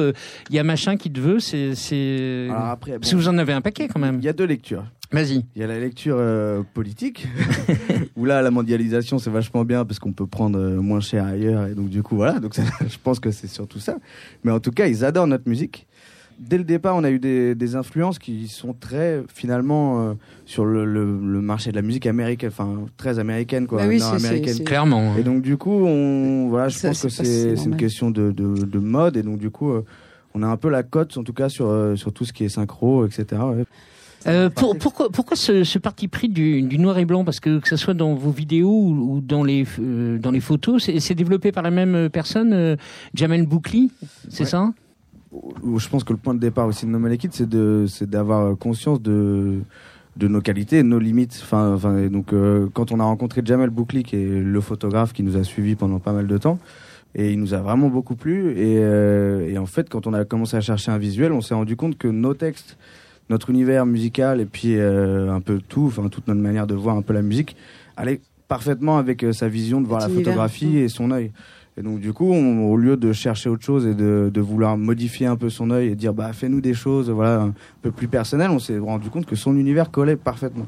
il 0.51 0.57
y 0.57 0.59
a 0.59 0.62
machin 0.62 0.96
qui 0.99 1.11
te 1.11 1.20
veut, 1.20 1.38
c'est 1.41 1.74
c'est 1.74 2.49
Alors 2.51 2.66
après, 2.66 2.93
parce 2.99 3.11
bon, 3.12 3.18
que 3.18 3.22
vous 3.22 3.28
en 3.28 3.39
avez 3.39 3.53
un 3.53 3.61
paquet 3.61 3.89
quand 3.89 4.01
même. 4.01 4.18
Il 4.18 4.24
y 4.24 4.28
a 4.28 4.32
deux 4.32 4.45
lectures. 4.47 4.84
Vas-y. 5.11 5.45
Il 5.57 5.61
y 5.62 5.64
a 5.64 5.66
la 5.66 5.78
lecture 5.78 6.16
euh, 6.18 6.62
politique, 6.74 7.26
où 8.16 8.24
là, 8.26 8.43
la 8.43 8.51
mondialisation, 8.51 9.18
c'est 9.18 9.30
vachement 9.30 9.64
bien 9.64 9.84
parce 9.86 9.99
qu'on 9.99 10.12
peut 10.12 10.26
prendre 10.26 10.59
euh, 10.59 10.80
moins 10.82 11.01
cher 11.01 11.24
ailleurs. 11.24 11.66
Et 11.66 11.74
donc, 11.74 11.89
du 11.89 12.03
coup, 12.03 12.16
voilà. 12.16 12.41
Donc, 12.41 12.55
ça, 12.57 12.62
je 12.86 12.97
pense 13.03 13.18
que 13.18 13.30
c'est 13.30 13.47
surtout 13.47 13.78
ça. 13.78 13.97
Mais 14.45 14.51
en 14.53 14.61
tout 14.61 14.70
cas, 14.70 14.86
ils 14.86 15.05
adorent 15.07 15.26
notre 15.26 15.49
musique. 15.49 15.86
Dès 16.39 16.57
le 16.59 16.62
départ, 16.64 16.95
on 16.95 17.03
a 17.03 17.11
eu 17.11 17.18
des, 17.18 17.55
des 17.57 17.74
influences 17.74 18.18
qui 18.20 18.47
sont 18.49 18.72
très, 18.72 19.22
finalement, 19.34 20.11
euh, 20.11 20.14
sur 20.45 20.64
le, 20.64 20.84
le- 20.84 21.18
le 21.20 21.41
marché 21.41 21.70
de 21.70 21.76
la 21.76 21.82
musique 21.82 22.07
américaine, 22.07 22.51
enfin, 22.53 22.84
très 22.97 23.18
américaine, 23.18 23.66
quoi. 23.66 23.78
Bah 23.78 23.89
oui, 23.89 23.99
c'est- 24.01 24.18
c'est- 24.47 24.62
Clairement. 24.64 25.12
hein. 25.12 25.16
Et 25.18 25.24
donc, 25.24 25.43
du 25.43 25.57
coup, 25.57 25.72
on, 25.72 26.49
voilà, 26.49 26.68
je 26.68 26.76
Ça, 26.78 26.89
pense 26.91 27.03
que 27.03 27.09
c'est 27.09 27.55
une 27.64 27.76
question 27.76 28.11
de, 28.12 28.30
de, 28.30 28.55
de 28.64 28.78
mode. 28.78 29.16
Et 29.16 29.22
donc, 29.24 29.39
du 29.39 29.51
coup, 29.51 29.72
euh, 29.72 29.84
on 30.35 30.43
a 30.43 30.47
un 30.47 30.57
peu 30.57 30.68
la 30.68 30.83
cote, 30.83 31.16
en 31.16 31.24
tout 31.24 31.33
cas, 31.33 31.49
sur, 31.49 31.66
euh, 31.68 31.97
sur 31.97 32.12
tout 32.12 32.24
ce 32.24 32.33
qui 32.33 32.45
est 32.45 32.49
synchro, 32.49 33.07
etc. 33.07 33.24
ouais. 33.55 33.64
Euh, 34.26 34.51
pour- 34.51 34.76
pourquoi, 34.76 35.11
pourquoi 35.11 35.37
ce, 35.37 35.62
ce 35.62 35.79
parti 35.79 36.09
pris 36.09 36.29
du, 36.29 36.62
du 36.62 36.79
noir 36.79 36.99
et 36.99 37.05
blanc? 37.05 37.24
Parce 37.24 37.39
que 37.39 37.61
que 37.61 37.68
ce 37.68 37.76
soit 37.76 37.95
dans 37.95 38.14
vos 38.14 38.33
vidéos 38.33 38.68
ou, 38.68 39.14
ou 39.16 39.20
dans 39.20 39.45
les 39.45 39.64
euh, 39.79 40.18
dans 40.18 40.33
les 40.33 40.41
photos, 40.41 40.83
c'est 40.99 41.14
développé 41.14 41.53
par 41.53 41.62
la 41.62 41.70
même 41.70 42.09
personne, 42.11 42.53
euh, 42.53 42.74
Jamel 43.14 43.47
Boukli, 43.47 43.93
c'est 44.29 44.41
Ouais. 44.43 44.47
ça? 44.51 44.72
Je 45.33 45.89
pense 45.89 46.03
que 46.05 46.12
le 46.12 46.18
point 46.18 46.35
de 46.35 46.41
départ 46.41 46.66
aussi 46.66 46.85
de 46.87 46.91
No 46.91 46.99
Malekith, 46.99 47.33
c'est 47.33 47.49
de 47.49 47.85
c'est 47.89 48.11
d'avoir 48.11 48.59
conscience 48.59 49.01
de 49.01 49.61
de 50.16 50.26
nos 50.26 50.41
qualités, 50.41 50.79
de 50.83 50.89
nos 50.89 50.99
limites. 50.99 51.39
Enfin, 51.45 51.74
enfin, 51.74 52.09
donc 52.09 52.33
euh, 52.33 52.66
quand 52.72 52.91
on 52.91 52.99
a 52.99 53.05
rencontré 53.05 53.43
Jamel 53.45 53.70
Boukli, 53.70 54.03
qui 54.03 54.16
est 54.16 54.41
le 54.41 54.61
photographe 54.61 55.12
qui 55.12 55.22
nous 55.22 55.37
a 55.37 55.45
suivis 55.45 55.76
pendant 55.76 56.01
pas 56.01 56.12
mal 56.12 56.26
de 56.26 56.39
temps, 56.39 56.59
et 57.14 57.32
il 57.32 57.40
nous 57.40 57.54
a 57.54 57.59
vraiment 57.59 57.88
beaucoup 57.88 58.16
plu. 58.16 58.50
Et, 58.52 58.78
euh, 58.78 59.48
et 59.48 59.59
en 59.59 59.66
fait, 59.66 59.88
quand 59.88 60.06
on 60.06 60.12
a 60.14 60.24
commencé 60.24 60.56
à 60.56 60.61
chercher 60.61 60.90
un 60.90 60.98
visuel, 60.98 61.32
on 61.32 61.40
s'est 61.40 61.54
rendu 61.54 61.74
compte 61.76 61.96
que 61.98 62.09
nos 62.09 62.34
textes, 62.34 62.76
notre 63.30 63.50
univers 63.50 63.86
musical 63.86 64.40
et 64.40 64.46
puis 64.46 64.76
euh, 64.76 65.30
un 65.32 65.40
peu 65.40 65.61
tout, 65.66 65.84
enfin 65.86 66.09
toute 66.09 66.26
notre 66.28 66.40
manière 66.40 66.66
de 66.66 66.74
voir 66.74 66.96
un 66.96 67.02
peu 67.02 67.12
la 67.12 67.22
musique, 67.22 67.56
allait 67.96 68.20
parfaitement 68.48 68.98
avec 68.98 69.22
euh, 69.24 69.32
sa 69.32 69.48
vision 69.48 69.80
de 69.80 69.86
voir 69.86 70.00
la 70.00 70.09
photographie 70.16 70.76
et 70.78 70.88
son 70.88 71.11
œil. 71.11 71.32
Et 71.76 71.82
donc 71.82 72.00
du 72.00 72.12
coup, 72.12 72.32
on- 72.32 72.70
au 72.72 72.76
lieu 72.76 72.96
de 72.96 73.12
chercher 73.12 73.48
autre 73.50 73.64
chose 73.64 73.86
et 73.86 73.94
de, 73.94 74.30
de 74.32 74.40
vouloir 74.40 74.76
modifier 74.76 75.26
un 75.26 75.36
peu 75.36 75.48
son 75.50 75.70
œil 75.70 75.88
et 75.88 75.94
dire 75.94 76.12
bah 76.14 76.32
fais-nous 76.32 76.61
des 76.61 76.74
choses 76.74 77.09
voilà 77.11 77.42
un 77.42 77.54
peu 77.82 77.90
plus 77.92 78.09
personnelles, 78.09 78.50
on 78.50 78.59
s'est 78.59 78.78
rendu 78.78 79.11
compte 79.11 79.26
que 79.26 79.36
son 79.36 79.56
univers 79.56 79.90
collait 79.90 80.16
parfaitement. 80.16 80.66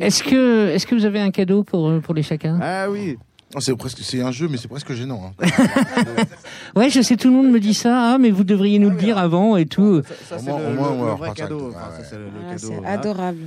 Est-ce 0.00 0.22
que 0.22 0.68
est-ce 0.68 0.86
que 0.86 0.94
vous 0.94 1.04
avez 1.04 1.20
un 1.20 1.30
cadeau 1.30 1.62
pour 1.62 1.92
pour 2.00 2.14
les 2.14 2.22
chacun? 2.22 2.58
Ah 2.62 2.86
oui. 2.90 3.18
C'est 3.58 3.74
presque, 3.76 3.98
c'est 4.02 4.22
un 4.22 4.30
jeu, 4.30 4.46
mais 4.48 4.56
c'est 4.56 4.68
presque 4.68 4.92
gênant. 4.92 5.32
hein. 5.40 5.46
Ouais, 6.76 6.88
je 6.88 7.00
sais, 7.02 7.16
tout 7.16 7.28
le 7.28 7.34
monde 7.34 7.50
me 7.50 7.58
dit 7.58 7.74
ça. 7.74 8.12
Ah, 8.14 8.18
mais 8.18 8.30
vous 8.30 8.44
devriez 8.44 8.78
nous 8.78 8.90
le 8.90 8.96
dire 8.96 9.18
avant 9.18 9.56
et 9.56 9.66
tout. 9.66 10.02
Ça, 10.28 10.36
Au 10.36 10.42
moins- 10.42 10.54
au 10.54 10.72
moins, 10.74 10.90
on 10.90 11.04
va 11.04 11.12
avoir 11.12 11.34
pas 11.34 11.34
ça. 11.34 11.52
Ouais, 11.52 11.62
Enfin, 11.74 11.80
ça, 11.98 12.04
c'est 12.10 12.16
le- 12.16 12.24
le 12.26 12.30
Ah, 12.46 12.50
cadeau, 12.54 12.58
c'est 12.68 12.74
voilà. 12.74 12.90
adorable. 12.90 13.38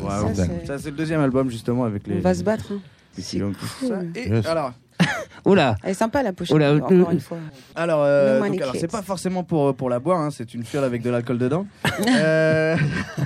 Ouais, 0.00 0.08
Ça, 0.10 0.24
ouais. 0.24 0.32
c'est- 0.34 0.66
Ça, 0.66 0.78
c'est 0.78 0.90
le 0.90 0.96
deuxième 0.96 1.20
album 1.20 1.50
justement 1.50 1.84
avec 1.84 2.06
les. 2.06 2.16
On 2.16 2.20
va 2.20 2.34
se 2.34 2.42
battre. 2.42 2.72
hein. 2.72 2.80
tout 3.16 3.86
ça. 3.88 4.00
Et 4.14 4.28
Yes. 4.28 4.46
alors, 4.46 4.72
Oh 5.44 5.54
là. 5.54 5.76
Elle 5.82 5.92
est 5.92 5.94
sympa 5.94 6.22
la 6.22 6.32
pochette. 6.32 6.54
Oh 6.54 6.58
là, 6.58 6.74
encore 6.74 7.10
une 7.10 7.20
fois. 7.20 7.38
alors, 7.74 8.00
euh, 8.02 8.40
donc, 8.40 8.60
alors, 8.60 8.74
c'est 8.76 8.90
pas 8.90 9.00
forcément 9.02 9.44
pour 9.44 9.74
pour 9.74 9.88
la 9.88 9.98
boire, 9.98 10.18
hein, 10.20 10.30
c'est 10.30 10.52
une 10.52 10.62
fiole 10.64 10.84
avec 10.84 11.00
de 11.00 11.08
l'alcool 11.10 11.38
dedans. 11.38 11.66
Euh, 12.08 12.76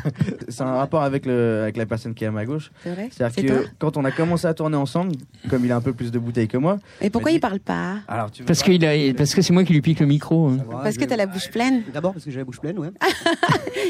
c'est 0.48 0.62
un 0.62 0.74
rapport 0.76 1.02
avec 1.02 1.26
le 1.26 1.60
avec 1.62 1.76
la 1.76 1.84
personne 1.84 2.14
qui 2.14 2.24
est 2.24 2.28
à 2.28 2.30
ma 2.30 2.44
gauche. 2.46 2.70
C'est 2.82 2.90
vrai 2.90 3.08
C'est-à-dire 3.10 3.34
C'est 3.34 3.46
que 3.46 3.66
quand 3.78 3.96
on 3.98 4.04
a 4.04 4.10
commencé 4.10 4.46
à 4.46 4.54
tourner 4.54 4.76
ensemble, 4.76 5.12
comme 5.50 5.64
il 5.64 5.72
a 5.72 5.76
un 5.76 5.80
peu 5.80 5.92
plus 5.92 6.10
de 6.10 6.18
bouteilles 6.18 6.48
que 6.48 6.56
moi, 6.56 6.78
Et 7.00 7.10
pourquoi 7.10 7.32
il 7.32 7.40
parle 7.40 7.60
pas 7.60 7.96
alors 8.08 8.30
tu 8.30 8.44
Parce 8.44 8.62
qu'il 8.62 8.84
a 8.86 8.92
parce 9.14 9.34
que 9.34 9.42
c'est 9.42 9.52
moi 9.52 9.64
qui 9.64 9.72
lui 9.72 9.82
pique 9.82 10.00
le 10.00 10.06
micro. 10.06 10.48
hein. 10.48 10.58
Parce 10.82 10.96
que 10.96 11.04
t'as 11.04 11.16
la 11.16 11.26
bouche 11.26 11.50
pleine. 11.50 11.82
D'abord 11.92 12.12
parce 12.12 12.24
que 12.24 12.30
j'ai 12.30 12.38
la 12.38 12.44
bouche 12.44 12.60
pleine, 12.60 12.78
ouais. 12.78 12.90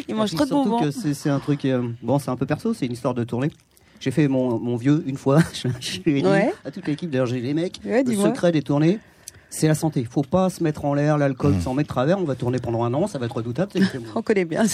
Il 0.09 0.15
mange 0.15 0.31
trop 0.35 0.45
de 0.45 0.49
surtout 0.49 0.65
bonbons. 0.71 0.81
que 0.85 0.91
c'est 0.91 1.15
c'est 1.15 1.31
un 1.31 1.39
truc. 1.39 1.65
euh, 1.65 1.83
bon, 2.03 2.19
c'est 2.19 2.31
un 2.31 2.37
peu 2.37 2.47
perso, 2.47 2.75
c'est 2.75 2.87
une 2.87 2.93
histoire 2.93 3.15
de 3.15 3.25
tournée. 3.25 3.51
J'ai 4.03 4.11
fait 4.11 4.27
mon, 4.27 4.59
mon 4.59 4.75
vieux 4.77 5.05
une 5.07 5.17
fois. 5.17 5.39
je 5.55 5.69
je 5.81 6.01
l'ai 6.05 6.23
dit 6.23 6.27
Ouais. 6.29 6.53
à 6.65 6.71
toute 6.73 6.87
l'équipe. 6.89 7.09
D'ailleurs, 7.09 7.27
j'ai 7.27 7.41
les 7.41 7.55
mecs. 7.55 7.79
Ouais, 7.85 8.03
le 8.03 8.15
secret 8.17 8.51
des 8.51 8.61
tournées, 8.63 8.99
c'est 9.49 9.69
la 9.69 9.77
santé. 9.77 10.05
Faut 10.11 10.23
pas 10.23 10.51
se 10.51 10.61
mettre 10.65 10.85
en 10.85 10.95
l'air, 10.95 11.19
l'alcool 11.19 11.55
s'en 11.63 11.73
met 11.75 11.85
de 11.85 11.89
travers. 11.89 12.19
On 12.19 12.25
va 12.25 12.35
tourner 12.35 12.59
pendant 12.59 12.83
un 12.83 12.93
an, 12.95 13.07
ça 13.07 13.19
va 13.21 13.27
être 13.27 13.37
redoutable. 13.37 13.71
c'est 13.73 13.81
que- 13.93 13.99
On 14.17 14.23
connaît 14.23 14.45
bien. 14.45 14.65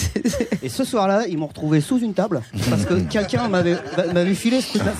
Et 0.63 0.69
ce 0.69 0.83
soir-là, 0.83 1.27
ils 1.27 1.37
m'ont 1.37 1.45
retrouvé 1.47 1.79
sous 1.79 1.99
une 1.99 2.15
table 2.15 2.41
parce 2.71 2.85
que 2.85 2.95
quelqu'un 3.01 3.47
m'avait 3.49 4.33
filé 4.33 4.61
ce 4.61 4.79
truc-là. 4.79 4.93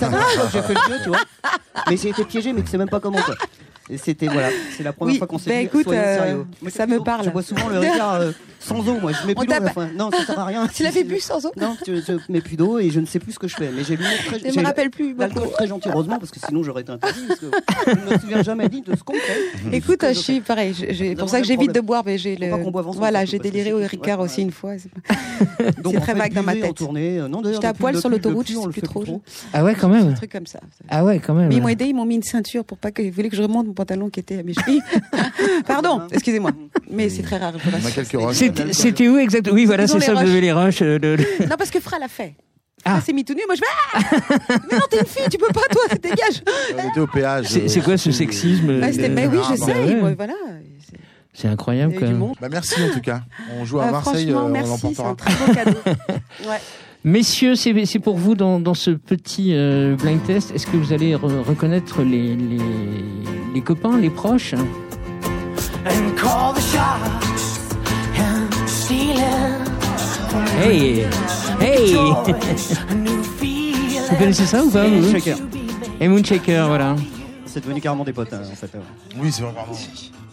J'ai 0.52 0.62
fait 0.62 0.74
le 0.74 0.80
jeu, 0.94 1.00
tu 1.02 1.08
vois. 1.08 1.18
Mais 1.88 1.96
j'ai 1.96 2.10
été 2.10 2.24
piégé, 2.24 2.52
mais 2.52 2.62
tu 2.62 2.68
sais 2.68 2.78
même 2.78 2.88
pas 2.90 3.00
comment. 3.00 3.18
Quoi. 3.22 3.34
Et 3.92 3.96
c'était 3.98 4.28
voilà, 4.28 4.50
c'est 4.76 4.84
la 4.84 4.92
première 4.92 5.14
Oui, 5.14 5.18
fois 5.18 5.26
qu'on 5.26 5.38
s'est 5.38 5.50
bah 5.50 5.56
dit. 5.58 5.64
écoute, 5.64 5.88
euh, 5.88 6.16
sérieux. 6.16 6.46
Ça 6.68 6.86
me 6.86 7.00
parle. 7.00 7.24
Je 7.24 7.30
vois 7.30 7.42
souvent 7.42 7.68
le 7.68 7.80
regard 7.80 8.14
euh, 8.20 8.30
sans 8.70 8.88
eau. 8.88 8.98
Moi, 9.00 9.12
je 9.12 9.26
mets 9.26 9.34
plus 9.34 9.46
d'eau 9.46 9.52
à 9.54 9.60
la 9.60 9.70
fin. 9.70 9.88
Non, 9.96 10.10
ça 10.10 10.24
sert 10.24 10.38
à 10.38 10.44
rien. 10.44 10.66
Tu 10.74 10.82
l'as 10.82 10.92
fait 10.92 11.04
bu 11.04 11.20
sans 11.20 11.44
eau 11.46 11.50
Non, 11.56 11.76
je, 11.86 11.94
je 11.96 12.12
mets 12.32 12.40
plus 12.40 12.56
d'eau 12.56 12.78
et 12.78 12.90
je 12.90 13.00
ne 13.00 13.06
sais 13.06 13.18
plus 13.18 13.32
ce 13.32 13.38
que 13.38 13.48
je 13.48 13.56
fais. 13.56 13.70
Mais 13.74 13.84
j'ai 13.84 13.96
lu 13.96 14.04
très. 14.26 14.38
Je 14.38 14.52
j'ai 14.52 14.60
me 14.60 14.64
rappelle 14.66 14.90
plus. 14.90 15.14
L'alcool 15.16 15.50
très 15.52 15.66
gentil, 15.66 15.88
heureusement, 15.88 16.18
parce 16.18 16.30
que 16.30 16.40
sinon 16.46 16.62
j'aurais 16.62 16.82
été 16.82 16.92
interdit. 16.92 17.20
Parce 17.28 17.40
que 17.40 17.46
je 17.86 17.90
ne 18.06 18.10
me 18.14 18.18
souviens 18.18 18.42
jamais 18.42 18.68
dit 18.68 18.82
de 18.82 18.94
ce 18.96 19.02
qu'on 19.02 19.14
fait. 19.14 19.76
Écoute, 19.76 20.04
je 20.08 20.12
suis 20.14 20.40
pareil. 20.40 20.74
Nous 21.10 21.14
pour 21.16 21.28
ça 21.28 21.40
que 21.40 21.46
j'évite 21.46 21.74
de 21.74 21.80
boire, 21.80 22.02
mais 22.06 22.18
j'ai 22.18 22.36
le. 22.36 22.50
qu'on 22.50 22.70
boive 22.70 22.86
ensemble, 22.88 22.98
Voilà, 23.00 23.24
j'ai 23.24 23.38
déliré 23.38 23.70
c'est- 23.70 23.72
au 23.72 23.86
Ricard 23.86 24.18
ouais, 24.20 24.24
aussi 24.24 24.38
ouais. 24.38 24.44
une 24.44 24.52
fois. 24.52 24.72
c'est 24.78 24.90
C'est 25.90 26.00
très 26.00 26.14
vague 26.14 26.32
dans 26.32 26.42
ma 26.42 26.54
tête. 26.54 26.76
J'étais 27.52 27.66
à 27.66 27.74
poil 27.74 27.98
sur 27.98 28.08
l'autoroute, 28.08 28.46
je 28.46 28.52
suis 28.54 28.62
le 28.64 28.70
plus 28.70 28.82
trop. 28.82 29.04
Ah 29.52 29.64
ouais, 29.64 29.74
quand 29.74 29.90
Un 29.92 30.04
même. 30.04 30.14
truc 30.14 30.30
comme 30.32 30.46
ça. 30.46 30.60
Ah 30.88 31.04
ouais, 31.04 31.18
quand 31.18 31.34
même. 31.34 31.48
Mais 31.48 31.56
ils 31.56 31.62
m'ont 31.62 31.68
aidé, 31.68 31.86
ils 31.86 31.94
m'ont 31.94 32.04
mis 32.04 32.16
une 32.16 32.22
ceinture 32.22 32.64
pour 32.64 32.78
pas 32.78 32.90
que. 32.90 33.02
Ils 33.02 33.10
voulaient 33.10 33.28
que 33.28 33.36
je 33.36 33.42
remonte 33.42 33.66
mon 33.66 33.72
pantalon 33.72 34.08
qui 34.10 34.20
était 34.20 34.38
à 34.38 34.42
mes 34.42 34.54
chevilles. 34.54 34.82
Pardon, 35.66 36.02
excusez-moi. 36.12 36.52
Mais 36.90 37.08
c'est 37.08 37.22
très 37.22 37.38
rare. 37.38 37.54
je 37.58 38.50
On. 38.68 38.72
C'était 38.72 39.08
où 39.08 39.18
exactement? 39.18 39.54
Oui, 39.54 39.64
voilà, 39.66 39.86
c'est 39.86 39.98
les 39.98 40.06
ça. 40.06 40.12
Vous 40.12 40.18
avez 40.20 40.40
les 40.40 40.52
rushs. 40.52 40.82
euh, 40.82 40.98
de- 40.98 41.16
de- 41.16 41.46
Non, 41.48 41.56
parce 41.58 41.70
que 41.70 41.80
Fra 41.80 41.98
l'a 41.98 42.08
fait. 42.08 42.34
Ah. 42.84 43.00
c'est 43.04 43.12
mis 43.12 43.24
tout 43.24 43.34
nu. 43.34 43.42
Moi, 43.46 43.56
je 43.56 43.60
fais 43.60 43.66
Ah 43.92 44.58
Mais 44.70 44.76
non, 44.78 44.82
t'es 44.90 45.00
une 45.00 45.06
fille, 45.06 45.28
tu 45.30 45.36
peux 45.36 45.52
pas, 45.52 45.60
toi, 45.70 45.82
dégage. 46.02 46.42
On 46.78 46.90
était 46.90 47.00
au 47.00 47.06
péage. 47.06 47.46
C'est 47.48 47.68
c'est 47.68 47.80
quoi 47.80 47.96
ce 47.98 48.10
sexisme 48.10 48.80
Ah, 48.82 48.90
c'était- 48.92 49.10
euh, 49.10 49.12
mais 49.14 49.26
oui, 49.26 49.38
Ah, 49.42 49.52
je 49.54 49.60
bah 49.60 49.66
sais. 49.66 49.72
ouais. 49.84 49.94
moi, 49.96 50.12
voilà. 50.16 50.32
C'est 51.32 51.48
incroyable 51.48 51.94
quand 51.98 52.06
même. 52.06 52.24
Bah, 52.40 52.48
merci 52.50 52.74
en 52.82 52.92
tout 52.92 53.00
cas. 53.00 53.20
On 53.58 53.64
joue 53.64 53.80
à 53.80 53.84
Ah, 53.88 53.90
Marseille, 53.92 54.30
franchement, 54.30 54.40
euh, 54.40 54.48
on 54.48 54.48
merci, 54.48 54.70
c'est 54.80 55.02
l'emportera. 55.02 55.10
un 55.10 55.14
très 55.14 55.34
beau 55.34 55.52
cadeau. 55.54 55.78
Ouais. 56.48 56.56
Messieurs, 57.04 57.54
c'est 57.54 57.84
c'est 57.86 57.98
pour 57.98 58.18
vous 58.18 58.34
dans, 58.34 58.60
dans 58.60 58.74
ce 58.74 58.90
petit 58.90 59.54
euh, 59.54 59.94
blind 59.96 60.22
test. 60.24 60.50
Est-ce 60.54 60.66
que 60.66 60.76
vous 60.76 60.92
allez 60.92 61.14
re- 61.14 61.40
reconnaître 61.42 62.02
les, 62.02 62.34
les, 62.34 62.58
les 63.54 63.60
copains, 63.62 63.98
les 63.98 64.10
proches? 64.10 64.52
And 64.54 66.10
call 66.16 66.54
the 66.54 66.60
shots 66.60 67.29
Hey 70.62 71.04
Hey. 71.60 71.94
Vous 74.10 74.16
connaissez 74.16 74.44
ça 74.46 74.64
ou 74.64 74.70
pas 74.70 74.86
vous 74.86 75.00
Moonshaker. 75.00 75.36
Et 76.00 76.08
Moonshaker, 76.08 76.66
voilà. 76.68 76.96
C'est 77.46 77.62
devenu 77.64 77.80
carrément 77.80 78.04
des 78.04 78.12
potes, 78.12 78.32
hein, 78.32 78.42
en 78.50 78.54
fait. 78.54 78.70
euh. 78.74 78.78
Oui, 79.20 79.30
c'est 79.32 79.42
vraiment. 79.42 79.66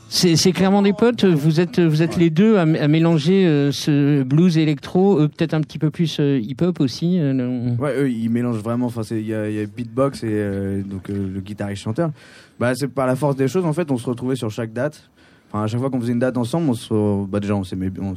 C'est 0.09 0.35
c'est 0.37 0.51
clairement 0.53 0.81
des 0.81 0.93
potes. 0.93 1.25
Vous 1.25 1.59
êtes, 1.59 1.79
vous 1.79 2.01
êtes 2.01 2.15
les 2.15 2.29
deux 2.29 2.57
à, 2.57 2.65
mélanger 2.65 3.45
euh, 3.45 3.71
ce 3.73 4.23
blues 4.23 4.57
électro, 4.57 5.19
eux, 5.19 5.27
peut-être 5.27 5.53
un 5.53 5.59
petit 5.61 5.79
peu 5.79 5.89
plus 5.89 6.17
euh, 6.21 6.39
hip-hop 6.41 6.79
aussi. 6.79 7.17
euh, 7.19 7.71
Ouais, 7.77 7.93
eux, 7.97 8.09
ils 8.09 8.29
mélangent 8.29 8.61
vraiment. 8.63 8.85
Enfin, 8.85 9.03
c'est- 9.03 9.19
il 9.19 9.25
y 9.25 9.31
y 9.31 9.33
a 9.33 9.65
beatbox 9.65 10.23
et 10.23 10.27
euh, 10.29 10.81
donc 10.83 11.09
euh, 11.09 11.29
le 11.33 11.41
guitariste 11.41 11.83
chanteur. 11.83 12.11
Bah, 12.59 12.73
c'est 12.75 12.87
par 12.87 13.05
la 13.07 13.15
force 13.17 13.35
des 13.35 13.47
choses. 13.49 13.65
En 13.65 13.73
fait, 13.73 13.91
on 13.91 13.97
se 13.97 14.05
retrouvait 14.09 14.35
sur 14.37 14.49
chaque 14.49 14.71
date. 14.71 15.09
Enfin, 15.49 15.63
à 15.63 15.67
chaque 15.67 15.79
fois 15.79 15.89
qu'on 15.89 15.99
faisait 16.01 16.11
une 16.13 16.19
date 16.19 16.37
ensemble, 16.37 16.69
on 16.69 16.73
se, 16.73 17.25
bah 17.25 17.39
déjà, 17.39 17.55
on 17.55 17.63
s'aimait, 17.63 17.89
bien- 17.89 18.13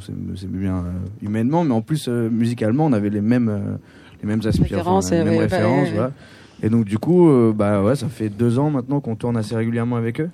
bien 0.47 0.75
euh, 0.77 0.81
humainement, 1.21 1.63
mais 1.63 1.73
en 1.73 1.81
plus 1.81 2.07
euh, 2.09 2.29
musicalement, 2.29 2.85
on 2.87 2.93
avait 2.93 3.09
les 3.09 3.21
mêmes, 3.21 3.47
euh, 3.49 3.59
les 4.21 4.27
mêmes 4.27 4.41
aspirations, 4.45 4.99
les 5.11 5.23
mêmes 5.23 5.33
ouais, 5.35 5.39
références. 5.39 5.87
ouais, 5.87 5.93
voilà. 5.95 6.11
Et 6.61 6.69
donc, 6.69 6.85
du 6.85 6.97
coup, 6.99 7.27
bah 7.55 7.81
ouais, 7.81 7.95
ça 7.95 8.07
fait 8.07 8.29
deux 8.29 8.59
ans 8.59 8.69
maintenant 8.69 8.99
qu'on 8.99 9.15
tourne 9.15 9.35
assez 9.35 9.55
régulièrement 9.55 9.95
avec 9.95 10.21
eux. 10.21 10.29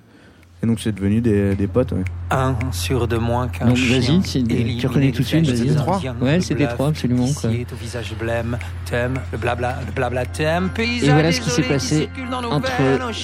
Et 0.62 0.66
donc, 0.66 0.80
c'est 0.80 0.90
devenu 0.92 1.20
des, 1.20 1.54
des 1.54 1.66
potes. 1.68 1.92
Ouais. 1.92 2.02
Un 2.32 2.56
sur 2.72 3.06
de 3.06 3.16
moins 3.16 3.46
qu'un 3.46 3.66
Donc 3.66 3.76
chien. 3.76 4.00
vas-y, 4.20 4.76
tu 4.78 4.86
reconnais 4.88 5.12
tout 5.12 5.22
de 5.22 5.26
suite, 5.26 5.46
vas-y. 5.48 5.74
Trois 5.76 6.00
Ouais, 6.20 6.40
c'est 6.40 6.54
des 6.56 6.66
trois, 6.66 6.88
absolument, 6.88 7.28
quoi. 7.32 7.50
qui 7.50 7.60
est 7.60 7.72
au 7.72 7.76
visage 7.76 8.12
blême, 8.18 8.58
thème, 8.84 9.14
le 9.30 9.38
blabla, 9.38 9.78
le 9.86 9.92
blabla 9.92 10.26
thème, 10.26 10.68
paysage 10.74 11.08
Et 11.08 11.12
voilà 11.12 11.30
ce 11.32 11.40
qui 11.40 11.50
s'est 11.50 11.62
passé 11.62 12.08
entre 12.50 12.72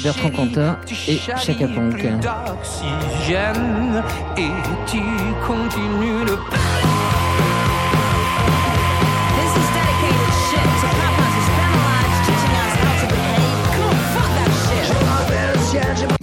Bertrand 0.04 0.30
Cantat 0.30 0.78
et 1.08 1.16
Chaka 1.16 1.66
Ponk. 1.66 1.96
plus 1.96 2.08
d'oxygène 2.20 4.02
et 4.36 4.50
tu 4.86 4.98
continues 5.46 6.24
le 6.26 6.36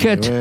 Cut. 0.01 0.31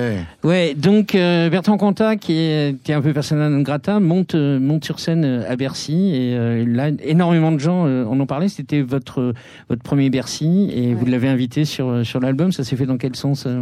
Ouais. 0.43 0.75
donc 0.75 1.15
euh, 1.15 1.51
Bertrand 1.51 1.77
Cantat, 1.77 2.17
qui 2.17 2.33
est, 2.39 2.83
qui 2.83 2.93
est 2.93 2.95
un 2.95 3.03
peu 3.03 3.13
persona 3.13 3.49
non 3.49 3.61
grata, 3.61 4.01
monte, 4.01 4.35
euh, 4.35 4.59
monte 4.59 4.85
sur 4.85 5.01
scène 5.01 5.25
euh, 5.25 5.51
à 5.51 5.57
Bercy. 5.57 6.13
Et 6.15 6.35
euh, 6.35 6.65
là, 6.67 6.91
énormément 7.03 7.53
de 7.53 7.59
gens 7.59 7.87
euh, 7.87 8.05
en 8.07 8.19
ont 8.19 8.27
parlé. 8.27 8.49
C'était 8.49 8.81
votre, 8.81 9.35
votre 9.69 9.83
premier 9.83 10.09
Bercy 10.11 10.71
et 10.75 10.95
vous 10.95 11.07
l'avez 11.07 11.29
invité 11.29 11.65
sur, 11.65 12.05
sur 12.07 12.21
l'album. 12.21 12.53
Ça 12.53 12.65
s'est 12.65 12.77
fait 12.77 12.87
dans 12.87 12.97
quel 12.97 13.17
sens 13.17 13.45
euh 13.47 13.61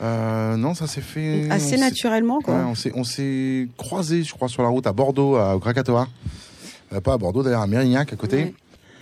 Euh, 0.00 0.56
non, 0.56 0.74
ça 0.74 0.86
s'est 0.86 1.00
fait. 1.00 1.48
Assez 1.50 1.76
naturellement, 1.76 2.40
quoi. 2.40 2.54
Ouais, 2.54 2.64
on 2.64 2.74
s'est, 2.74 2.92
on 2.94 3.04
s'est 3.04 3.68
croisés, 3.76 4.22
je 4.22 4.32
crois, 4.32 4.48
sur 4.48 4.62
la 4.62 4.68
route 4.68 4.86
à 4.86 4.92
Bordeaux, 4.92 5.36
à, 5.36 5.54
au 5.56 5.60
Krakatoa. 5.60 6.08
Euh, 6.92 7.00
pas 7.00 7.14
à 7.14 7.18
Bordeaux, 7.18 7.42
d'ailleurs, 7.42 7.62
à 7.62 7.66
Mérignac, 7.66 8.12
à 8.12 8.16
côté. 8.16 8.36
Ouais. 8.36 8.54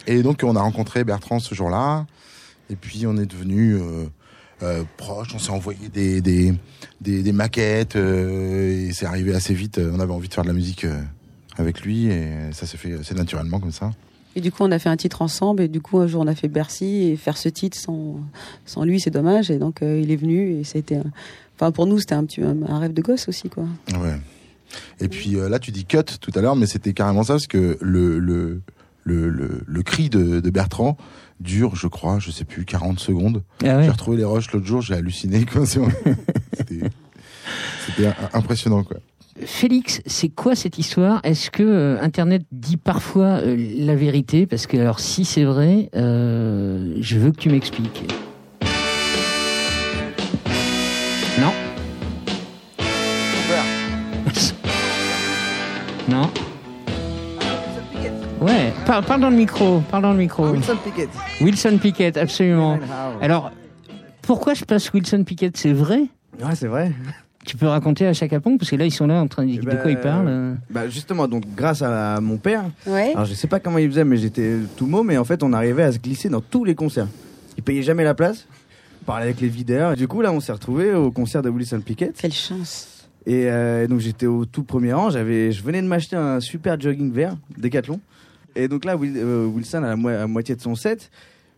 Et 0.07 0.23
donc, 0.23 0.41
on 0.43 0.57
a 0.57 0.61
rencontré 0.61 1.05
Bertrand 1.05 1.39
ce 1.39 1.55
jour-là. 1.55 2.07
Et 2.71 2.77
puis, 2.77 3.07
on 3.07 3.17
est 3.17 3.27
devenus 3.27 3.79
euh, 3.81 4.07
euh, 4.63 4.83
proches. 4.97 5.35
On 5.35 5.39
s'est 5.39 5.51
envoyé 5.51 5.89
des, 5.89 6.21
des, 6.21 6.55
des, 7.01 7.23
des 7.23 7.33
maquettes. 7.33 7.97
euh, 7.97 8.89
et 8.89 8.93
c'est 8.93 9.07
arrivé 9.07 9.35
assez 9.35 9.55
vite. 9.55 9.79
Euh, 9.79 9.91
On 9.95 10.01
avait 10.01 10.13
envie 10.13 10.29
de 10.29 10.35
faire 10.35 10.45
de 10.45 10.49
la 10.49 10.55
musique 10.55 10.85
euh, 10.85 11.01
avec 11.57 11.81
lui. 11.83 12.07
Et 12.07 12.29
ça 12.53 12.67
s'est 12.67 12.77
fait 12.77 12.95
assez 12.95 13.15
naturellement 13.15 13.61
comme 13.61 13.73
ça. 13.73 13.91
Et 14.37 14.41
du 14.41 14.53
coup, 14.53 14.63
on 14.63 14.71
a 14.71 14.79
fait 14.79 14.89
un 14.89 14.97
titre 14.97 15.23
ensemble. 15.23 15.63
Et 15.63 15.69
du 15.69 15.81
coup, 15.81 15.99
un 15.99 16.07
jour, 16.07 16.23
on 16.23 16.27
a 16.27 16.35
fait 16.35 16.49
Bercy. 16.49 17.05
Et 17.11 17.17
faire 17.17 17.37
ce 17.37 17.49
titre 17.49 17.79
sans, 17.79 18.21
sans 18.67 18.85
lui, 18.85 19.01
c'est 19.01 19.11
dommage. 19.11 19.51
Et 19.51 19.59
donc, 19.59 19.83
euh, 19.83 20.01
il 20.03 20.11
est 20.11 20.17
venu. 20.17 20.53
Et 20.61 20.65
ça 20.65 20.77
a 20.77 20.81
été. 20.81 20.97
un- 20.97 21.05
Enfin, 21.57 21.73
pour 21.73 21.87
nous, 21.87 21.99
c'était 21.99 22.15
un, 22.15 22.25
petit, 22.25 22.41
un, 22.43 22.57
un 22.67 22.79
rêve 22.79 22.95
de 22.95 23.03
gosse 23.03 23.29
aussi, 23.29 23.51
quoi. 23.51 23.65
Ouais. 23.93 24.17
Et 25.01 25.09
puis 25.09 25.37
euh, 25.37 25.49
là, 25.51 25.59
tu 25.59 25.73
dis 25.73 25.85
cut 25.85 25.99
tout 26.21 26.31
à 26.35 26.41
l'heure, 26.41 26.57
mais 26.57 26.67
c'était 26.67 26.93
carrément 26.95 27.23
ça, 27.25 27.35
parce 27.35 27.47
que 27.49 27.77
le, 27.83 28.19
le, 28.19 28.63
le, 29.05 29.29
le, 29.29 29.61
le 29.67 29.83
cri 29.83 30.09
de, 30.09 30.41
de 30.41 30.51
Bertrand 30.51 30.97
dure, 31.41 31.75
je 31.75 31.87
crois, 31.87 32.19
je 32.19 32.31
sais 32.31 32.45
plus, 32.45 32.65
40 32.65 33.01
secondes. 33.01 33.43
Ah 33.65 33.77
ouais. 33.79 33.85
J'ai 33.85 33.91
retrouvé 33.91 34.17
les 34.19 34.25
rushs 34.25 34.53
l'autre 34.53 34.67
jour, 34.67 34.81
j'ai 34.83 34.95
halluciné. 34.95 35.45
C'était 37.87 38.13
impressionnant, 38.33 38.85
quoi. 38.85 38.99
Félix, 39.45 40.03
c'est 40.07 40.29
quoi 40.29 40.55
cette 40.55 40.79
histoire? 40.79 41.21
Est-ce 41.25 41.51
que 41.51 41.63
euh, 41.63 42.03
Internet 42.03 42.43
dit 42.53 42.77
parfois 42.77 43.41
euh, 43.43 43.57
la 43.79 43.95
vérité? 43.95 44.47
Parce 44.47 44.67
que 44.67 44.77
alors 44.77 45.01
si 45.01 45.25
c'est 45.25 45.45
vrai, 45.45 45.89
euh, 45.97 46.97
je 47.01 47.19
veux 47.19 47.31
que 47.33 47.39
tu 47.39 47.49
m'expliques. 47.49 48.05
Non. 51.41 51.53
non. 56.09 56.31
Ouais, 58.41 58.73
parle, 58.87 59.05
parle 59.05 59.21
dans 59.21 59.31
le 59.31 59.37
micro, 59.37 59.81
parle 59.91 60.03
dans 60.05 60.13
le 60.13 60.19
micro. 60.19 60.49
Wilson 60.51 60.77
Pickett. 60.83 61.09
Wilson 61.41 61.79
Pickett, 61.79 62.17
absolument. 62.17 62.79
Alors, 63.21 63.51
pourquoi 64.23 64.55
je 64.55 64.65
passe 64.65 64.93
Wilson 64.93 65.25
Pickett 65.25 65.57
C'est 65.57 65.73
vrai? 65.73 66.05
Ouais, 66.43 66.55
c'est 66.55 66.67
vrai. 66.69 66.93
Tu 67.45 67.57
peux 67.57 67.67
raconter 67.67 68.07
à 68.07 68.13
Chaka 68.13 68.39
Ponk 68.41 68.59
parce 68.59 68.71
que 68.71 68.77
là 68.77 68.85
ils 68.85 68.91
sont 68.93 69.07
là 69.07 69.15
en 69.21 69.27
train 69.27 69.45
de, 69.47 69.57
de 69.57 69.63
Bah, 69.63 69.77
quoi 69.77 69.91
ils 69.91 69.99
parlent. 69.99 70.27
euh 70.29 70.55
Bah 70.71 70.89
justement, 70.89 71.27
donc 71.27 71.45
grâce 71.57 71.81
à 71.83 72.21
mon 72.21 72.37
père, 72.37 72.65
Ouais. 72.87 73.13
alors 73.15 73.25
je 73.25 73.33
sais 73.35 73.47
pas 73.47 73.59
comment 73.61 73.79
il 73.79 73.89
faisait, 73.89 74.05
mais 74.05 74.19
j'étais 74.19 74.57
tout 74.77 74.87
mot, 74.87 75.03
mais 75.03 75.17
en 75.17 75.25
fait 75.25 75.43
on 75.43 75.53
arrivait 75.55 75.83
à 75.83 75.91
se 75.93 75.99
glisser 75.99 76.29
dans 76.29 76.43
tous 76.43 76.65
les 76.65 76.75
concerts. 76.75 77.09
Il 77.57 77.63
payait 77.63 77.83
jamais 77.83 78.05
la 78.05 78.15
place, 78.15 78.47
on 79.03 79.05
parlait 79.07 79.25
avec 79.25 79.41
les 79.41 79.49
videurs. 79.49 79.93
Et 79.93 79.97
du 79.97 80.07
coup 80.07 80.21
là 80.21 80.33
on 80.33 80.41
s'est 80.41 80.53
retrouvé 80.53 80.93
au 80.93 81.11
concert 81.11 81.41
de 81.43 81.49
Wilson 81.49 81.81
Pickett. 81.81 82.15
Quelle 82.21 82.33
chance. 82.33 83.09
Et 83.27 83.47
euh, 83.51 83.87
donc 83.87 84.01
j'étais 84.01 84.27
au 84.27 84.45
tout 84.45 84.63
premier 84.63 84.93
rang, 84.93 85.09
j'avais, 85.11 85.51
je 85.51 85.63
venais 85.63 85.81
de 85.81 85.87
m'acheter 85.89 86.17
un 86.17 86.41
super 86.41 86.79
jogging 86.79 87.11
vert, 87.11 87.37
Decathlon. 87.59 88.01
Et 88.57 88.69
donc 88.69 88.85
là 88.85 88.97
Will- 88.97 89.17
euh, 89.17 89.47
Wilson 89.47 89.79
à 89.85 89.89
la 89.89 89.97
mo- 89.97 90.09
à 90.09 90.27
moitié 90.27 90.55
de 90.57 90.61
son 90.61 90.75
set 90.75 91.11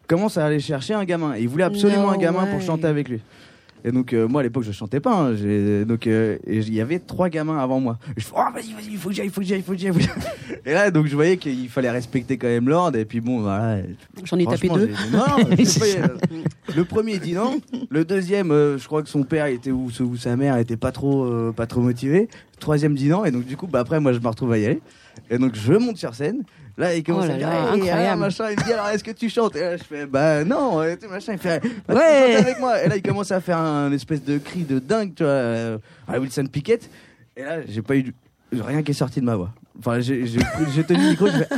commence 0.06 0.36
à 0.36 0.44
aller 0.46 0.60
chercher 0.60 0.94
un 0.94 1.04
gamin. 1.04 1.34
Et 1.34 1.40
il 1.42 1.48
voulait 1.48 1.64
absolument 1.64 2.02
No 2.08 2.08
un 2.10 2.18
gamin 2.18 2.46
pour 2.46 2.60
chanter 2.60 2.86
avec 2.86 3.08
lui. 3.08 3.20
Et 3.84 3.90
donc 3.90 4.12
euh, 4.12 4.28
moi 4.28 4.42
à 4.42 4.44
l'époque 4.44 4.62
je 4.62 4.70
chantais 4.70 5.00
pas, 5.00 5.12
hein. 5.12 5.32
Donc 5.84 6.06
euh, 6.06 6.38
il 6.46 6.72
y 6.72 6.80
avait 6.80 7.00
trois 7.00 7.28
gamins 7.28 7.58
avant 7.58 7.80
moi. 7.80 7.98
Et 8.16 8.20
je 8.20 8.26
fais 8.26 8.32
oh 8.36 8.52
vas-y 8.54 8.72
vas-y 8.74 8.92
il 8.92 8.96
faut 8.96 9.08
que 9.08 9.14
j'aille 9.16 9.26
il 9.26 9.32
faut 9.32 9.40
que 9.40 9.46
j'aille 9.48 9.58
il 9.58 9.64
faut 9.64 9.72
que 9.72 9.78
j'aille. 9.78 9.92
Et 10.64 10.72
là 10.72 10.92
donc 10.92 11.06
je 11.06 11.16
voyais 11.16 11.36
qu'il 11.36 11.68
fallait 11.68 11.90
respecter 11.90 12.38
quand 12.38 12.46
même 12.46 12.68
l'ordre 12.68 12.96
et 12.96 13.04
puis 13.04 13.20
bon 13.20 13.40
voilà. 13.40 13.78
J'en 14.22 14.38
ai 14.38 14.44
tapé 14.46 14.68
deux. 14.68 14.86
dit, 14.86 14.92
Non, 15.12 15.18
non, 15.38 15.56
pas- 15.56 16.74
le 16.76 16.84
premier 16.84 17.18
dit 17.18 17.32
non. 17.32 17.60
Le 17.90 18.04
deuxième, 18.04 18.52
euh, 18.52 18.78
je 18.78 18.86
crois 18.86 19.02
que 19.02 19.08
son 19.08 19.24
père 19.24 19.46
était 19.46 19.72
ou, 19.72 19.90
ou 20.00 20.16
sa 20.16 20.36
mère 20.36 20.58
était 20.58 20.76
pas 20.76 20.92
trop 20.92 21.50
pas 21.50 21.66
trop 21.66 21.80
motivé. 21.80 22.28
Le 22.54 22.60
troisième 22.60 22.94
dit 22.94 23.08
non 23.08 23.24
et 23.24 23.32
donc 23.32 23.46
du 23.46 23.56
coup 23.56 23.66
bah 23.66 23.80
après 23.80 23.98
moi 23.98 24.12
je 24.12 24.20
me 24.20 24.28
retrouve 24.28 24.52
à 24.52 24.58
y 24.58 24.66
aller. 24.66 24.80
Et 25.28 25.38
donc 25.38 25.56
je 25.56 25.72
monte 25.72 25.96
sur 25.96 26.14
scène. 26.14 26.42
Là 26.78 26.94
il 26.94 27.02
commence 27.04 27.24
Oh 27.26 27.28
là 27.28 27.34
à 27.34 27.38
dire 27.38 27.48
là, 27.48 27.54
Hey, 27.74 27.80
incroyable. 27.82 28.08
ah, 28.12 28.16
machin. 28.16 28.44
Il 28.50 28.58
me 28.58 28.64
dit 28.64 28.72
alors 28.72 28.88
est-ce 28.88 29.04
que 29.04 29.10
tu 29.10 29.28
chantes? 29.28 29.56
Et 29.56 29.60
là 29.60 29.76
je 29.76 29.82
fais 29.84 30.06
bah 30.06 30.42
non. 30.44 30.82
Et 30.82 30.96
tout, 30.96 31.08
machin. 31.08 31.32
Il 31.34 31.38
fait 31.38 31.60
bah, 31.86 31.94
Ouais. 31.94 32.36
avec 32.36 32.58
moi. 32.60 32.82
Et 32.82 32.88
là 32.88 32.96
il 32.96 33.02
commence 33.02 33.30
à 33.30 33.40
faire 33.40 33.58
un 33.58 33.92
espèce 33.92 34.24
de 34.24 34.38
cri 34.38 34.64
de 34.64 34.78
dingue 34.78 35.14
tu 35.14 35.22
vois 35.22 35.32
euh, 35.32 35.78
à 36.08 36.18
Wilson 36.18 36.46
Pickett. 36.46 36.88
Et 37.36 37.42
là 37.42 37.58
j'ai 37.66 37.82
pas 37.82 37.96
eu 37.96 38.02
du- 38.04 38.14
rien 38.52 38.82
qui 38.82 38.90
est 38.92 38.94
sorti 38.94 39.20
de 39.20 39.24
ma 39.26 39.36
voix. 39.36 39.50
Enfin 39.78 40.00
j'ai 40.00 40.24
tenu 40.84 41.02
le 41.04 41.10
micro. 41.10 41.26
Je 41.26 41.32
fais, 41.32 41.48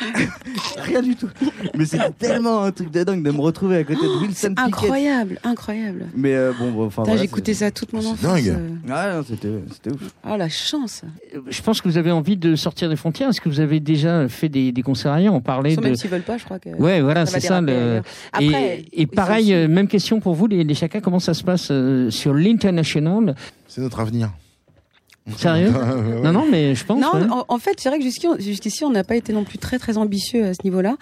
Rien 0.82 1.02
du 1.02 1.16
tout. 1.16 1.28
Mais 1.76 1.84
c'est 1.84 1.98
tellement 2.18 2.62
un 2.64 2.72
truc 2.72 2.90
de 2.90 3.02
dingue 3.04 3.22
de 3.22 3.30
me 3.30 3.40
retrouver 3.40 3.76
à 3.78 3.84
côté 3.84 4.02
de 4.02 4.20
Wilson 4.22 4.48
Pickett. 4.54 4.58
Incroyable, 4.58 5.38
incroyable. 5.44 6.06
Mais 6.14 6.34
euh, 6.34 6.52
bon, 6.58 6.86
enfin. 6.86 7.02
Voilà, 7.04 7.20
J'écoutais 7.20 7.54
ça 7.54 7.70
toute 7.70 7.92
mon 7.92 8.00
enfance. 8.00 8.20
dingue. 8.20 8.48
euh. 8.48 8.68
Ouais, 8.88 9.14
non, 9.16 9.24
c'était, 9.26 9.48
c'était 9.72 9.90
ouf. 9.92 10.10
Oh 10.28 10.36
la 10.36 10.48
chance. 10.48 11.02
Je 11.48 11.62
pense 11.62 11.80
que 11.80 11.88
vous 11.88 11.98
avez 11.98 12.10
envie 12.10 12.36
de 12.36 12.56
sortir 12.56 12.88
des 12.88 12.96
frontières. 12.96 13.28
Est-ce 13.30 13.40
que 13.40 13.48
vous 13.48 13.60
avez 13.60 13.80
déjà 13.80 14.28
fait 14.28 14.48
des, 14.48 14.72
des 14.72 14.82
concerts 14.82 15.12
ailleurs? 15.12 15.34
On 15.34 15.40
parlait 15.40 15.74
Sans 15.74 15.80
de. 15.80 15.86
Même 15.86 15.96
s'ils 15.96 16.10
veulent 16.10 16.22
pas, 16.22 16.38
je 16.38 16.44
crois 16.44 16.58
que. 16.58 16.70
Ouais, 16.70 17.00
voilà, 17.00 17.26
c'est 17.26 17.40
ça. 17.40 17.60
Le... 17.60 18.02
Après, 18.32 18.84
et, 18.92 19.06
pareil, 19.06 19.44
aussi- 19.44 19.54
euh, 19.54 19.68
même 19.68 19.88
question 19.88 20.20
pour 20.20 20.34
vous, 20.34 20.46
les, 20.46 20.64
les 20.64 20.74
Chaka. 20.74 21.00
Comment 21.00 21.18
ça 21.20 21.34
se 21.34 21.44
passe 21.44 21.68
euh, 21.70 22.10
sur 22.10 22.32
l'international? 22.34 23.34
C'est 23.68 23.80
notre 23.80 24.00
avenir. 24.00 24.30
Sérieux 25.36 25.70
Non, 26.24 26.32
non, 26.32 26.44
mais 26.50 26.74
je 26.74 26.84
pense. 26.84 27.00
Non, 27.00 27.12
ouais. 27.14 27.26
en, 27.30 27.44
en 27.48 27.58
fait, 27.58 27.74
c'est 27.78 27.88
vrai 27.88 27.98
que 27.98 28.04
jusqu'ici, 28.04 28.26
on- 28.26 28.38
jusqu'ici, 28.38 28.84
on 28.84 28.90
n'a 28.90 29.04
pas 29.04 29.16
été 29.16 29.32
non 29.32 29.44
plus 29.44 29.58
très 29.58 29.78
très 29.78 29.96
ambitieux 29.98 30.44
à 30.46 30.54
ce 30.54 30.60
niveau-là. 30.64 30.96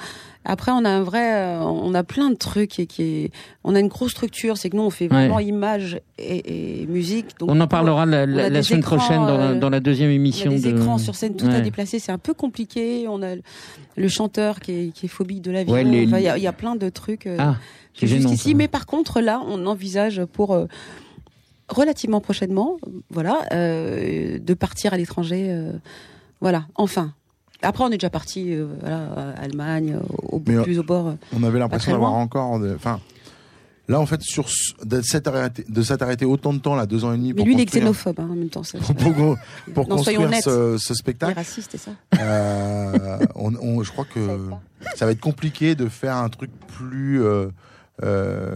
Après, 0.45 0.73
on 0.73 0.85
a 0.85 0.91
un 0.91 1.03
vrai, 1.03 1.35
euh, 1.35 1.61
on 1.61 1.95
a 1.95 2.03
plein 2.05 2.31
de 2.31 2.35
trucs 2.35 2.79
et 2.79 2.87
qui 2.87 3.03
est, 3.03 3.31
on 3.65 3.75
a 3.75 3.81
une 3.81 3.89
grosse 3.89 4.11
structure. 4.13 4.57
C'est 4.57 4.71
que 4.71 4.77
nous, 4.77 4.83
on 4.83 4.91
fait 4.91 5.09
vraiment 5.09 5.37
Ouais. 5.37 5.45
image 5.45 6.01
et, 6.19 6.83
et 6.83 6.87
musique. 6.87 7.39
Donc, 7.39 7.51
On 7.51 7.61
en 7.61 7.67
parlera 7.69 8.07
la, 8.07 8.25
on 8.25 8.27
la- 8.27 8.51
la 8.51 8.63
semaine 8.63 8.81
écrans, 8.81 8.97
prochaine 8.97 9.19
dans, 9.27 9.37
la- 9.39 9.45
euh, 9.51 9.59
dans 9.59 9.71
la 9.71 9.81
deuxième 9.81 10.11
émission. 10.11 10.51
Il 10.51 10.59
y 10.59 10.61
a 10.61 10.63
des 10.65 10.73
de... 10.73 10.79
écrans 10.81 10.99
sur 10.99 11.15
scène 11.15 11.37
tout 11.37 11.47
à 11.47 11.51
Ouais. 11.51 11.61
déplacer, 11.63 11.99
c'est 11.99 12.13
un 12.13 12.19
peu 12.19 12.35
compliqué. 12.35 13.07
On 13.09 13.23
a 13.23 13.35
le- 13.97 14.09
chanteur 14.09 14.61
qui 14.61 14.73
est, 14.73 14.93
qui 14.93 15.07
est 15.07 15.09
phobique 15.09 15.43
de 15.43 15.51
l'avion. 15.53 15.75
Ouais, 15.75 15.85
les- 15.85 16.07
Enfin, 16.07 16.19
il 16.19 16.25
y, 16.25 16.29
a- 16.29 16.37
il 16.39 16.43
y 16.43 16.47
a 16.49 16.53
plein 16.53 16.77
de 16.77 16.89
trucs. 16.89 17.27
euh, 17.27 17.37
Ah, 17.39 17.57
jusqu'ici. 18.01 18.51
ça. 18.51 18.57
Mais 18.57 18.69
par 18.69 18.87
contre, 18.87 19.21
là, 19.21 19.41
on 19.49 19.65
envisage 19.67 20.23
pour 20.33 20.55
euh, 20.55 20.67
relativement 21.69 22.21
prochainement, 22.21 22.77
voilà, 23.11 23.41
euh, 23.53 24.39
de 24.39 24.55
partir 24.55 24.93
à 24.95 24.97
l'étranger. 24.97 25.47
euh, 25.51 25.73
voilà, 26.41 26.67
enfin. 26.75 27.13
Après, 27.61 27.83
on 27.83 27.89
est 27.89 27.99
déjà 27.99 28.09
parti, 28.11 28.55
euh, 28.55 28.69
voilà, 28.81 29.03
à 29.37 29.43
Allemagne, 29.43 29.99
au, 30.23 30.41
Mais, 30.47 30.55
euh, 30.55 30.63
plus 30.63 30.79
au 30.79 30.85
bord. 30.85 31.17
On 31.37 31.43
avait 31.43 31.59
l'impression 31.59 31.91
d'avoir 31.91 32.13
encore. 32.15 32.53
Enfin, 32.77 33.01
là, 33.89 33.99
en 33.99 34.07
fait, 34.07 34.23
sur 34.23 34.47
de 34.85 35.01
s'être 35.03 35.27
arrêté, 35.27 35.65
de 35.69 35.83
s'être 35.83 36.03
arrêté 36.03 36.25
autant 36.25 36.53
de 36.53 36.61
temps, 36.61 36.77
là, 36.77 36.87
deux 36.87 37.05
ans 37.05 37.13
et 37.13 37.17
demi, 37.17 37.31
Mais 37.31 37.35
pour 37.35 37.47
lui, 37.47 37.55
il 37.55 37.61
est 37.61 37.65
xénophobe 37.65 38.21
hein, 38.21 38.29
en 38.31 38.37
même 38.37 38.49
temps. 38.49 38.63
ça. 38.63 38.79
pour, 38.99 39.13
pour- 39.13 39.37
pour 39.75 39.89
Non, 39.89 39.99
soyons 39.99 40.21
construire 40.29 40.45
ce, 40.45 40.79
ce 40.79 40.89
Il 40.91 40.93
est 40.93 40.95
spectacle. 40.95 41.35
raciste, 41.35 41.71
c'est 41.73 41.79
ça. 41.79 41.91
Euh, 42.21 43.19
on, 43.35 43.53
on- 43.57 43.83
je 43.83 43.91
crois 43.91 44.05
que 44.05 44.39
ça 44.95 45.05
va 45.07 45.11
être 45.11 45.21
compliqué 45.21 45.75
de 45.75 45.89
faire 45.89 46.15
un 46.17 46.29
truc 46.29 46.53
plus 46.69 47.21
euh, 47.25 47.49
euh, 48.05 48.55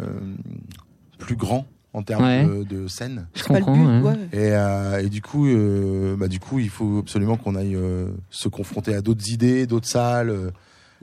plus 1.19 1.35
grand 1.35 1.67
en 1.95 2.03
termes 2.03 2.25
Ouais. 2.25 2.45
de, 2.45 2.63
de 2.65 2.87
scène. 2.89 3.27
Je 3.35 3.43
C'est 3.43 3.49
pas 3.49 3.59
le 3.59 3.65
comprends, 3.65 3.85
but, 4.01 4.05
ouais. 4.05 4.11
ouais. 4.13 4.19
Et, 4.33 4.53
euh, 4.53 5.03
et 5.03 5.09
du 5.09 5.21
coup, 5.23 5.47
euh, 5.47 6.17
bah, 6.17 6.29
du 6.29 6.41
coup, 6.41 6.59
il 6.59 6.69
faut 6.71 6.99
absolument 6.99 7.37
qu'on 7.37 7.55
aille 7.55 7.75
euh, 7.77 8.09
se 8.31 8.49
confronter 8.49 8.95
à 8.95 9.03
d'autres 9.03 9.31
idées, 9.31 9.67
d'autres 9.67 9.89
salles. 9.89 10.31
euh, 10.31 10.51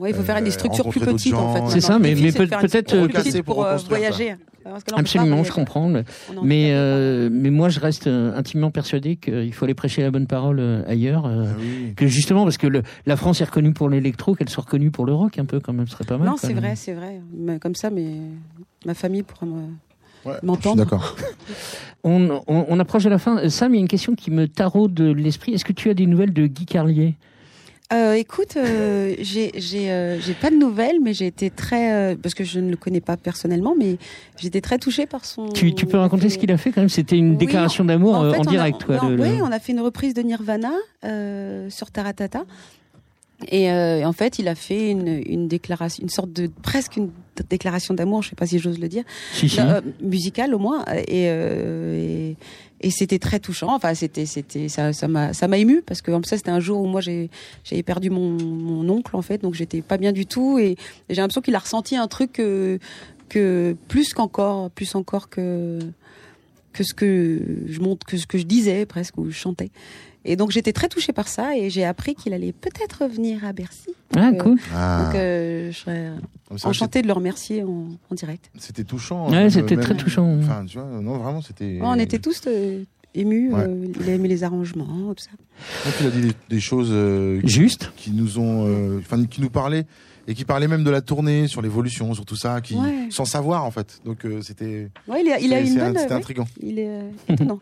Ouais, 0.00 0.10
il 0.10 0.16
faut 0.16 0.22
faire 0.22 0.38
euh, 0.38 0.40
des 0.40 0.50
structures 0.50 0.88
plus 0.88 1.00
petites, 1.00 1.34
en 1.34 1.54
fait. 1.54 1.74
C'est 1.74 1.80
ça, 1.86 1.98
mais- 1.98 2.14
mais 2.14 2.32
peut- 2.32 2.46
peut-être, 2.46 2.94
euh, 2.94 3.04
plus 3.04 3.12
petite 3.12 3.24
casser 3.24 3.42
pour 3.42 3.56
pour 3.56 3.66
euh, 3.66 3.76
voyager. 3.76 4.34
Peut 4.64 4.70
Absolument, 4.96 5.42
je 5.44 5.52
comprends. 5.52 5.88
Mais, 6.42 6.72
euh, 6.74 7.28
mais 7.32 7.50
moi, 7.50 7.68
je 7.70 7.80
reste 7.80 8.06
intimement 8.06 8.70
persuadé 8.70 9.16
qu'il 9.16 9.52
faut 9.54 9.64
aller 9.64 9.74
prêcher 9.74 10.02
la 10.02 10.10
bonne 10.10 10.26
parole 10.26 10.84
ailleurs. 10.86 11.24
euh, 11.26 11.44
Ah 11.48 11.92
Que 11.96 12.06
justement, 12.06 12.44
parce 12.44 12.56
que 12.58 12.66
le, 12.66 12.82
la 13.06 13.16
France 13.16 13.40
est 13.40 13.44
reconnue 13.44 13.72
pour 13.72 13.88
l'électro, 13.88 14.34
qu'elle 14.34 14.48
soit 14.50 14.64
reconnue 14.64 14.90
pour 14.90 15.06
le 15.06 15.14
rock 15.14 15.38
un 15.38 15.44
peu, 15.46 15.60
quand 15.60 15.72
même, 15.72 15.86
ce 15.86 15.92
serait 15.92 16.04
pas 16.04 16.18
mal. 16.18 16.26
Non, 16.28 16.36
c'est 16.36 16.52
vrai, 16.52 16.76
c'est 16.76 16.92
vrai. 16.94 17.20
Comme 17.60 17.74
ça, 17.74 17.88
mais 17.90 18.06
ma 18.86 18.94
famille 18.94 19.22
pourra 19.22 19.46
me 19.46 19.62
Ouais, 20.24 20.34
m'entendre. 20.42 20.76
je 20.84 20.88
suis 20.88 20.90
d'accord. 20.90 21.16
On, 22.02 22.30
on, 22.46 22.64
on 22.68 22.80
approche 22.80 23.04
de 23.04 23.10
la 23.10 23.18
fin. 23.18 23.36
Euh, 23.38 23.48
Sam, 23.50 23.74
il 23.74 23.76
y 23.76 23.78
a 23.78 23.82
une 23.82 23.88
question 23.88 24.14
qui 24.14 24.30
me 24.30 24.48
taraude 24.48 24.94
de 24.94 25.12
l'esprit. 25.12 25.52
Est-ce 25.52 25.66
que 25.66 25.74
tu 25.74 25.90
as 25.90 25.94
des 25.94 26.06
nouvelles 26.06 26.32
de 26.32 26.46
Guy 26.46 26.64
Carlier? 26.64 27.14
Euh, 27.92 28.14
écoute, 28.14 28.56
euh, 28.56 29.14
j'ai 29.18 29.50
j'ai 29.56 29.90
euh, 29.90 30.18
j'ai 30.20 30.32
pas 30.32 30.48
de 30.48 30.54
nouvelles, 30.56 30.96
mais 31.02 31.12
j'ai 31.12 31.26
été 31.26 31.50
très 31.50 31.92
euh, 31.92 32.16
parce 32.22 32.34
que 32.34 32.42
je 32.44 32.58
ne 32.58 32.70
le 32.70 32.76
connais 32.76 33.00
pas 33.02 33.18
personnellement, 33.18 33.74
mais 33.78 33.98
j'étais 34.38 34.60
très 34.62 34.78
touchée 34.78 35.04
par 35.06 35.24
son. 35.26 35.48
tu, 35.48 35.74
tu 35.74 35.84
peux 35.86 35.98
raconter 35.98 36.30
ce 36.30 36.38
qu'il 36.38 36.50
a 36.52 36.56
fait 36.56 36.70
quand 36.70 36.80
même 36.80 36.88
C'était 36.88 37.18
une 37.18 37.32
Oui, 37.32 37.36
déclaration 37.36 37.84
d'amour 37.84 38.14
en 38.14 38.30
fait, 38.30 38.38
en 38.38 38.40
on 38.42 38.46
a- 38.46 38.50
direct. 38.50 38.84
quoi, 38.84 38.96
non, 38.96 39.08
le- 39.10 39.16
le- 39.16 39.22
Oui, 39.22 39.28
on 39.42 39.50
a 39.52 39.58
fait 39.58 39.72
une 39.72 39.80
reprise 39.80 40.14
de 40.14 40.22
Nirvana 40.22 40.70
euh, 41.04 41.68
sur 41.68 41.90
Taratata. 41.90 42.44
Et 43.48 43.70
euh, 43.70 44.04
en 44.04 44.12
fait, 44.12 44.38
il 44.38 44.48
a 44.48 44.54
fait 44.54 44.90
une, 44.90 45.22
une 45.24 45.48
déclaration, 45.48 46.02
une 46.02 46.10
sorte 46.10 46.32
de 46.32 46.48
presque 46.62 46.96
une 46.96 47.10
déclaration 47.48 47.94
d'amour, 47.94 48.22
je 48.22 48.30
sais 48.30 48.36
pas 48.36 48.46
si 48.46 48.58
j'ose 48.58 48.78
le 48.78 48.88
dire. 48.88 49.04
Euh, 49.58 49.80
musicale 50.02 50.54
au 50.54 50.58
moins. 50.58 50.84
Et, 51.08 51.28
euh, 51.30 51.96
et, 51.96 52.36
et 52.86 52.90
c'était 52.90 53.18
très 53.18 53.40
touchant. 53.40 53.74
Enfin, 53.74 53.94
c'était, 53.94 54.26
c'était, 54.26 54.68
ça, 54.68 54.92
ça 54.92 55.08
m'a, 55.08 55.32
ça 55.32 55.48
m'a 55.48 55.56
ému 55.58 55.82
parce 55.82 56.02
que 56.02 56.10
comme 56.10 56.24
ça, 56.24 56.36
c'était 56.36 56.50
un 56.50 56.60
jour 56.60 56.80
où 56.80 56.86
moi 56.86 57.00
j'ai, 57.00 57.30
j'avais 57.64 57.82
perdu 57.82 58.10
mon, 58.10 58.30
mon 58.30 58.88
oncle 58.90 59.16
en 59.16 59.22
fait, 59.22 59.38
donc 59.42 59.54
j'étais 59.54 59.80
pas 59.80 59.96
bien 59.96 60.12
du 60.12 60.26
tout. 60.26 60.58
Et, 60.58 60.72
et 60.72 60.76
j'ai 61.08 61.16
l'impression 61.16 61.40
qu'il 61.40 61.54
a 61.54 61.60
ressenti 61.60 61.96
un 61.96 62.08
truc 62.08 62.32
que, 62.32 62.78
que 63.30 63.74
plus 63.88 64.12
qu'encore, 64.12 64.70
plus 64.70 64.94
encore 64.94 65.30
que 65.30 65.78
que 66.72 66.84
ce 66.84 66.94
que 66.94 67.40
je 67.66 67.80
montre, 67.80 68.06
que 68.06 68.16
ce 68.16 68.26
que 68.28 68.38
je 68.38 68.44
disais 68.44 68.86
presque 68.86 69.18
ou 69.18 69.28
je 69.28 69.36
chantais. 69.36 69.70
Et 70.24 70.36
donc 70.36 70.50
j'étais 70.50 70.72
très 70.72 70.88
touchée 70.88 71.12
par 71.12 71.28
ça 71.28 71.56
et 71.56 71.70
j'ai 71.70 71.84
appris 71.84 72.14
qu'il 72.14 72.34
allait 72.34 72.52
peut-être 72.52 73.06
venir 73.06 73.44
à 73.44 73.52
Bercy. 73.52 73.90
Ah, 74.16 74.32
Donc, 74.32 74.42
cool. 74.42 74.58
euh, 74.58 74.74
Ah. 74.74 75.04
Donc 75.06 75.14
euh, 75.14 75.72
je 75.72 75.76
serais 75.78 76.10
enchantée 76.64 77.00
de 77.02 77.06
le 77.06 77.12
remercier 77.14 77.62
en, 77.62 77.88
en 78.10 78.14
direct. 78.14 78.50
C'était 78.58 78.84
touchant. 78.84 79.30
Ouais, 79.30 79.48
c'était 79.50 79.76
très 79.76 79.96
touchant. 79.96 80.36
Enfin, 80.38 80.64
tu 80.66 80.78
vois, 80.78 80.86
non, 81.00 81.16
vraiment, 81.18 81.40
c'était. 81.40 81.78
Oh, 81.80 81.86
on 81.86 81.94
était 81.94 82.18
tous 82.18 82.42
euh, 82.46 82.82
émus. 83.14 83.52
Ouais. 83.52 83.60
euh, 83.66 83.86
il 84.00 84.10
a 84.10 84.14
aimé 84.14 84.28
les 84.28 84.44
arrangements, 84.44 85.14
tout 85.14 85.24
ça. 85.24 85.30
Donc, 85.86 85.94
il 86.00 86.06
a 86.06 86.10
dit 86.10 86.20
des, 86.28 86.32
des 86.56 86.60
choses 86.60 86.90
euh, 86.92 87.40
qui- 87.40 87.48
Juste. 87.48 87.92
qui 87.96 88.10
nous 88.10 88.38
ont, 88.38 88.66
euh, 88.66 88.98
enfin, 88.98 89.24
qui 89.24 89.40
nous 89.40 89.50
parlaient 89.50 89.86
et 90.30 90.34
qui 90.34 90.44
parlaient 90.44 90.68
même 90.68 90.84
de 90.84 90.90
la 90.90 91.00
tournée, 91.00 91.48
sur 91.48 91.60
l'évolution, 91.60 92.14
sur 92.14 92.24
tout 92.24 92.36
ça, 92.36 92.60
qui, 92.60 92.76
Ouais. 92.76 93.08
sans 93.10 93.24
savoir 93.24 93.64
en 93.64 93.70
fait. 93.72 94.00
Donc 94.04 94.24
euh, 94.24 94.40
c'était. 94.42 94.88
Ouais, 95.08 95.22
il 95.24 95.32
a, 95.32 95.40
il 95.40 95.52
a 95.52 95.58
une 95.60 95.74
bonne. 95.76 95.98
C'était 95.98 96.12
ouais, 96.12 96.18
intriguant. 96.18 96.46
il 96.62 96.78
est 96.78 96.88
euh, 96.88 97.10
étonnant. 97.28 97.58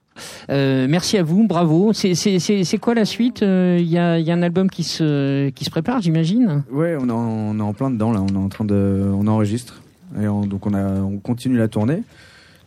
Euh, 0.50 0.86
merci 0.88 1.16
à 1.16 1.22
vous, 1.22 1.46
bravo. 1.46 1.92
C'est- 1.94 2.78
quoi 2.80 2.94
la 2.94 3.04
suite 3.06 3.42
Euh, 3.42 3.78
Il 3.80 3.86
y, 3.88 3.96
a, 3.96 4.18
il 4.18 4.26
y 4.26 4.30
a 4.30 4.34
un 4.34 4.42
album 4.42 4.68
qui 4.68 4.84
se, 4.84 5.48
qui 5.50 5.64
se 5.64 5.70
prépare, 5.70 6.02
j'imagine? 6.02 6.62
Ouais, 6.70 6.94
on 7.00 7.08
est, 7.08 7.12
en, 7.12 7.16
on 7.18 7.58
est 7.58 7.62
en 7.62 7.72
plein 7.72 7.90
dedans 7.90 8.12
là. 8.12 8.20
On 8.20 8.28
est 8.34 8.36
en 8.44 8.48
train 8.50 8.64
de, 8.66 9.10
on 9.14 9.26
enregistre 9.26 9.80
et 10.20 10.28
on- 10.28 10.44
donc 10.44 10.66
on 10.66 10.74
a, 10.74 10.84
on 11.00 11.16
continue 11.18 11.56
la 11.56 11.68
tournée 11.68 12.02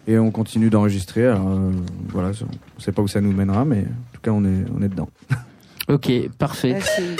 et 0.08 0.18
on 0.18 0.32
continue 0.32 0.72
d'enregistrer. 0.72 1.26
Euh, 1.26 1.36
voilà, 2.10 2.32
on 2.76 2.80
sait 2.82 2.91
pas 2.91 3.04
où 3.04 3.08
ça 3.08 3.22
nous 3.22 3.32
mènera, 3.32 3.66
mais 3.66 3.82
en 3.82 4.14
tout 4.14 4.22
cas 4.24 4.32
on 4.32 4.43
est, 4.45 4.64
on 4.76 4.82
est 4.82 4.89
dedans. 4.89 5.10
Ok, 5.89 6.12
parfait. 6.39 6.78
C'est- 6.82 7.16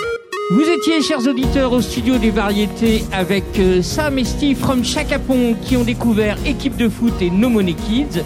Vous 0.54 0.70
étiez, 0.70 1.02
chers 1.02 1.26
auditeurs, 1.26 1.72
au 1.72 1.80
studio 1.80 2.18
des 2.18 2.30
variétés 2.30 3.06
avec 3.14 3.58
euh, 3.58 3.82
Sam 3.82 4.20
et 4.20 4.26
Steve 4.26 4.58
from 4.58 4.84
Chacapon 4.84 5.56
qui 5.62 5.78
ont 5.78 5.86
découvert 5.86 6.38
Équipe 6.46 6.76
de 6.76 6.90
foot 6.90 7.14
et 7.22 7.30
No 7.30 7.48
Money 7.48 7.72
Kids. 7.72 8.22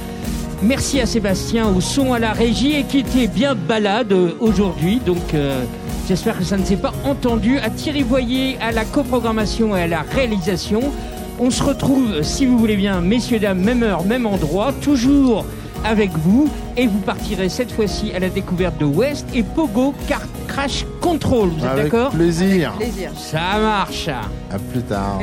Merci 0.63 0.99
à 0.99 1.05
Sébastien 1.05 1.67
au 1.69 1.81
son 1.81 2.13
à 2.13 2.17
la 2.19 2.33
régie 2.33 2.77
et 2.77 2.83
qui 2.83 2.97
était 2.97 3.27
bien 3.27 3.53
balade 3.53 4.11
euh, 4.11 4.31
aujourd'hui. 4.39 4.99
Donc 5.05 5.35
euh, 5.35 5.63
j'espère 6.07 6.39
que 6.39 6.43
ça 6.43 6.57
ne 6.57 6.65
s'est 6.65 6.77
pas 6.77 6.95
entendu. 7.03 7.59
À 7.59 7.69
Thierry 7.69 8.01
Voyer 8.01 8.57
à 8.59 8.71
la 8.71 8.85
coprogrammation 8.85 9.77
et 9.77 9.83
à 9.83 9.87
la 9.87 10.01
réalisation. 10.01 10.81
On 11.37 11.51
se 11.51 11.61
retrouve, 11.61 12.23
si 12.23 12.47
vous 12.47 12.57
voulez 12.57 12.75
bien, 12.75 13.01
messieurs, 13.01 13.37
dames, 13.37 13.61
même 13.61 13.83
heure, 13.83 14.03
même 14.03 14.25
endroit, 14.25 14.73
toujours 14.81 15.45
avec 15.83 16.11
vous. 16.17 16.49
Et 16.77 16.87
vous 16.87 16.99
partirez 16.99 17.49
cette 17.49 17.71
fois-ci 17.71 18.13
à 18.13 18.19
la 18.19 18.29
découverte 18.29 18.77
de 18.77 18.85
West 18.85 19.27
et 19.33 19.43
Pogo 19.43 19.93
Car 20.07 20.21
Crash 20.47 20.85
Control. 21.01 21.49
Vous 21.49 21.65
êtes 21.65 21.75
d'accord? 21.75 22.11
plaisir. 22.11 22.73
Plaisir. 22.73 23.11
Ça 23.15 23.59
marche. 23.59 24.07
À 24.07 24.59
plus 24.71 24.81
tard. 24.83 25.19